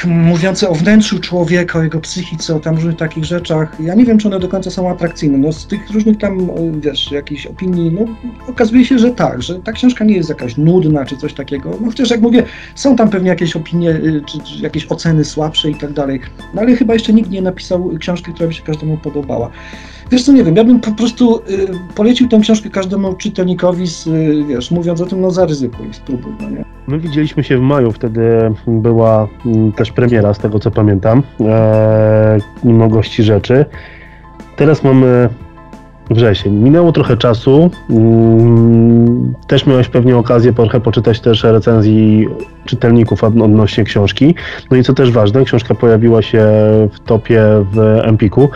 mówiące 0.07 0.69
o 0.69 0.75
wnętrzu 0.75 1.19
człowieka, 1.19 1.79
o 1.79 1.83
jego 1.83 2.01
psychice, 2.01 2.57
o 2.57 2.61
tam 2.61 2.75
różnych 2.75 2.97
takich 2.97 3.25
rzeczach. 3.25 3.81
Ja 3.81 3.95
nie 3.95 4.05
wiem, 4.05 4.19
czy 4.19 4.29
one 4.29 4.41
do 4.41 4.49
końca 4.49 4.71
są 4.71 4.91
atrakcyjne. 4.91 5.39
No, 5.39 5.53
z 5.53 5.67
tych 5.67 5.91
różnych 5.91 6.19
tam, 6.19 6.51
wiesz, 6.81 7.13
jakichś 7.13 7.47
opinii, 7.47 7.93
no, 7.93 8.05
okazuje 8.49 8.85
się, 8.85 8.99
że 8.99 9.11
tak, 9.11 9.43
że 9.43 9.55
ta 9.55 9.73
książka 9.73 10.05
nie 10.05 10.17
jest 10.17 10.29
jakaś 10.29 10.57
nudna, 10.57 11.05
czy 11.05 11.17
coś 11.17 11.35
takiego. 11.35 11.71
No 11.81 11.87
chociaż, 11.87 12.11
jak 12.11 12.21
mówię, 12.21 12.43
są 12.75 12.97
tam 12.97 13.11
pewnie 13.11 13.29
jakieś 13.29 13.57
opinie, 13.57 13.91
y, 13.91 14.23
czy, 14.27 14.39
czy 14.39 14.63
jakieś 14.63 14.87
oceny 14.93 15.25
słabsze 15.25 15.71
i 15.71 15.75
tak 15.75 15.93
dalej. 15.93 16.21
No 16.55 16.61
ale 16.61 16.77
chyba 16.77 16.95
jeszcze 16.95 17.13
nikt 17.13 17.31
nie 17.31 17.43
napisał 17.43 17.91
książki, 18.01 18.33
która 18.33 18.49
by 18.49 18.55
się 18.55 18.63
każdemu 18.63 18.97
podobała. 18.97 19.51
Wiesz 20.11 20.23
co, 20.23 20.33
nie 20.33 20.45
wiem, 20.45 20.57
ja 20.57 20.65
bym 20.65 20.81
po 20.81 20.93
prostu 20.93 21.37
y, 21.37 21.43
polecił 21.95 22.29
tę 22.29 22.39
książkę 22.41 22.71
każdemu 22.71 23.15
czytelnikowi, 23.15 23.87
z, 23.87 24.07
y, 24.07 24.45
wiesz, 24.49 24.71
mówiąc 24.71 25.01
o 25.01 25.07
tym, 25.07 25.21
no 25.21 25.31
zaryzykuj, 25.31 25.87
spróbuj, 25.93 26.33
no 26.41 26.51
nie? 26.51 26.65
My 26.87 26.99
widzieliśmy 26.99 27.45
się 27.45 27.59
w 27.59 27.61
maju, 27.61 27.93
wtedy 27.93 28.23
była 28.67 29.29
mm, 29.47 29.73
też 29.73 29.93
premiera, 29.93 30.35
z 30.35 30.39
tego 30.39 30.59
co 30.59 30.71
pamiętam, 30.71 31.23
e, 31.41 32.39
mimo 32.65 32.89
gości 32.89 33.23
rzeczy. 33.23 33.65
Teraz 34.57 34.85
mamy 34.85 35.29
wrzesień. 36.11 36.53
Minęło 36.53 36.93
trochę 36.93 37.17
czasu. 37.17 37.71
Mm, 37.91 39.35
też 39.47 39.67
miałeś 39.67 39.89
pewnie 39.89 40.17
okazję 40.17 40.53
trochę 40.53 40.81
poczytać 40.81 41.21
też 41.21 41.45
recenzji 41.45 42.29
czytelników 42.65 43.25
odnośnie 43.25 43.85
książki. 43.85 44.35
No 44.71 44.77
i 44.77 44.83
co 44.83 44.95
też 44.95 45.11
ważne, 45.11 45.45
książka 45.45 45.75
pojawiła 45.75 46.23
się 46.23 46.43
w 46.93 47.01
topie 47.07 47.43
w 47.73 47.79
Empiku. 48.03 48.49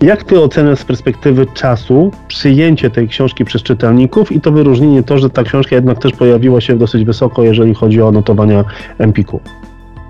Jak 0.00 0.24
ty 0.24 0.40
oceniasz 0.40 0.78
z 0.78 0.84
perspektywy 0.84 1.46
czasu 1.54 2.10
przyjęcie 2.28 2.90
tej 2.90 3.08
książki 3.08 3.44
przez 3.44 3.62
czytelników 3.62 4.32
i 4.32 4.40
to 4.40 4.52
wyróżnienie 4.52 5.02
to, 5.02 5.18
że 5.18 5.30
ta 5.30 5.42
książka 5.42 5.76
jednak 5.76 5.98
też 5.98 6.12
pojawiła 6.12 6.60
się 6.60 6.78
dosyć 6.78 7.04
wysoko, 7.04 7.42
jeżeli 7.42 7.74
chodzi 7.74 8.02
o 8.02 8.12
notowania 8.12 8.64
Empiku? 8.98 9.40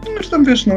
No 0.05 0.31
tam 0.31 0.44
wiesz, 0.44 0.66
no, 0.66 0.74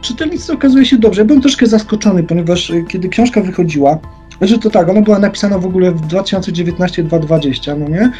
czytelnictwo 0.00 0.54
okazuje 0.54 0.84
się 0.84 0.98
dobrze. 0.98 1.20
Ja 1.20 1.24
byłem 1.24 1.42
troszkę 1.42 1.66
zaskoczony, 1.66 2.22
ponieważ 2.22 2.70
y, 2.70 2.84
kiedy 2.88 3.08
książka 3.08 3.40
wychodziła, 3.40 3.98
znaczy 4.38 4.58
to 4.58 4.70
tak, 4.70 4.88
ona 4.88 5.02
była 5.02 5.18
napisana 5.18 5.58
w 5.58 5.66
ogóle 5.66 5.92
w 5.92 6.00
2019-2020, 6.00 7.78
no 7.78 7.88
nie? 7.88 8.10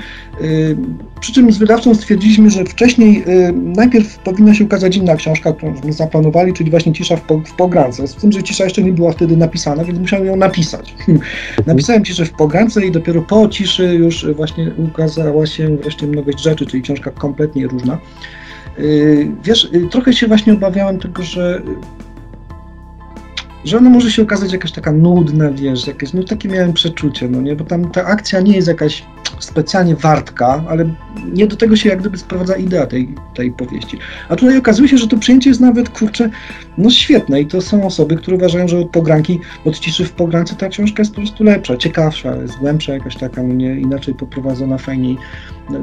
Yy, 0.41 0.77
przy 1.21 1.33
czym 1.33 1.53
z 1.53 1.59
wydawcą 1.59 1.95
stwierdziliśmy, 1.95 2.51
że 2.51 2.65
wcześniej 2.65 3.25
yy, 3.27 3.53
najpierw 3.53 4.19
powinna 4.19 4.55
się 4.55 4.65
ukazać 4.65 4.97
inna 4.97 5.17
książka, 5.17 5.53
którą 5.53 5.75
zaplanowali, 5.89 6.53
czyli 6.53 6.71
właśnie 6.71 6.93
Cisza 6.93 7.17
w, 7.17 7.23
w 7.47 7.53
pogrance. 7.53 8.07
Z 8.07 8.15
tym, 8.15 8.33
że 8.33 8.43
Cisza 8.43 8.65
jeszcze 8.65 8.83
nie 8.83 8.93
była 8.93 9.13
wtedy 9.13 9.37
napisana, 9.37 9.85
więc 9.85 9.99
musiałem 9.99 10.27
ją 10.27 10.37
napisać. 10.37 10.95
Mhm. 10.99 11.21
Napisałem 11.67 12.05
Ciszę 12.05 12.25
w 12.25 12.33
pogrance 12.33 12.87
i 12.87 12.93
dopiero 12.93 13.23
po 13.23 13.49
Ciszy 13.49 13.95
już 13.95 14.27
właśnie 14.33 14.73
ukazała 14.77 15.47
się 15.47 15.77
wreszcie 15.77 16.07
mnogość 16.07 16.41
rzeczy, 16.41 16.67
czyli 16.67 16.83
książka 16.83 17.11
kompletnie 17.11 17.67
różna. 17.67 17.99
Yy, 18.79 19.31
wiesz, 19.45 19.69
yy, 19.73 19.89
trochę 19.89 20.13
się 20.13 20.27
właśnie 20.27 20.53
obawiałem 20.53 20.99
tego, 20.99 21.23
że 21.23 21.63
że 23.69 23.79
ona 23.79 23.91
może 23.91 24.11
się 24.11 24.23
okazać 24.23 24.53
jakaś 24.53 24.73
taka 24.73 24.93
nudna, 24.93 25.51
wiesz, 25.51 25.87
jakieś, 25.87 26.13
no 26.13 26.23
takie 26.23 26.49
miałem 26.49 26.73
przeczucie, 26.73 27.29
no 27.29 27.41
nie, 27.41 27.57
bo 27.57 27.65
tam 27.65 27.91
ta 27.91 28.05
akcja 28.05 28.41
nie 28.41 28.53
jest 28.53 28.69
jakaś 28.69 29.05
specjalnie 29.39 29.97
wartka, 29.97 30.65
ale 30.69 30.95
nie 31.33 31.47
do 31.47 31.57
tego 31.57 31.77
się 31.77 31.89
jak 31.89 32.01
gdyby 32.01 32.19
sprowadza 32.19 32.57
idea 32.57 32.87
tej, 32.87 33.15
tej 33.35 33.51
powieści. 33.51 33.99
A 34.29 34.37
tutaj 34.37 34.59
okazuje 34.59 34.89
się, 34.89 34.99
że 34.99 35.09
to 35.09 35.17
przyjęcie 35.17 35.51
jest 35.51 35.61
nawet, 35.61 35.89
kurczę, 35.89 36.31
no 36.79 36.91
świetne 36.91 37.41
i 37.41 37.47
to 37.47 37.61
są 37.61 37.87
osoby, 37.87 38.17
które 38.17 38.37
uważają, 38.37 38.69
że 38.69 38.79
od 38.79 38.91
pogranki, 38.91 39.41
od 39.65 39.79
ciszy 39.79 40.05
w 40.05 40.13
pogrance 40.13 40.55
ta 40.55 40.69
książka 40.69 41.03
jest 41.03 41.15
po 41.15 41.21
prostu 41.21 41.45
lepsza, 41.45 41.77
ciekawsza, 41.77 42.37
jest 42.37 42.59
głębsza 42.59 42.93
jakaś 42.93 43.17
taka, 43.17 43.43
no 43.43 43.55
nie, 43.55 43.81
inaczej 43.81 44.15
poprowadzona, 44.15 44.79
fajniej 44.79 45.17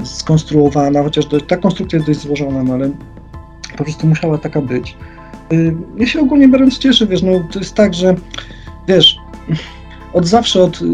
skonstruowana, 0.03 1.03
chociaż 1.03 1.25
ta 1.47 1.57
konstrukcja 1.57 1.97
jest 1.97 2.07
dość 2.07 2.19
złożona, 2.19 2.63
no 2.63 2.73
ale 2.73 2.89
po 3.77 3.83
prostu 3.83 4.07
musiała 4.07 4.37
taka 4.37 4.61
być. 4.61 4.97
Y, 5.53 5.75
ja 5.97 6.07
się 6.07 6.19
ogólnie 6.19 6.47
biorąc 6.47 6.77
cieszę, 6.77 7.07
wiesz, 7.07 7.23
no 7.23 7.31
to 7.51 7.59
jest 7.59 7.75
tak, 7.75 7.93
że 7.93 8.15
wiesz, 8.87 9.17
od 10.13 10.27
zawsze, 10.27 10.63
od 10.63 10.81
y, 10.81 10.85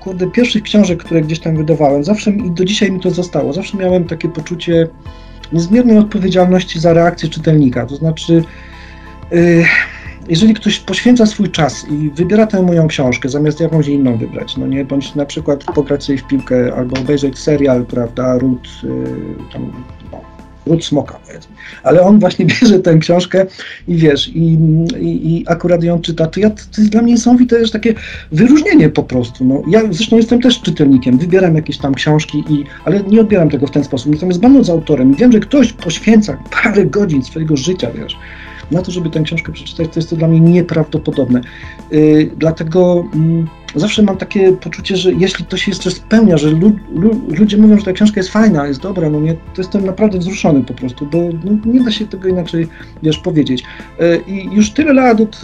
kurde, 0.00 0.30
pierwszych 0.30 0.62
książek, 0.62 1.04
które 1.04 1.22
gdzieś 1.22 1.40
tam 1.40 1.56
wydawałem, 1.56 2.04
zawsze 2.04 2.30
i 2.30 2.50
do 2.50 2.64
dzisiaj 2.64 2.92
mi 2.92 3.00
to 3.00 3.10
zostało, 3.10 3.52
zawsze 3.52 3.78
miałem 3.78 4.04
takie 4.04 4.28
poczucie 4.28 4.88
niezmiernej 5.52 5.98
odpowiedzialności 5.98 6.80
za 6.80 6.92
reakcję 6.92 7.28
czytelnika, 7.28 7.86
to 7.86 7.96
znaczy 7.96 8.44
yy, 9.30 9.64
jeżeli 10.28 10.54
ktoś 10.54 10.78
poświęca 10.78 11.26
swój 11.26 11.50
czas 11.50 11.86
i 11.88 12.10
wybiera 12.10 12.46
tę 12.46 12.62
moją 12.62 12.88
książkę, 12.88 13.28
zamiast 13.28 13.60
jakąś 13.60 13.88
inną 13.88 14.16
wybrać, 14.16 14.56
no 14.56 14.66
nie, 14.66 14.84
bądź 14.84 15.14
na 15.14 15.26
przykład 15.26 15.64
pograć 15.64 16.04
sobie 16.04 16.18
w 16.18 16.26
piłkę 16.26 16.74
albo 16.76 17.00
obejrzeć 17.00 17.38
serial, 17.38 17.84
prawda, 17.84 18.38
Ruth, 18.38 18.82
yy, 18.82 19.36
tam 19.52 19.72
ród 20.66 20.84
smoka, 20.84 21.18
powiedzmy. 21.26 21.54
Ale 21.82 22.02
on 22.02 22.18
właśnie 22.18 22.46
bierze 22.60 22.80
tę 22.80 22.98
książkę 22.98 23.46
i 23.88 23.96
wiesz, 23.96 24.28
i, 24.28 24.58
i, 25.00 25.36
i 25.36 25.44
akurat 25.48 25.84
ją 25.84 26.00
czyta. 26.00 26.26
To, 26.26 26.40
ja, 26.40 26.50
to 26.50 26.80
jest 26.80 26.90
dla 26.90 27.02
mnie 27.02 27.12
niesamowite 27.12 27.60
też 27.60 27.70
takie 27.70 27.94
wyróżnienie 28.32 28.88
po 28.88 29.02
prostu. 29.02 29.44
No, 29.44 29.62
ja 29.68 29.80
zresztą 29.90 30.16
jestem 30.16 30.40
też 30.40 30.62
czytelnikiem, 30.62 31.18
wybieram 31.18 31.54
jakieś 31.54 31.78
tam 31.78 31.94
książki, 31.94 32.44
i, 32.50 32.64
ale 32.84 33.02
nie 33.02 33.20
odbieram 33.20 33.50
tego 33.50 33.66
w 33.66 33.70
ten 33.70 33.84
sposób. 33.84 34.12
Natomiast 34.12 34.40
będąc 34.40 34.70
autorem 34.70 35.14
wiem, 35.14 35.32
że 35.32 35.40
ktoś 35.40 35.72
poświęca 35.72 36.38
parę 36.62 36.86
godzin 36.86 37.24
swojego 37.24 37.56
życia, 37.56 37.90
wiesz, 37.90 38.16
na 38.70 38.82
to, 38.82 38.92
żeby 38.92 39.10
tę 39.10 39.22
książkę 39.22 39.52
przeczytać, 39.52 39.88
to 39.92 39.98
jest 40.00 40.10
to 40.10 40.16
dla 40.16 40.28
mnie 40.28 40.40
nieprawdopodobne. 40.40 41.40
Yy, 41.90 42.30
dlatego 42.36 43.04
yy, 43.74 43.80
zawsze 43.80 44.02
mam 44.02 44.16
takie 44.16 44.52
poczucie, 44.52 44.96
że 44.96 45.12
jeśli 45.12 45.44
to 45.44 45.56
się 45.56 45.70
jeszcze 45.70 45.90
spełnia, 45.90 46.36
że 46.36 46.50
lu, 46.50 46.72
lu, 46.94 47.20
ludzie 47.38 47.56
mówią, 47.56 47.78
że 47.78 47.84
ta 47.84 47.92
książka 47.92 48.20
jest 48.20 48.30
fajna, 48.30 48.66
jest 48.66 48.80
dobra, 48.80 49.10
no 49.10 49.20
nie, 49.20 49.34
to 49.34 49.58
jestem 49.58 49.86
naprawdę 49.86 50.18
wzruszony 50.18 50.64
po 50.64 50.74
prostu, 50.74 51.06
bo 51.06 51.18
no, 51.44 51.72
nie 51.72 51.84
da 51.84 51.90
się 51.90 52.06
tego 52.06 52.28
inaczej, 52.28 52.68
wiesz, 53.02 53.18
powiedzieć. 53.18 53.64
Yy, 54.00 54.22
I 54.26 54.54
już 54.54 54.70
tyle 54.70 54.92
lat 54.92 55.20
od 55.20 55.40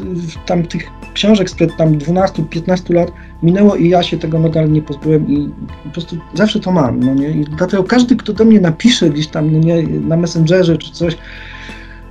tam 0.47 0.63
tych 0.63 0.91
książek 1.15 1.51
sprzed 1.51 1.77
tam 1.77 1.99
12-15 1.99 2.95
lat 2.95 3.13
minęło 3.43 3.77
i 3.77 3.89
ja 3.89 4.03
się 4.03 4.19
tego 4.19 4.39
nadal 4.39 4.73
nie 4.73 4.83
pozbyłem 4.83 5.29
i 5.29 5.51
po 5.85 5.91
prostu 5.91 6.17
zawsze 6.35 6.61
to 6.61 6.73
mam, 6.73 7.01
no 7.01 7.15
nie, 7.15 7.31
i 7.31 7.45
dlatego 7.45 7.85
każdy, 7.85 8.17
kto 8.17 8.33
do 8.33 8.45
mnie 8.45 8.61
napisze 8.61 9.11
gdzieś 9.11 9.27
tam, 9.27 9.53
no 9.53 9.59
nie, 9.59 9.83
na 9.83 10.17
Messengerze 10.17 10.79
czy 10.79 10.93
coś, 10.93 11.17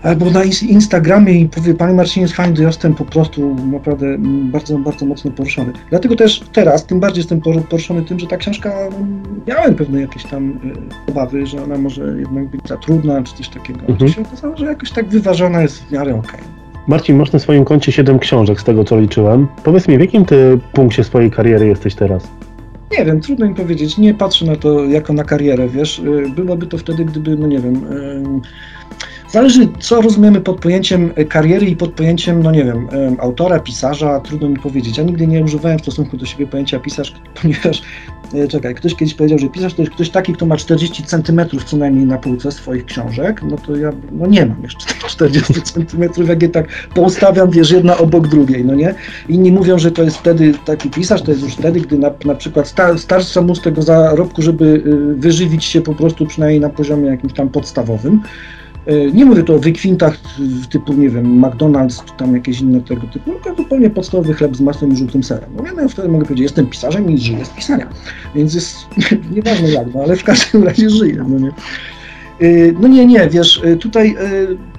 albo 0.03 0.31
na 0.31 0.43
Instagramie 0.69 1.33
i 1.33 1.49
powie, 1.49 1.73
Panie 1.73 1.93
Marcinie, 1.93 2.21
jest 2.21 2.35
fajny, 2.35 2.55
to 2.55 2.61
jestem 2.61 2.95
po 2.95 3.05
prostu 3.05 3.55
naprawdę 3.71 4.17
bardzo, 4.51 4.77
bardzo 4.77 5.05
mocno 5.05 5.31
poruszony. 5.31 5.73
Dlatego 5.89 6.15
też 6.15 6.43
teraz 6.53 6.85
tym 6.85 6.99
bardziej 6.99 7.19
jestem 7.19 7.41
poruszony 7.41 8.01
tym, 8.01 8.19
że 8.19 8.27
ta 8.27 8.37
książka, 8.37 8.71
mm, 8.71 9.23
miałem 9.47 9.75
pewne 9.75 10.01
jakieś 10.01 10.23
tam 10.23 10.49
y, 10.49 11.11
obawy, 11.11 11.45
że 11.45 11.63
ona 11.63 11.77
może 11.77 12.15
jednak 12.19 12.47
być 12.47 12.61
za 12.67 12.77
trudna, 12.77 13.23
czy 13.23 13.35
coś 13.35 13.49
takiego. 13.49 13.79
Mhm. 13.79 13.97
To 13.97 14.07
się 14.07 14.21
okazało, 14.21 14.57
że 14.57 14.65
jakoś 14.65 14.91
tak 14.91 15.07
wyważona 15.07 15.61
jest 15.61 15.83
w 15.83 15.91
miarę 15.91 16.15
okej. 16.15 16.39
Okay. 16.39 16.59
Marcin, 16.87 17.17
masz 17.17 17.31
na 17.31 17.39
swoim 17.39 17.65
koncie 17.65 17.91
7 17.91 18.19
książek, 18.19 18.61
z 18.61 18.63
tego 18.63 18.83
co 18.83 18.99
liczyłem. 18.99 19.47
Powiedz 19.63 19.87
mi, 19.87 19.97
w 19.97 20.01
jakim 20.01 20.25
ty 20.25 20.59
punkcie 20.73 21.03
swojej 21.03 21.31
kariery 21.31 21.67
jesteś 21.67 21.95
teraz? 21.95 22.27
Nie 22.97 23.05
wiem, 23.05 23.21
trudno 23.21 23.47
mi 23.47 23.55
powiedzieć. 23.55 23.97
Nie 23.97 24.13
patrzę 24.13 24.45
na 24.45 24.55
to 24.55 24.85
jako 24.85 25.13
na 25.13 25.23
karierę, 25.23 25.67
wiesz. 25.67 25.99
Y, 25.99 26.31
byłoby 26.35 26.67
to 26.67 26.77
wtedy, 26.77 27.05
gdyby, 27.05 27.35
no 27.35 27.47
nie 27.47 27.59
wiem 27.59 27.81
Zależy, 29.31 29.67
co 29.79 30.01
rozumiemy 30.01 30.41
pod 30.41 30.59
pojęciem 30.59 31.13
kariery 31.29 31.65
i 31.65 31.75
pod 31.75 31.93
pojęciem, 31.93 32.43
no 32.43 32.51
nie 32.51 32.65
wiem, 32.65 32.87
autora, 33.19 33.59
pisarza, 33.59 34.19
trudno 34.19 34.49
mi 34.49 34.57
powiedzieć. 34.57 34.97
Ja 34.97 35.03
nigdy 35.03 35.27
nie 35.27 35.43
używałem 35.43 35.79
w 35.79 35.81
stosunku 35.81 36.17
do 36.17 36.25
siebie 36.25 36.47
pojęcia 36.47 36.79
pisarz, 36.79 37.13
ponieważ, 37.41 37.81
e, 38.33 38.47
czekaj, 38.47 38.75
ktoś 38.75 38.95
kiedyś 38.95 39.13
powiedział, 39.13 39.39
że 39.39 39.49
pisarz 39.49 39.73
to 39.73 39.81
jest 39.81 39.93
ktoś 39.93 40.09
taki, 40.09 40.33
kto 40.33 40.45
ma 40.45 40.57
40 40.57 41.03
centymetrów 41.03 41.63
co 41.63 41.77
najmniej 41.77 42.05
na 42.05 42.17
półce 42.17 42.51
swoich 42.51 42.85
książek, 42.85 43.41
no 43.43 43.57
to 43.57 43.75
ja, 43.75 43.91
no 44.11 44.27
nie 44.27 44.45
mam 44.45 44.63
jeszcze 44.63 44.85
tych 44.93 45.03
40 45.03 45.61
centymetrów, 45.61 46.29
jak 46.29 46.41
je 46.41 46.49
tak 46.49 46.67
poustawiam, 46.95 47.49
wiesz, 47.49 47.71
jedna 47.71 47.97
obok 47.97 48.27
drugiej, 48.27 48.65
no 48.65 48.75
nie? 48.75 48.95
Inni 49.27 49.51
mówią, 49.51 49.79
że 49.79 49.91
to 49.91 50.03
jest 50.03 50.17
wtedy 50.17 50.53
taki 50.65 50.89
pisarz, 50.89 51.21
to 51.21 51.31
jest 51.31 51.43
już 51.43 51.53
wtedy, 51.53 51.81
gdy 51.81 51.97
na, 51.97 52.11
na 52.25 52.35
przykład 52.35 52.67
star, 52.67 52.99
starszy 52.99 53.41
mu 53.41 53.55
z 53.55 53.61
tego 53.61 53.81
zarobku, 53.81 54.41
żeby 54.41 54.65
y, 54.65 55.15
wyżywić 55.15 55.65
się 55.65 55.81
po 55.81 55.95
prostu 55.95 56.25
przynajmniej 56.25 56.59
na 56.59 56.69
poziomie 56.69 57.09
jakimś 57.09 57.33
tam 57.33 57.49
podstawowym, 57.49 58.21
E, 58.21 58.68
nie 59.13 59.25
mówię 59.25 59.43
tu 59.43 59.55
o 59.55 59.59
wykwintach 59.59 60.17
typu, 60.69 60.93
nie 60.93 61.09
wiem, 61.09 61.41
McDonald's 61.41 62.05
czy 62.05 62.13
tam 62.17 62.33
jakieś 62.33 62.61
inne 62.61 62.81
tego 62.81 63.01
typu, 63.01 63.31
tylko 63.31 63.55
zupełnie 63.55 63.89
podstawowy 63.89 64.33
chleb 64.33 64.55
z 64.55 64.61
masłem 64.61 64.93
i 64.93 64.95
żółtym 64.95 65.23
serem. 65.23 65.49
No 65.55 65.81
ja 65.81 65.87
wtedy 65.87 66.09
mogę 66.09 66.23
powiedzieć, 66.23 66.43
jestem 66.43 66.67
pisarzem 66.67 67.11
i 67.11 67.17
żyję 67.17 67.45
z 67.45 67.49
pisania. 67.49 67.87
Więc 68.35 68.53
jest 68.53 68.77
nieważne 69.35 69.69
jak, 69.69 69.93
no 69.93 70.03
ale 70.03 70.15
w 70.15 70.23
każdym 70.23 70.63
razie 70.63 70.89
żyję, 70.89 71.25
no 71.29 71.39
nie. 71.39 71.47
E, 71.47 72.71
no 72.79 72.87
nie, 72.87 73.05
nie, 73.05 73.29
wiesz, 73.29 73.61
e, 73.63 73.75
tutaj 73.75 74.15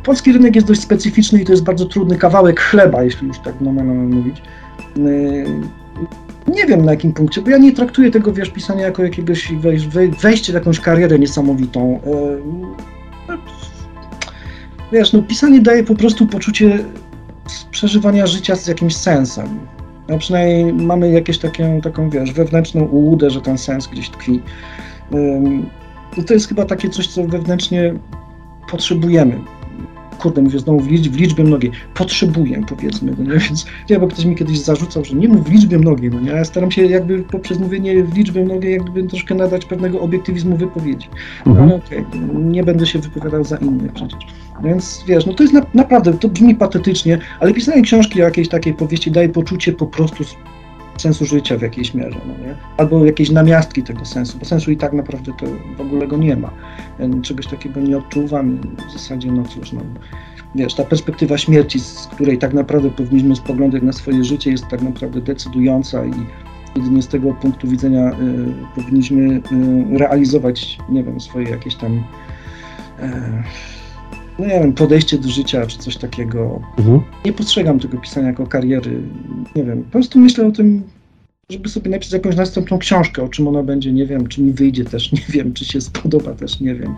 polski 0.05 0.33
rynek 0.33 0.55
jest 0.55 0.67
dość 0.67 0.81
specyficzny 0.81 1.43
i 1.43 1.45
to 1.45 1.53
jest 1.53 1.65
bardzo 1.65 1.87
trudny 1.87 2.17
kawałek 2.17 2.61
chleba, 2.61 3.03
jeśli 3.03 3.29
już 3.29 3.39
tak 3.39 3.61
normalnie 3.61 4.17
mówić. 4.17 4.43
Nie 6.49 6.67
wiem 6.67 6.85
na 6.85 6.91
jakim 6.91 7.13
punkcie, 7.13 7.41
bo 7.41 7.51
ja 7.51 7.59
nie 7.59 7.73
traktuję 7.73 8.11
tego, 8.11 8.33
wiesz, 8.33 8.51
pisania 8.51 8.83
jako 8.83 9.03
jakiegoś 9.03 9.53
wejście 10.23 10.53
w 10.53 10.55
jakąś 10.55 10.81
karierę 10.81 11.19
niesamowitą 11.19 12.01
wiesz, 14.93 15.13
no 15.13 15.23
pisanie 15.23 15.61
daje 15.61 15.85
po 15.85 15.95
prostu 15.95 16.27
poczucie 16.27 16.85
przeżywania 17.71 18.27
życia 18.27 18.57
z 18.57 18.67
jakimś 18.67 18.97
sensem. 18.97 19.61
No 20.09 20.19
przynajmniej 20.19 20.73
mamy 20.73 21.11
jakieś 21.11 21.39
takie, 21.39 21.81
taką, 21.83 22.11
wiesz, 22.11 22.33
wewnętrzną 22.33 22.85
ułudę, 22.85 23.31
że 23.31 23.41
ten 23.41 23.59
sens 23.59 23.87
gdzieś 23.87 24.11
tkwi. 24.11 24.43
I 26.17 26.25
to 26.25 26.35
jest 26.35 26.49
chyba 26.49 26.65
takie 26.65 26.89
coś, 26.89 27.07
co 27.07 27.25
wewnętrznie 27.25 27.95
potrzebujemy 28.71 29.41
kurde, 30.21 30.43
mówię 30.43 30.59
znowu 30.59 30.81
w, 30.81 30.89
liczb, 30.89 31.13
w 31.13 31.17
liczbie 31.17 31.45
mnogiej, 31.45 31.71
potrzebuję, 31.95 32.63
powiedzmy, 32.69 33.13
no 33.19 33.25
nie? 33.33 33.39
więc 33.49 33.67
nie, 33.91 33.99
bo 33.99 34.09
ktoś 34.09 34.25
mi 34.25 34.37
kiedyś 34.37 34.59
zarzucał, 34.61 35.05
że 35.05 35.15
nie 35.15 35.29
mów 35.29 35.45
w 35.45 35.53
liczbie 35.53 35.79
mnogiej, 35.79 36.11
no 36.11 36.21
nie, 36.21 36.31
ja 36.31 36.45
staram 36.45 36.71
się 36.71 36.87
jakby 36.87 37.19
poprzez 37.19 37.59
mówienie 37.59 38.05
w 38.05 38.17
liczbie 38.17 38.45
mnogiej 38.45 38.73
jakby 38.73 39.03
troszkę 39.03 39.35
nadać 39.35 39.65
pewnego 39.65 40.01
obiektywizmu 40.01 40.57
wypowiedzi, 40.57 41.09
no 41.47 41.53
mhm. 41.53 41.73
okej, 41.73 41.99
okay, 41.99 42.21
nie 42.35 42.65
będę 42.65 42.87
się 42.87 42.99
wypowiadał 42.99 43.45
za 43.45 43.57
innych 43.57 43.93
przecież. 43.93 44.19
Więc 44.65 45.05
wiesz, 45.07 45.27
no 45.27 45.35
to 45.35 45.43
jest 45.43 45.55
na, 45.55 45.63
naprawdę, 45.75 46.13
to 46.13 46.29
brzmi 46.29 46.55
patetycznie, 46.55 47.19
ale 47.41 47.55
pisanie 47.55 47.83
książki 47.83 48.23
o 48.23 48.25
jakiejś 48.25 48.49
takiej 48.49 48.75
powieści 48.75 49.11
daje 49.11 49.29
poczucie 49.29 49.73
po 49.73 49.87
prostu 49.87 50.25
sensu 51.01 51.27
życia 51.27 51.57
w 51.59 51.63
jakiejś 51.63 51.95
mierze, 51.95 52.19
no 52.27 52.47
nie? 52.47 52.55
albo 52.77 53.05
jakieś 53.05 53.31
namiastki 53.31 53.83
tego 53.83 54.05
sensu, 54.05 54.39
bo 54.39 54.45
sensu 54.45 54.71
i 54.71 54.77
tak 54.77 54.93
naprawdę 54.93 55.33
to 55.39 55.47
w 55.77 55.81
ogóle 55.81 56.07
go 56.07 56.17
nie 56.17 56.37
ma. 56.37 56.51
Czegoś 57.23 57.47
takiego 57.47 57.81
nie 57.81 57.99
odczuwam 57.99 58.55
i 58.55 58.89
w 58.89 58.93
zasadzie, 58.93 59.33
no 59.33 59.45
cóż, 59.45 59.73
no, 59.73 59.81
wiesz, 60.55 60.75
ta 60.75 60.85
perspektywa 60.85 61.39
śmierci, 61.39 61.81
z 61.81 62.09
której 62.13 62.39
tak 62.39 62.55
naprawdę 62.55 62.91
powinniśmy 62.91 63.37
spoglądać 63.37 63.83
na 63.83 63.93
swoje 63.93 64.25
życie, 64.25 64.51
jest 64.51 64.69
tak 64.69 64.83
naprawdę 64.83 65.21
decydująca 65.21 66.07
i 66.07 66.13
jedynie 66.77 67.03
z 67.03 67.09
tego 67.09 67.35
punktu 67.35 67.69
widzenia 67.69 68.11
y, 68.11 68.15
powinniśmy 68.75 69.23
y, 69.95 69.99
realizować, 69.99 70.79
nie 70.89 71.05
wiem, 71.05 71.21
swoje 71.21 71.51
jakieś 71.51 71.75
tam 71.75 71.97
y, 71.97 72.03
no 74.41 74.47
nie 74.47 74.61
wiem, 74.61 74.73
podejście 74.73 75.19
do 75.19 75.29
życia 75.29 75.67
czy 75.67 75.79
coś 75.79 75.97
takiego. 75.97 76.61
Mhm. 76.79 77.01
Nie 77.25 77.33
postrzegam 77.33 77.81
tego 77.81 77.99
pisania 77.99 78.27
jako 78.27 78.47
kariery. 78.47 79.03
Nie 79.57 79.65
wiem, 79.65 79.83
po 79.83 79.91
prostu 79.91 80.19
myślę 80.19 80.47
o 80.47 80.51
tym, 80.51 80.83
żeby 81.51 81.69
sobie 81.69 81.91
napisać 81.91 82.13
jakąś 82.13 82.37
następną 82.37 82.79
książkę, 82.79 83.23
o 83.23 83.29
czym 83.29 83.49
ona 83.49 83.63
będzie, 83.63 83.93
nie 83.93 84.07
wiem, 84.07 84.27
czy 84.27 84.43
mi 84.43 84.53
wyjdzie 84.53 84.85
też, 84.85 85.13
nie 85.13 85.25
wiem, 85.29 85.53
czy 85.53 85.65
się 85.65 85.81
spodoba 85.81 86.35
też, 86.35 86.61
nie 86.61 86.75
wiem. 86.75 86.95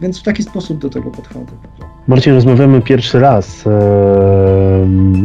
Więc 0.00 0.20
w 0.20 0.22
taki 0.22 0.42
sposób 0.42 0.78
do 0.78 0.90
tego 0.90 1.10
podchodzę. 1.10 1.52
Marcin, 2.08 2.34
rozmawiamy 2.34 2.82
pierwszy 2.82 3.20
raz, 3.20 3.64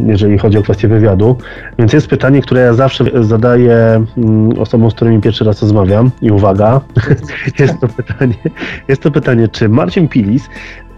jeżeli 0.08 0.38
chodzi 0.38 0.58
o 0.58 0.62
kwestię 0.62 0.88
wywiadu, 0.88 1.38
więc 1.80 1.94
jest 1.94 2.08
pytanie, 2.08 2.42
które 2.42 2.62
ja 2.62 2.74
zawsze 2.74 3.24
zadaję 3.24 4.06
mm, 4.18 4.60
osobom, 4.60 4.92
z 4.92 4.94
którymi 4.94 5.22
pierwszy 5.22 5.44
raz 5.44 5.62
rozmawiam 5.62 6.12
i 6.22 6.32
uwaga, 6.32 6.82
jest 7.60 7.80
to 7.82 7.88
pytanie, 7.88 8.36
jest 8.88 9.02
to 9.02 9.12
pytanie, 9.12 9.48
czy 9.48 9.70
Marcin 9.70 10.08
Pilis 10.08 10.44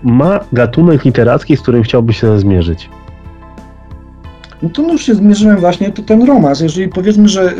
ma 0.06 0.39
gatunek 0.54 1.06
literacki, 1.06 1.58
z 1.58 1.62
którym 1.62 1.84
chciałby 1.84 2.13
się 2.13 2.39
zmierzyć? 2.39 2.89
No 4.65 4.71
to 4.71 4.91
już 4.91 5.06
się 5.06 5.15
zmierzyłem 5.15 5.58
właśnie, 5.58 5.91
to 5.91 6.01
ten 6.01 6.23
romans, 6.23 6.60
jeżeli 6.60 6.88
powiedzmy, 6.88 7.30
że, 7.30 7.51
y, 7.51 7.56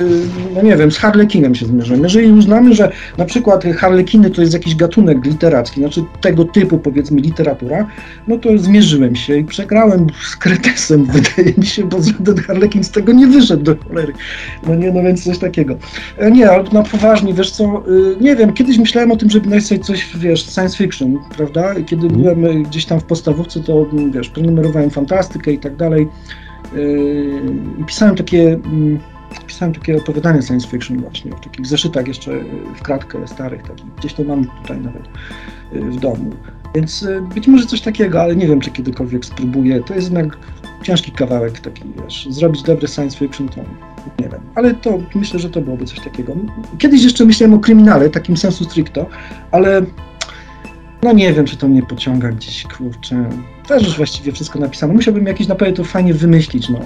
no 0.56 0.62
nie 0.62 0.76
wiem, 0.78 0.92
z 0.92 0.98
Harlekinem 0.98 1.56
się 1.56 1.66
zmierzyłem, 1.66 2.04
jeżeli 2.04 2.32
uznamy, 2.32 2.76
że 2.76 2.92
na 3.18 3.26
przykład 3.26 3.64
Harlekiny 3.64 4.30
to 4.30 4.42
jest 4.42 4.54
jakiś 4.54 4.76
gatunek 4.76 5.26
literacki, 5.26 5.80
znaczy 5.80 6.04
tego 6.22 6.46
typu 6.46 6.78
powiedzmy 6.78 7.22
literatura, 7.22 7.88
no 8.28 8.38
to 8.38 8.58
zmierzyłem 8.58 9.16
się 9.16 9.38
i 9.38 9.44
przegrałem 9.44 10.08
z 10.24 10.36
Kretesem, 10.36 11.06
wydaje 11.14 11.54
mi 11.58 11.66
się, 11.66 11.84
bo 11.84 11.98
żaden 12.02 12.38
Harlekin 12.38 12.84
z 12.84 12.92
tego 12.92 13.14
nie 13.14 13.28
wyszedł 13.28 13.64
do 13.64 13.76
cholery. 13.76 14.14
No 14.68 14.76
nie, 14.76 14.92
no 14.92 15.04
więc 15.04 15.24
coś 15.24 15.38
takiego. 15.38 15.76
E, 16.18 16.32
nie, 16.32 16.52
ale 16.52 16.64
na 16.64 16.84
poważnie, 16.84 17.34
wiesz 17.34 17.52
co, 17.52 17.84
y, 17.88 18.16
nie 18.22 18.36
wiem, 18.36 18.54
kiedyś 18.54 18.78
myślałem 18.78 19.12
o 19.12 19.16
tym, 19.16 19.30
żeby 19.30 19.50
napisać 19.50 19.86
coś, 19.86 20.18
wiesz, 20.18 20.46
science 20.46 20.78
fiction, 20.78 21.20
prawda? 21.38 21.76
Kiedy 21.86 22.08
mm. 22.08 22.22
byłem 22.22 22.46
y, 22.46 22.64
gdzieś 22.64 22.86
tam 22.86 23.00
w 23.00 23.04
podstawówce, 23.04 23.60
to, 23.60 23.86
wiesz, 24.12 24.30
prenumerowałem 24.30 24.90
fantastykę 24.90 25.52
i 25.52 25.60
tak 25.60 25.76
dalej, 25.76 26.08
i 27.80 27.84
pisałem 27.84 28.16
takie, 28.16 28.54
mm, 28.54 29.00
pisałem 29.48 29.74
takie 29.74 29.98
opowiadania 29.98 30.42
science 30.42 30.68
fiction 30.68 31.02
właśnie, 31.02 31.32
w 31.32 31.40
takich 31.40 31.66
zeszytach 31.66 32.08
jeszcze 32.08 32.32
w 32.76 32.82
kratkę 32.82 33.28
starych, 33.28 33.64
takich, 33.64 33.86
gdzieś 33.98 34.14
to 34.14 34.24
mam 34.24 34.46
tutaj 34.46 34.78
nawet 34.82 35.04
y, 35.74 35.82
w 35.82 36.00
domu. 36.00 36.32
Więc 36.76 37.04
y, 37.04 37.22
być 37.34 37.48
może 37.48 37.66
coś 37.66 37.82
takiego, 37.82 38.22
ale 38.22 38.36
nie 38.36 38.48
wiem, 38.48 38.62
czy 38.62 38.72
kiedykolwiek 38.72 39.26
spróbuję. 39.26 39.84
To 39.84 39.96
jest 39.96 40.08
jednak 40.08 40.38
ciężki 40.84 41.12
kawałek 41.12 41.60
taki, 41.60 41.84
wiesz, 42.04 42.28
zrobić 42.30 42.64
dobry 42.64 42.88
science 42.88 43.18
fiction 43.18 43.50
to 43.50 43.62
nie 44.20 44.30
wiem, 44.30 44.42
ale 44.56 44.74
to 44.74 45.00
myślę, 45.16 45.40
że 45.40 45.50
to 45.50 45.62
byłoby 45.62 45.86
coś 45.86 46.00
takiego. 46.00 46.36
Kiedyś 46.78 47.04
jeszcze 47.04 47.26
myślałem 47.26 47.54
o 47.54 47.60
kryminale, 47.60 48.10
takim 48.10 48.38
sensu 48.38 48.64
stricto, 48.64 49.06
ale 49.52 49.82
no 51.06 51.14
nie 51.14 51.34
wiem, 51.34 51.46
czy 51.46 51.58
to 51.58 51.68
mnie 51.68 51.84
pociąga 51.84 52.32
gdzieś, 52.32 52.64
kurczę. 52.78 53.30
Też 53.68 53.84
już 53.84 53.98
właściwie 53.98 54.32
wszystko 54.32 54.60
napisane. 54.60 54.94
Musiałbym 54.94 55.26
jakieś 55.26 55.48
naprawdę 55.48 55.76
to 55.76 55.84
fajnie 55.84 56.14
wymyślić. 56.14 56.70
No. 56.70 56.80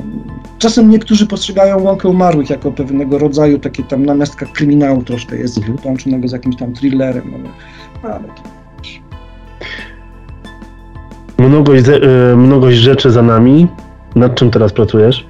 Czasem 0.57 0.89
niektórzy 0.89 1.27
postrzegają 1.27 1.79
Łąkę 1.79 2.07
Umarłych 2.07 2.49
jako 2.49 2.71
pewnego 2.71 3.17
rodzaju 3.17 3.59
takie 3.59 3.83
tam 3.83 4.05
namiastka 4.05 4.45
kryminału 4.45 5.03
troszkę 5.03 5.37
jest, 5.37 5.57
mhm. 5.57 5.77
połączonego 5.77 6.27
z 6.27 6.31
jakimś 6.31 6.55
tam 6.55 6.73
thrillerem. 6.73 7.33
No. 7.43 7.49
Ale 8.09 8.23
Mnogość, 11.37 11.85
e, 11.87 12.35
mnogość 12.35 12.77
rzeczy 12.77 13.11
za 13.11 13.21
nami. 13.21 13.67
Nad 14.15 14.35
czym 14.35 14.51
teraz 14.51 14.73
pracujesz? 14.73 15.28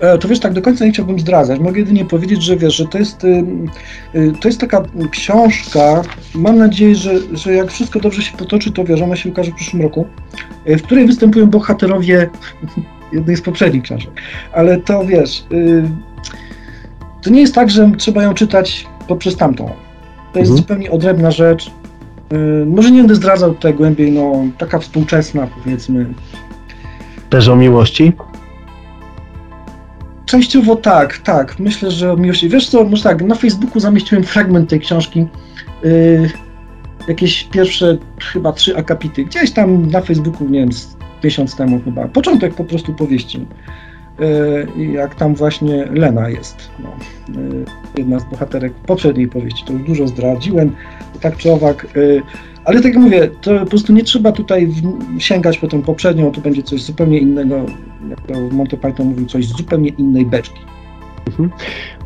E, 0.00 0.18
to 0.18 0.28
wiesz, 0.28 0.40
tak 0.40 0.52
do 0.52 0.62
końca 0.62 0.84
nie 0.84 0.92
chciałbym 0.92 1.18
zdradzać. 1.18 1.60
Mogę 1.60 1.78
jedynie 1.78 2.04
powiedzieć, 2.04 2.42
że 2.42 2.56
wiesz, 2.56 2.76
że 2.76 2.86
to 2.86 2.98
jest, 2.98 3.24
y, 3.24 3.44
y, 4.14 4.32
to 4.40 4.48
jest 4.48 4.60
taka 4.60 4.82
książka, 5.10 6.02
mam 6.34 6.58
nadzieję, 6.58 6.94
że, 6.94 7.12
że 7.32 7.54
jak 7.54 7.70
wszystko 7.70 8.00
dobrze 8.00 8.22
się 8.22 8.36
potoczy, 8.36 8.72
to 8.72 8.84
wiesz, 8.84 9.00
ona 9.00 9.16
się 9.16 9.28
ukaże 9.28 9.50
w 9.50 9.54
przyszłym 9.54 9.82
roku, 9.82 10.06
y, 10.68 10.78
w 10.78 10.82
której 10.82 11.06
występują 11.06 11.46
bohaterowie 11.46 12.30
jednej 13.12 13.36
z 13.36 13.42
poprzednich 13.42 13.82
książek. 13.82 14.10
Ale 14.52 14.80
to 14.80 15.04
wiesz, 15.04 15.44
to 17.22 17.30
nie 17.30 17.40
jest 17.40 17.54
tak, 17.54 17.70
że 17.70 17.90
trzeba 17.98 18.22
ją 18.22 18.34
czytać 18.34 18.86
poprzez 19.08 19.36
tamtą. 19.36 19.70
To 20.32 20.38
jest 20.38 20.50
mhm. 20.50 20.56
zupełnie 20.56 20.90
odrębna 20.90 21.30
rzecz. 21.30 21.70
Może 22.66 22.90
nie 22.90 22.98
będę 22.98 23.14
zdradzał 23.14 23.54
tutaj 23.54 23.74
głębiej, 23.74 24.12
no 24.12 24.44
taka 24.58 24.78
współczesna 24.78 25.46
powiedzmy. 25.46 26.06
Też 27.30 27.48
o 27.48 27.56
miłości? 27.56 28.12
Częściowo 30.28 30.76
tak, 30.76 31.18
tak. 31.18 31.58
Myślę, 31.58 31.90
że 31.90 32.12
o 32.12 32.16
miłości. 32.16 32.48
Wiesz 32.48 32.68
co, 32.68 32.84
może 32.84 33.02
tak, 33.02 33.22
na 33.22 33.34
Facebooku 33.34 33.80
zamieściłem 33.80 34.24
fragment 34.24 34.70
tej 34.70 34.80
książki. 34.80 35.26
Yy, 35.84 36.30
jakieś 37.08 37.44
pierwsze 37.44 37.98
chyba 38.32 38.52
trzy 38.52 38.76
akapity. 38.76 39.24
Gdzieś 39.24 39.50
tam 39.50 39.90
na 39.90 40.00
Facebooku, 40.00 40.48
nie 40.48 40.60
wiem, 40.60 40.68
miesiąc 41.24 41.56
temu 41.56 41.80
chyba. 41.84 42.08
Początek 42.08 42.54
po 42.54 42.64
prostu 42.64 42.94
powieści. 42.94 43.46
Yy, 44.76 44.92
jak 44.92 45.14
tam 45.14 45.34
właśnie 45.34 45.84
Lena 45.84 46.28
jest. 46.28 46.70
No, 46.78 46.96
yy, 47.42 47.64
jedna 47.98 48.18
z 48.18 48.24
bohaterek 48.24 48.72
poprzedniej 48.72 49.28
powieści. 49.28 49.64
To 49.64 49.72
już 49.72 49.82
dużo 49.82 50.06
zdradziłem. 50.06 50.76
Tak 51.20 51.36
czy 51.36 51.52
owak. 51.52 51.86
Ale 52.68 52.76
tak 52.76 52.94
jak 52.94 53.02
mówię, 53.02 53.30
to 53.40 53.58
po 53.58 53.66
prostu 53.66 53.92
nie 53.92 54.04
trzeba 54.04 54.32
tutaj 54.32 54.72
sięgać 55.18 55.58
po 55.58 55.68
tę 55.68 55.82
poprzednią, 55.82 56.32
to 56.32 56.40
będzie 56.40 56.62
coś 56.62 56.82
zupełnie 56.82 57.18
innego, 57.18 57.56
jak 58.10 58.20
to 58.20 58.34
Monty 58.50 58.76
Python 58.76 59.06
mówił, 59.06 59.26
coś 59.26 59.46
z 59.46 59.56
zupełnie 59.56 59.88
innej 59.88 60.26
beczki. 60.26 60.60
Mhm. 61.26 61.50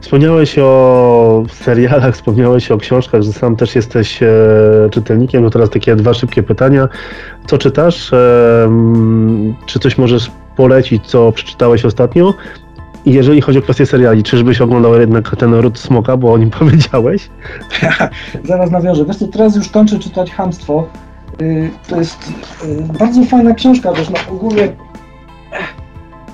Wspomniałeś 0.01 0.59
o 0.59 1.45
serialach, 1.49 2.15
wspomniałeś 2.15 2.71
o 2.71 2.79
książkach, 2.79 3.23
że 3.23 3.33
sam 3.33 3.57
też 3.57 3.75
jesteś 3.75 4.23
e, 4.23 4.29
czytelnikiem. 4.91 5.43
No 5.43 5.51
teraz 5.51 5.71
takie 5.71 5.97
dwa 5.97 6.15
szybkie 6.15 6.43
pytania. 6.43 6.89
Co 7.47 7.59
czytasz? 7.59 8.13
E, 8.13 8.71
czy 9.67 9.79
coś 9.79 9.99
możesz 9.99 10.31
polecić, 10.57 11.07
co 11.07 11.33
przeczytałeś 11.33 11.85
ostatnio? 11.85 12.35
I 13.07 13.13
jeżeli 13.13 13.41
chodzi 13.41 13.59
o 13.59 13.63
kwestię 13.63 13.87
seriali, 13.87 14.23
czyżbyś 14.23 14.61
oglądał 14.61 15.01
jednak 15.01 15.37
ten 15.37 15.55
Ród 15.55 15.79
Smoka, 15.79 16.17
bo 16.17 16.33
o 16.33 16.39
nim 16.39 16.51
powiedziałeś? 16.59 17.31
Zaraz 18.45 18.71
nawiążę. 18.71 19.05
Wiesz 19.05 19.17
co, 19.17 19.29
teraz 19.29 19.57
już 19.57 19.69
kończę 19.69 19.99
czytać 19.99 20.31
Hamstwo. 20.31 20.89
Y, 21.41 21.71
to 21.89 21.99
jest 21.99 22.33
y, 22.65 22.99
bardzo 22.99 23.25
fajna 23.25 23.55
książka, 23.55 23.93
też 23.93 24.11
na 24.11 24.19
ogólnie 24.31 24.69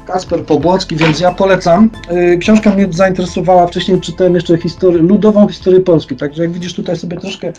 Kasper 0.07 0.44
Pobłocki, 0.44 0.96
więc 0.96 1.20
ja 1.20 1.35
polecam. 1.35 1.90
Y, 2.12 2.38
książka 2.38 2.70
mnie 2.70 2.87
zainteresowała, 2.90 3.66
wcześniej 3.66 4.00
czytałem 4.00 4.35
jeszcze 4.35 4.59
historię, 4.59 5.02
ludową 5.02 5.48
historię 5.48 5.81
Polski, 5.81 6.16
także 6.16 6.42
jak 6.42 6.52
widzisz 6.52 6.74
tutaj 6.74 6.96
sobie 6.96 7.16
troszkę 7.16 7.52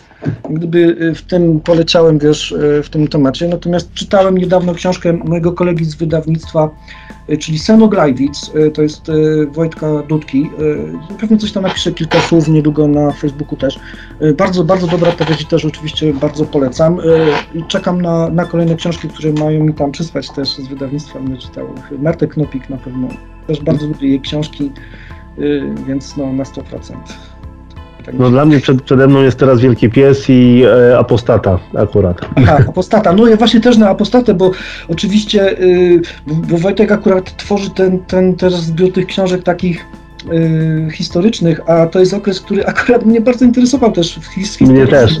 gdyby 0.50 1.12
w 1.14 1.22
tym 1.22 1.60
poleciałem, 1.60 2.18
wiesz, 2.18 2.54
w 2.82 2.88
tym 2.90 3.08
temacie. 3.08 3.48
Natomiast 3.48 3.92
czytałem 3.94 4.38
niedawno 4.38 4.74
książkę 4.74 5.12
mojego 5.12 5.52
kolegi 5.52 5.84
z 5.84 5.94
wydawnictwa 5.94 6.70
czyli 7.38 7.58
Senoglajwic, 7.58 8.50
e, 8.54 8.70
to 8.70 8.82
jest 8.82 9.08
e, 9.08 9.12
Wojtka 9.46 10.02
Dudki. 10.08 10.50
Pewnie 11.20 11.38
coś 11.38 11.52
tam 11.52 11.62
napiszę, 11.62 11.92
kilka 11.92 12.20
słów 12.20 12.48
niedługo 12.48 12.88
na 12.88 13.10
Facebooku 13.10 13.56
też. 13.56 13.78
Bardzo, 14.36 14.64
bardzo 14.64 14.86
dobra 14.86 15.12
powieść 15.12 15.46
też 15.46 15.64
oczywiście 15.64 16.14
bardzo 16.14 16.44
polecam. 16.44 16.98
Czekam 17.68 18.02
na, 18.02 18.28
na 18.28 18.44
kolejne 18.44 18.76
książki, 18.76 19.08
które 19.08 19.32
mają 19.32 19.64
mi 19.64 19.74
tam 19.74 19.92
przysłać 19.92 20.30
też 20.30 20.48
z 20.48 20.68
wydawnictwa, 20.68 21.18
będę 21.18 21.38
czytał. 21.38 21.66
Martek 21.98 22.34
Knopik 22.34 22.70
na 22.70 22.76
pewno, 22.76 23.08
też 23.46 23.60
bardzo 23.60 23.86
lubię 23.86 24.08
jej 24.08 24.20
książki, 24.20 24.70
więc 25.86 26.16
no 26.16 26.32
na 26.32 26.44
100%. 26.44 26.94
Tak 28.10 28.20
no 28.20 28.30
dla 28.30 28.44
mnie 28.44 28.60
przed, 28.60 28.82
przede 28.82 29.08
mną 29.08 29.22
jest 29.22 29.38
teraz 29.38 29.60
Wielki 29.60 29.90
Pies 29.90 30.24
i 30.28 30.62
e, 30.90 30.98
Apostata 30.98 31.58
akurat. 31.74 32.20
Aha, 32.36 32.58
Apostata. 32.68 33.12
No 33.12 33.26
ja 33.26 33.36
właśnie 33.36 33.60
też 33.60 33.76
na 33.76 33.88
Apostatę, 33.88 34.34
bo 34.34 34.50
oczywiście, 34.88 35.60
y, 35.60 36.00
bo 36.26 36.58
Wojtek 36.58 36.92
akurat 36.92 37.36
tworzy 37.36 37.70
ten, 37.70 37.98
ten 37.98 38.34
teraz 38.34 38.62
zbiór 38.62 38.92
tych 38.92 39.06
książek 39.06 39.42
takich 39.42 39.86
y, 40.32 40.90
historycznych, 40.92 41.70
a 41.70 41.86
to 41.86 42.00
jest 42.00 42.14
okres, 42.14 42.40
który 42.40 42.66
akurat 42.66 43.06
mnie 43.06 43.20
bardzo 43.20 43.44
interesował 43.44 43.92
też 43.92 44.18
w 44.18 44.26
historii. 44.26 44.72
Mnie 44.72 44.86
też. 44.86 45.12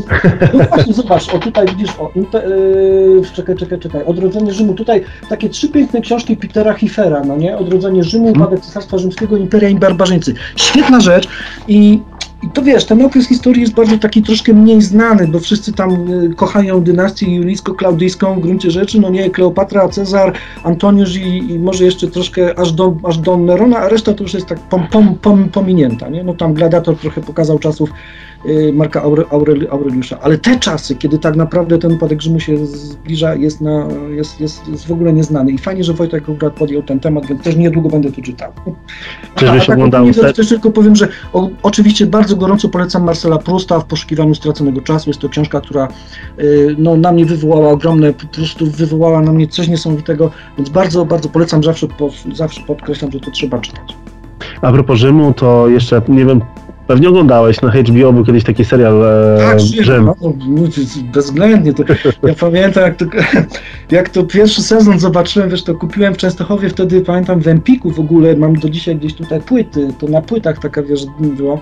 No 0.54 0.64
właśnie, 0.64 0.92
zobacz, 0.94 1.34
o 1.34 1.38
tutaj 1.38 1.66
widzisz, 1.66 1.90
o, 1.98 2.10
y, 2.16 3.22
czekaj, 3.34 3.56
czekaj, 3.56 3.78
czekaj, 3.78 4.04
Odrodzenie 4.04 4.52
Rzymu, 4.52 4.74
tutaj 4.74 5.04
takie 5.28 5.48
trzy 5.48 5.68
piękne 5.68 6.00
książki 6.00 6.36
Petera 6.36 6.74
Hiffera, 6.74 7.22
no 7.24 7.36
nie? 7.36 7.56
Odrodzenie 7.56 8.04
Rzymu, 8.04 8.24
hmm. 8.24 8.42
Upadek 8.42 8.60
Cesarstwa 8.60 8.98
Rzymskiego, 8.98 9.36
Imperia 9.36 9.68
i 9.68 9.74
Barbarzyńcy. 9.74 10.34
Świetna 10.56 11.00
rzecz 11.00 11.28
i 11.68 12.00
i 12.42 12.48
to 12.48 12.62
wiesz, 12.62 12.84
ten 12.84 13.02
okres 13.02 13.28
historii 13.28 13.60
jest 13.62 13.74
bardzo 13.74 13.98
taki 13.98 14.22
troszkę 14.22 14.52
mniej 14.52 14.82
znany, 14.82 15.28
bo 15.28 15.40
wszyscy 15.40 15.72
tam 15.72 16.12
y, 16.12 16.34
kochają 16.34 16.82
dynastię 16.82 17.26
julijsko-klaudyjską 17.26 18.36
w 18.36 18.40
gruncie 18.40 18.70
rzeczy, 18.70 19.00
no 19.00 19.10
nie, 19.10 19.30
Kleopatra, 19.30 19.88
Cezar, 19.88 20.32
Antoniusz 20.64 21.16
i, 21.16 21.52
i, 21.52 21.58
może 21.58 21.84
jeszcze 21.84 22.08
troszkę 22.08 22.58
aż 22.58 22.72
do, 22.72 22.96
aż 23.02 23.18
do 23.18 23.36
Nerona, 23.36 23.78
a 23.78 23.88
reszta 23.88 24.14
to 24.14 24.22
już 24.22 24.34
jest 24.34 24.46
tak 24.46 24.58
pom, 24.58 24.86
pom, 24.90 25.14
pom, 25.22 25.48
pominięta, 25.48 26.08
nie? 26.08 26.24
No 26.24 26.34
tam 26.34 26.54
Gladiator 26.54 26.96
trochę 26.96 27.20
pokazał 27.20 27.58
czasów 27.58 27.90
Marka 28.72 29.02
Aureli, 29.30 29.68
Aureliusza. 29.68 30.18
Ale 30.20 30.38
te 30.38 30.58
czasy, 30.58 30.96
kiedy 30.96 31.18
tak 31.18 31.36
naprawdę 31.36 31.78
ten 31.78 31.92
upadek 31.92 32.22
Rzymu 32.22 32.40
się 32.40 32.66
zbliża, 32.66 33.34
jest, 33.34 33.60
na, 33.60 33.88
jest, 34.10 34.40
jest, 34.40 34.68
jest 34.68 34.86
w 34.86 34.92
ogóle 34.92 35.12
nieznany. 35.12 35.52
I 35.52 35.58
fajnie, 35.58 35.84
że 35.84 35.92
Wojtek 35.92 36.22
akurat 36.22 36.54
podjął 36.54 36.82
ten 36.82 37.00
temat, 37.00 37.26
więc 37.26 37.42
też 37.42 37.56
niedługo 37.56 37.88
będę 37.88 38.12
to 38.12 38.22
czytał. 38.22 38.52
Czyżbyś 39.34 39.66
tak 39.66 39.76
oglądał 39.76 40.12
tak, 40.12 40.36
też 40.36 40.48
tylko 40.48 40.70
powiem, 40.70 40.96
że 40.96 41.08
o, 41.32 41.48
oczywiście 41.62 42.06
bardzo 42.06 42.36
gorąco 42.36 42.68
polecam 42.68 43.04
Marcela 43.04 43.38
Prusta 43.38 43.80
w 43.80 43.84
poszukiwaniu 43.84 44.34
straconego 44.34 44.80
czasu. 44.80 45.10
Jest 45.10 45.20
to 45.20 45.28
książka, 45.28 45.60
która 45.60 45.88
y, 46.38 46.74
no, 46.78 46.96
na 46.96 47.12
mnie 47.12 47.26
wywołała 47.26 47.68
ogromne, 47.68 48.12
po 48.12 48.26
prostu 48.26 48.66
wywołała 48.66 49.22
na 49.22 49.32
mnie 49.32 49.48
coś 49.48 49.68
niesamowitego, 49.68 50.30
więc 50.58 50.68
bardzo, 50.68 51.04
bardzo 51.04 51.28
polecam, 51.28 51.64
zawsze, 51.64 51.86
po, 51.88 52.10
zawsze 52.34 52.60
podkreślam, 52.60 53.12
że 53.12 53.20
to 53.20 53.30
trzeba 53.30 53.58
czytać. 53.58 53.96
A 54.62 54.72
propos 54.72 54.98
Rzymu, 54.98 55.32
to 55.32 55.68
jeszcze 55.68 56.02
nie 56.08 56.26
wiem, 56.26 56.40
Pewnie 56.90 57.08
oglądałeś, 57.08 57.62
na 57.62 57.70
HBO 57.70 58.12
był 58.12 58.24
kiedyś 58.24 58.44
taki 58.44 58.64
serial 58.64 59.02
e, 59.04 59.38
tak, 59.38 59.58
no, 60.02 60.32
bezwzględnie. 61.12 61.72
To, 61.74 61.84
ja 62.28 62.34
pamiętam, 62.40 62.82
jak 62.82 62.96
to, 62.96 63.04
jak 63.96 64.08
to 64.08 64.24
pierwszy 64.24 64.62
sezon 64.62 64.98
zobaczyłem, 64.98 65.50
wiesz, 65.50 65.64
to 65.64 65.74
kupiłem 65.74 66.14
w 66.14 66.16
Częstochowie 66.16 66.68
wtedy, 66.68 67.00
pamiętam 67.00 67.40
w 67.40 67.48
Empiku 67.48 67.90
w 67.90 68.00
ogóle, 68.00 68.36
mam 68.36 68.54
do 68.54 68.68
dzisiaj 68.68 68.96
gdzieś 68.96 69.14
tutaj 69.14 69.40
płyty, 69.40 69.88
to 69.98 70.06
na 70.06 70.22
płytach 70.22 70.58
taka, 70.58 70.82
wiesz, 70.82 71.06
było 71.20 71.60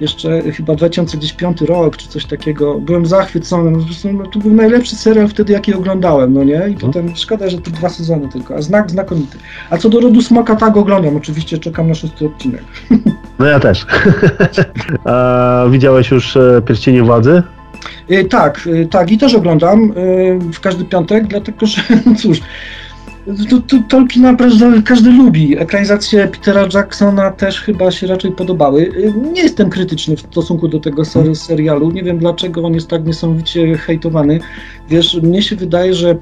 jeszcze 0.00 0.52
chyba 0.52 0.74
2005 0.74 1.60
rok, 1.60 1.96
czy 1.96 2.08
coś 2.08 2.24
takiego. 2.24 2.74
Byłem 2.74 3.06
zachwycony, 3.06 3.70
no, 3.70 3.78
no, 4.12 4.26
to 4.26 4.38
był 4.38 4.52
najlepszy 4.52 4.96
serial 4.96 5.28
wtedy, 5.28 5.52
jaki 5.52 5.74
oglądałem, 5.74 6.32
no 6.32 6.44
nie? 6.44 6.54
I 6.54 6.56
mhm. 6.56 6.76
potem 6.76 7.16
szkoda, 7.16 7.48
że 7.48 7.58
to 7.58 7.70
dwa 7.70 7.88
sezony 7.88 8.28
tylko, 8.28 8.54
a 8.54 8.62
znak 8.62 8.90
znakomity. 8.90 9.38
A 9.70 9.78
co 9.78 9.88
do 9.88 10.00
rodu 10.00 10.22
Smoka, 10.22 10.56
tak 10.56 10.76
oglądam, 10.76 11.16
oczywiście 11.16 11.58
czekam 11.58 11.88
na 11.88 11.94
szósty 11.94 12.26
odcinek. 12.26 12.62
No 13.38 13.46
ja 13.46 13.60
też. 13.60 13.86
a 15.04 15.64
widziałeś 15.70 16.10
już 16.10 16.36
e, 16.36 16.62
Pierścienie 16.66 17.02
Władzy? 17.02 17.42
E, 18.08 18.24
tak, 18.24 18.68
e, 18.82 18.86
tak 18.86 19.12
i 19.12 19.18
też 19.18 19.34
oglądam 19.34 19.92
w 20.52 20.60
każdy 20.60 20.84
piątek, 20.84 21.26
dlatego 21.26 21.66
że 21.66 21.82
cóż, 22.22 22.40
to, 23.50 23.60
to, 23.60 23.76
Tolkiena 23.88 24.36
każdy 24.84 25.10
lubi. 25.10 25.58
Ekranizacje 25.58 26.28
Petera 26.28 26.68
Jacksona 26.74 27.30
też 27.30 27.60
chyba 27.60 27.90
się 27.90 28.06
raczej 28.06 28.32
podobały. 28.32 28.92
Nie 29.32 29.42
jestem 29.42 29.70
krytyczny 29.70 30.16
w 30.16 30.20
stosunku 30.20 30.68
do 30.68 30.80
tego 30.80 31.04
ser 31.04 31.36
serialu. 31.36 31.90
Nie 31.90 32.02
wiem 32.02 32.18
dlaczego 32.18 32.62
on 32.62 32.74
jest 32.74 32.88
tak 32.88 33.06
niesamowicie 33.06 33.76
hejtowany. 33.76 34.40
Wiesz, 34.88 35.14
mnie 35.22 35.42
się 35.42 35.56
wydaje, 35.56 35.94
że 35.94 36.16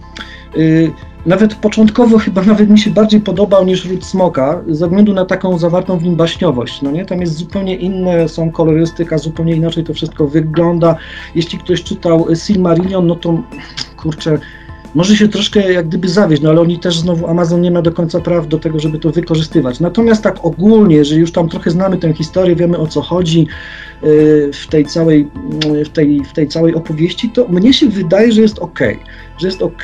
y, 0.56 0.90
nawet 1.26 1.54
początkowo 1.54 2.18
chyba 2.18 2.42
nawet 2.42 2.70
mi 2.70 2.78
się 2.78 2.90
bardziej 2.90 3.20
podobał 3.20 3.66
niż 3.66 3.84
Ród 3.84 4.04
Smoka, 4.04 4.62
ze 4.68 4.86
względu 4.86 5.14
na 5.14 5.24
taką 5.24 5.58
zawartą 5.58 5.98
w 5.98 6.04
nim 6.04 6.16
baśniowość. 6.16 6.82
No 6.82 6.90
nie? 6.90 7.04
Tam 7.04 7.20
jest 7.20 7.36
zupełnie 7.36 7.76
inne, 7.76 8.28
są 8.28 8.50
kolorystyka, 8.50 9.18
zupełnie 9.18 9.54
inaczej 9.54 9.84
to 9.84 9.94
wszystko 9.94 10.26
wygląda. 10.26 10.96
Jeśli 11.34 11.58
ktoś 11.58 11.82
czytał 11.82 12.26
Silmarillion, 12.34 13.06
no 13.06 13.16
to 13.16 13.42
kurczę, 13.96 14.38
może 14.94 15.16
się 15.16 15.28
troszkę 15.28 15.72
jak 15.72 15.88
gdyby 15.88 16.08
zawieść, 16.08 16.42
no 16.42 16.50
ale 16.50 16.60
oni 16.60 16.78
też 16.78 16.98
znowu, 16.98 17.26
Amazon 17.26 17.60
nie 17.60 17.70
ma 17.70 17.82
do 17.82 17.92
końca 17.92 18.20
praw 18.20 18.48
do 18.48 18.58
tego, 18.58 18.80
żeby 18.80 18.98
to 18.98 19.10
wykorzystywać. 19.10 19.80
Natomiast 19.80 20.22
tak 20.22 20.44
ogólnie, 20.44 20.96
jeżeli 20.96 21.20
już 21.20 21.32
tam 21.32 21.48
trochę 21.48 21.70
znamy 21.70 21.98
tę 21.98 22.12
historię, 22.12 22.56
wiemy 22.56 22.78
o 22.78 22.86
co 22.86 23.02
chodzi 23.02 23.46
y, 24.04 24.50
w 24.52 24.66
tej 24.66 24.86
całej, 24.86 25.28
w 25.84 25.88
tej, 25.88 26.24
w 26.24 26.32
tej 26.32 26.48
całej 26.48 26.74
opowieści, 26.74 27.30
to 27.30 27.48
mnie 27.48 27.72
się 27.72 27.88
wydaje, 27.88 28.32
że 28.32 28.40
jest 28.40 28.58
ok, 28.58 28.78
że 29.38 29.46
jest 29.46 29.62
ok 29.62 29.82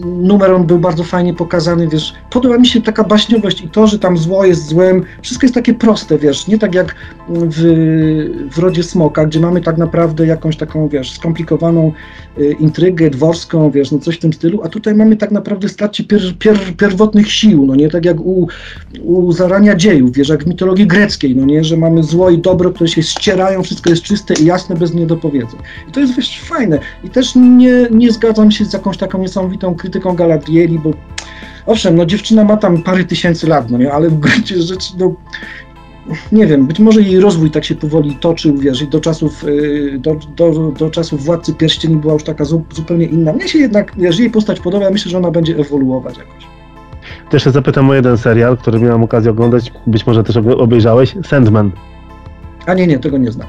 numer 0.00 0.50
on 0.50 0.66
był 0.66 0.78
bardzo 0.78 1.04
fajnie 1.04 1.34
pokazany, 1.34 1.88
wiesz, 1.88 2.14
podoba 2.30 2.58
mi 2.58 2.66
się 2.66 2.82
taka 2.82 3.04
baśniowość 3.04 3.60
i 3.60 3.68
to, 3.68 3.86
że 3.86 3.98
tam 3.98 4.18
zło 4.18 4.44
jest 4.44 4.66
złem, 4.66 5.02
wszystko 5.22 5.44
jest 5.44 5.54
takie 5.54 5.74
proste, 5.74 6.18
wiesz, 6.18 6.46
nie 6.46 6.58
tak 6.58 6.74
jak 6.74 6.94
w, 7.28 7.62
w 8.52 8.58
Rodzie 8.58 8.82
Smoka, 8.82 9.26
gdzie 9.26 9.40
mamy 9.40 9.60
tak 9.60 9.78
naprawdę 9.78 10.26
jakąś 10.26 10.56
taką, 10.56 10.88
wiesz, 10.88 11.12
skomplikowaną 11.12 11.92
y, 12.38 12.56
intrygę 12.60 13.10
dworską, 13.10 13.70
wiesz, 13.70 13.92
no 13.92 13.98
coś 13.98 14.16
w 14.16 14.18
tym 14.18 14.32
stylu, 14.32 14.62
a 14.62 14.68
tutaj 14.68 14.94
mamy 14.94 15.16
tak 15.16 15.30
naprawdę 15.30 15.68
starcie 15.68 16.04
pier, 16.04 16.20
pier, 16.38 16.58
pierwotnych 16.76 17.32
sił, 17.32 17.66
no 17.66 17.74
nie, 17.74 17.88
tak 17.88 18.04
jak 18.04 18.20
u, 18.20 18.48
u 19.02 19.32
zarania 19.32 19.76
dziejów, 19.76 20.12
wiesz, 20.12 20.28
jak 20.28 20.44
w 20.44 20.46
mitologii 20.46 20.86
greckiej, 20.86 21.36
no 21.36 21.46
nie, 21.46 21.64
że 21.64 21.76
mamy 21.76 22.02
zło 22.02 22.30
i 22.30 22.38
dobro, 22.38 22.70
które 22.70 22.88
się 22.88 23.02
ścierają, 23.02 23.62
wszystko 23.62 23.90
jest 23.90 24.02
czyste 24.02 24.34
i 24.34 24.44
jasne, 24.44 24.76
bez 24.76 24.94
niedopowiedzeń. 24.94 25.60
I 25.88 25.92
to 25.92 26.00
jest, 26.00 26.16
wiesz, 26.16 26.40
fajne. 26.40 26.78
I 27.04 27.10
też 27.10 27.34
nie, 27.34 27.86
nie 27.90 28.12
zgadzam 28.12 28.50
się 28.50 28.64
z 28.64 28.72
jakąś 28.72 28.96
taką 28.96 29.18
niesamowitą 29.18 29.74
krytyką 29.82 30.14
Galadrieli, 30.14 30.78
bo 30.78 30.90
owszem, 31.66 31.96
no 31.96 32.06
dziewczyna 32.06 32.44
ma 32.44 32.56
tam 32.56 32.82
parę 32.82 33.04
tysięcy 33.04 33.46
lat, 33.46 33.70
no 33.70 33.78
nie, 33.78 33.92
ale 33.92 34.10
w 34.10 34.18
gruncie 34.20 34.62
rzeczy, 34.62 34.92
no 34.98 35.14
nie 36.32 36.46
wiem, 36.46 36.66
być 36.66 36.78
może 36.78 37.02
jej 37.02 37.20
rozwój 37.20 37.50
tak 37.50 37.64
się 37.64 37.74
powoli 37.74 38.16
toczył, 38.16 38.56
wiesz, 38.56 38.82
i 38.82 38.88
do 38.88 39.00
czasów, 39.00 39.44
y, 39.44 39.98
do, 39.98 40.16
do, 40.36 40.72
do 40.78 40.90
czasów 40.90 41.24
Władcy 41.24 41.54
Pierścieni 41.54 41.96
była 41.96 42.12
już 42.12 42.24
taka 42.24 42.44
zupełnie 42.44 43.06
inna. 43.06 43.32
Mnie 43.32 43.48
się 43.48 43.58
jednak, 43.58 43.92
wiesz, 43.96 44.18
jej 44.18 44.30
postać 44.30 44.60
podoba, 44.60 44.90
myślę, 44.90 45.10
że 45.10 45.18
ona 45.18 45.30
będzie 45.30 45.56
ewoluować 45.56 46.18
jakoś. 46.18 46.46
Też 47.30 47.44
zapytam 47.44 47.90
o 47.90 47.94
jeden 47.94 48.18
serial, 48.18 48.56
który 48.56 48.80
miałem 48.80 49.02
okazję 49.02 49.30
oglądać, 49.30 49.72
być 49.86 50.06
może 50.06 50.24
też 50.24 50.36
obejrzałeś, 50.36 51.14
Sandman. 51.24 51.70
A 52.66 52.74
nie, 52.74 52.86
nie, 52.86 52.98
tego 52.98 53.18
nie 53.18 53.32
znam. 53.32 53.48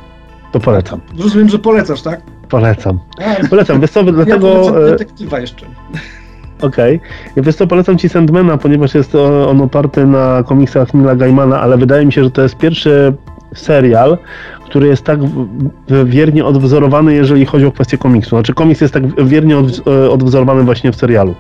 To 0.52 0.60
polecam. 0.60 1.02
Rozumiem, 1.18 1.50
że 1.50 1.60
polecasz, 1.60 2.02
tak? 2.02 2.22
Polecam. 2.50 3.00
A, 3.18 3.48
polecam, 3.48 3.82
wiesz 3.82 3.92
co, 3.92 4.04
dlatego... 4.04 4.48
Ja 4.48 4.62
polecam 4.62 4.84
e, 4.84 4.92
detektywa 4.92 5.40
jeszcze. 5.40 5.66
Okej. 6.64 6.96
Okay. 7.32 7.44
Wiesz 7.44 7.56
co, 7.56 7.68
polecam 7.68 7.98
Ci 7.98 8.10
Sandmana, 8.10 8.58
ponieważ 8.58 8.96
jest 8.96 9.16
on 9.16 9.62
oparty 9.62 10.06
na 10.06 10.44
komiksach 10.44 10.94
Nila 10.94 11.16
Gaimana, 11.16 11.62
ale 11.62 11.78
wydaje 11.78 12.06
mi 12.06 12.14
się, 12.14 12.24
że 12.24 12.32
to 12.32 12.42
jest 12.42 12.58
pierwszy 12.58 13.14
serial, 13.56 14.18
który 14.66 14.88
jest 14.88 15.04
tak 15.04 15.20
wiernie 16.06 16.46
odwzorowany, 16.46 17.14
jeżeli 17.14 17.46
chodzi 17.46 17.66
o 17.66 17.72
kwestię 17.72 17.98
komiksu. 17.98 18.30
Znaczy 18.30 18.54
komiks 18.54 18.82
jest 18.82 18.94
tak 18.94 19.26
wiernie 19.26 19.56
e, 19.88 20.10
odwzorowany 20.12 20.64
właśnie 20.64 20.92
w 20.92 20.96
serialu. 20.96 21.36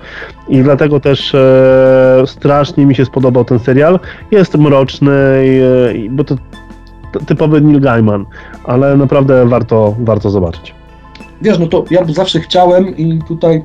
I 0.50 0.64
dlatego 0.64 1.00
też 1.00 1.36
e, 1.36 2.24
strasznie 2.26 2.86
mi 2.86 2.96
się 2.96 3.06
spodobał 3.06 3.46
ten 3.46 3.60
serial. 3.60 4.00
Jest 4.32 4.58
mroczny, 4.58 5.12
e, 5.12 6.10
bo 6.10 6.24
to 6.24 6.36
typowy 7.26 7.62
Neil 7.62 7.82
Gaiman, 7.82 8.26
ale 8.64 8.98
naprawdę 8.98 9.46
warto, 9.46 9.96
warto 10.00 10.30
zobaczyć. 10.30 10.76
Wiesz, 11.42 11.60
no 11.60 11.68
to 11.68 11.86
ja 11.92 12.06
zawsze 12.06 12.40
chciałem 12.40 12.98
i 12.98 13.20
tutaj 13.28 13.64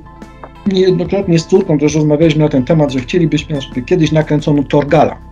niejednokrotnie 0.68 1.38
z 1.38 1.46
córką 1.46 1.78
też 1.78 1.94
rozmawialiśmy 1.94 2.44
na 2.44 2.48
ten 2.48 2.64
temat, 2.64 2.92
że 2.92 3.00
chcielibyśmy, 3.00 3.60
żeby 3.60 3.82
kiedyś 3.82 4.12
nakręcono 4.12 4.62
Torgala. 4.62 5.28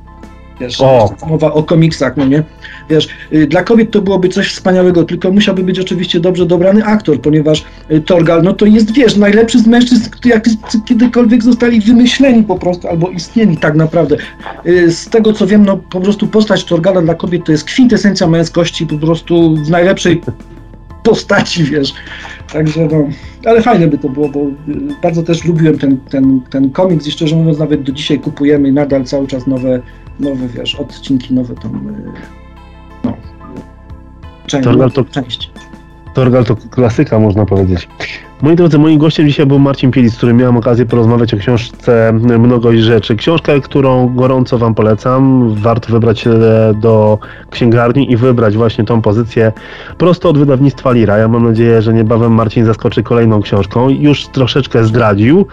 Wiesz, 0.61 0.81
o. 0.81 1.15
mowa 1.27 1.53
o 1.53 1.63
komiksach, 1.63 2.17
no 2.17 2.27
nie? 2.27 2.43
Wiesz, 2.91 3.09
y, 3.33 3.47
dla 3.47 3.63
kobiet 3.63 3.91
to 3.91 4.03
byłoby 4.03 4.29
coś 4.29 4.49
wspaniałego, 4.49 5.05
tylko 5.05 5.33
musiałby 5.33 5.63
być 5.63 5.79
oczywiście 5.79 6.21
dobrze 6.21 6.47
dobrany 6.47 6.85
aktor, 6.85 7.21
ponieważ 7.21 7.65
y, 7.91 8.01
Torgal, 8.01 8.43
no 8.43 8.53
to 8.53 8.67
jest, 8.67 8.93
wiesz, 8.93 9.17
najlepszy 9.17 9.59
z 9.59 9.67
mężczyzn, 9.67 10.11
jak 10.25 10.45
kiedykolwiek 10.85 11.43
zostali 11.43 11.81
wymyśleni 11.81 12.45
po 12.45 12.59
prostu, 12.59 12.89
albo 12.89 13.11
istnieli 13.11 13.57
tak 13.57 13.75
naprawdę. 13.75 14.17
Y, 14.67 14.93
z 14.93 15.09
tego 15.09 15.33
co 15.33 15.47
wiem, 15.47 15.65
no 15.65 15.77
po 15.77 16.01
prostu 16.01 16.27
postać 16.27 16.65
Torgala 16.65 17.03
dla 17.03 17.15
kobiet 17.15 17.45
to 17.45 17.53
jest 17.53 17.65
kwintesencja 17.65 18.27
męskości, 18.27 18.87
po 18.87 18.99
prostu 18.99 19.57
w 19.57 19.71
najlepszej 19.71 20.21
postaci, 21.07 21.65
wiesz. 21.65 21.95
Także 22.53 22.89
no, 22.93 23.09
ale 23.45 23.63
fajne 23.63 23.87
by 23.87 23.99
to 23.99 24.09
było, 24.09 24.29
bo 24.29 24.41
bardzo 25.03 25.23
też 25.23 25.45
lubiłem 25.45 25.79
ten, 25.79 25.99
ten, 26.11 26.41
ten 26.51 26.71
komiks 26.71 27.07
i 27.07 27.11
szczerze 27.11 27.37
mówiąc 27.37 27.59
nawet 27.59 27.83
do 27.83 27.93
dzisiaj 27.93 28.21
kupujemy 28.21 28.73
nadal 28.73 29.05
cały 29.05 29.27
czas 29.27 29.47
nowe 29.47 29.81
nowe, 30.21 30.49
wiesz, 30.49 30.75
odcinki, 30.75 31.35
nowe 31.35 31.55
tam, 31.55 31.89
y, 31.89 32.13
no, 33.05 33.17
część, 34.47 34.65
Torgal 34.65 34.91
to, 34.91 35.05
część. 35.05 35.51
Torgal 36.15 36.45
to 36.45 36.57
klasyka, 36.57 37.19
można 37.19 37.47
powiedzieć. 37.47 37.89
Moi 38.43 38.57
drodzy, 38.57 38.79
moim 38.79 38.99
gościem 38.99 39.27
dzisiaj 39.27 39.47
był 39.47 39.59
Marcin 39.59 39.91
Pielic, 39.91 40.15
z 40.15 40.17
którym 40.17 40.37
miałem 40.37 40.57
okazję 40.57 40.87
porozmawiać 40.87 41.35
o 41.35 41.37
książce 41.37 42.13
Mnogość 42.13 42.81
Rzeczy. 42.81 43.17
Książkę, 43.17 43.61
którą 43.61 44.15
gorąco 44.15 44.59
Wam 44.59 44.75
polecam. 44.75 45.55
Warto 45.55 45.93
wybrać 45.93 46.21
się 46.21 46.31
do 46.75 47.19
księgarni 47.51 48.13
i 48.13 48.17
wybrać 48.17 48.57
właśnie 48.57 48.85
tą 48.85 49.03
pozycję 49.03 49.53
prosto 49.99 50.29
od 50.29 50.39
wydawnictwa 50.39 50.93
Lira. 50.93 51.17
Ja 51.17 51.29
mam 51.29 51.45
nadzieję, 51.45 51.83
że 51.83 51.95
niebawem 51.95 52.33
Marcin 52.33 52.65
zaskoczy 52.65 53.03
kolejną 53.03 53.43
książką. 53.43 53.89
Już 53.89 54.27
troszeczkę 54.27 54.85
zdradził 54.85 55.47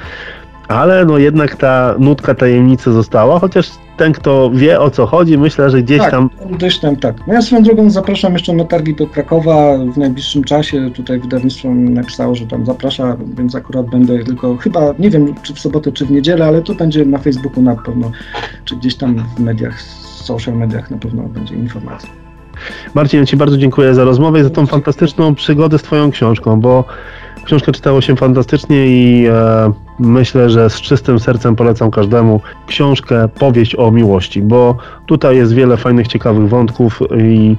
ale 0.68 1.06
no 1.06 1.18
jednak 1.18 1.56
ta 1.56 1.96
nutka 2.00 2.36
tajemnicy 2.36 2.92
została, 2.92 3.40
chociaż 3.40 3.70
ten, 3.98 4.14
kto 4.14 4.52
wie 4.54 4.80
o 4.80 4.89
co 4.89 5.06
chodzi, 5.06 5.38
myślę, 5.38 5.70
że 5.70 5.84
gdzieś 5.84 6.00
tak, 6.00 6.12
tam. 6.12 6.30
Gdzieś 6.52 6.80
tam 6.80 6.96
tak. 6.96 7.16
No 7.28 7.34
ja 7.34 7.41
swoją 7.41 7.64
drogą 7.64 7.89
zapraszam 7.89 8.34
jeszcze 8.34 8.54
na 8.54 8.66
targi 8.66 8.96
do 8.96 9.08
Krakowa 9.08 9.78
w 9.94 9.98
najbliższym 9.98 10.44
czasie. 10.44 10.91
Tutaj 10.96 11.20
wydawnictwo 11.20 11.70
napisało, 11.74 12.36
że 12.36 12.48
tam 12.48 12.66
zaprasza, 12.66 13.18
więc 13.38 13.56
akurat 13.56 13.86
będę 13.89 14.24
tylko 14.24 14.58
chyba, 14.58 14.94
nie 15.00 15.10
wiem 15.10 15.36
czy 15.44 15.54
w 15.54 15.60
sobotę, 15.60 15.91
czy 15.91 16.06
w 16.06 16.12
niedzielę, 16.12 16.46
ale 16.46 16.62
to 16.62 16.76
będzie 16.76 17.06
na 17.06 17.18
Facebooku 17.18 17.62
na 17.62 17.76
pewno, 17.76 18.12
czy 18.66 18.76
gdzieś 18.76 18.96
tam 18.96 19.26
w 19.38 19.39
mediach, 19.39 19.82
social 19.82 20.56
mediach 20.56 20.91
na 20.91 20.98
pewno 20.98 21.24
będzie 21.24 21.56
informacja. 21.56 22.10
Marcin, 22.94 23.20
ja 23.20 23.26
Ci 23.26 23.38
bardzo 23.38 23.58
dziękuję 23.58 23.94
za 23.94 24.04
rozmowę 24.04 24.39
i 24.39 24.44
za 24.44 24.50
tą 24.50 24.66
fantastyczną 24.66 25.36
przygodę 25.36 25.78
z 25.78 25.84
Twoją 25.84 26.12
książką, 26.12 26.60
bo 26.60 26.86
książkę 27.46 27.72
czytało 27.72 28.02
się 28.02 28.16
fantastycznie 28.16 28.88
i 28.88 29.26
e, 29.28 29.72
myślę, 30.00 30.50
że 30.50 30.70
z 30.70 30.82
czystym 30.82 31.20
sercem 31.20 31.56
polecam 31.56 31.91
każdemu 31.91 32.41
książkę 32.68 33.28
Powieść 33.28 33.76
o 33.76 33.91
miłości, 33.91 34.41
bo 34.41 34.78
tutaj 35.06 35.38
jest 35.38 35.54
wiele 35.54 35.78
fajnych, 35.78 36.08
ciekawych 36.08 36.50
wątków 36.50 37.00
i 37.18 37.56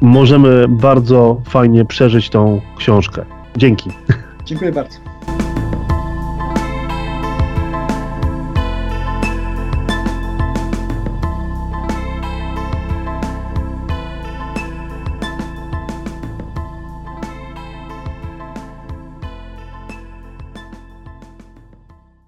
możemy 0.00 0.68
bardzo 0.68 1.40
fajnie 1.48 1.84
przeżyć 1.84 2.30
tą 2.30 2.60
książkę. 2.78 3.24
Dzięki. 3.56 3.90
Dziękuję 4.44 4.72
bardzo. 4.72 5.05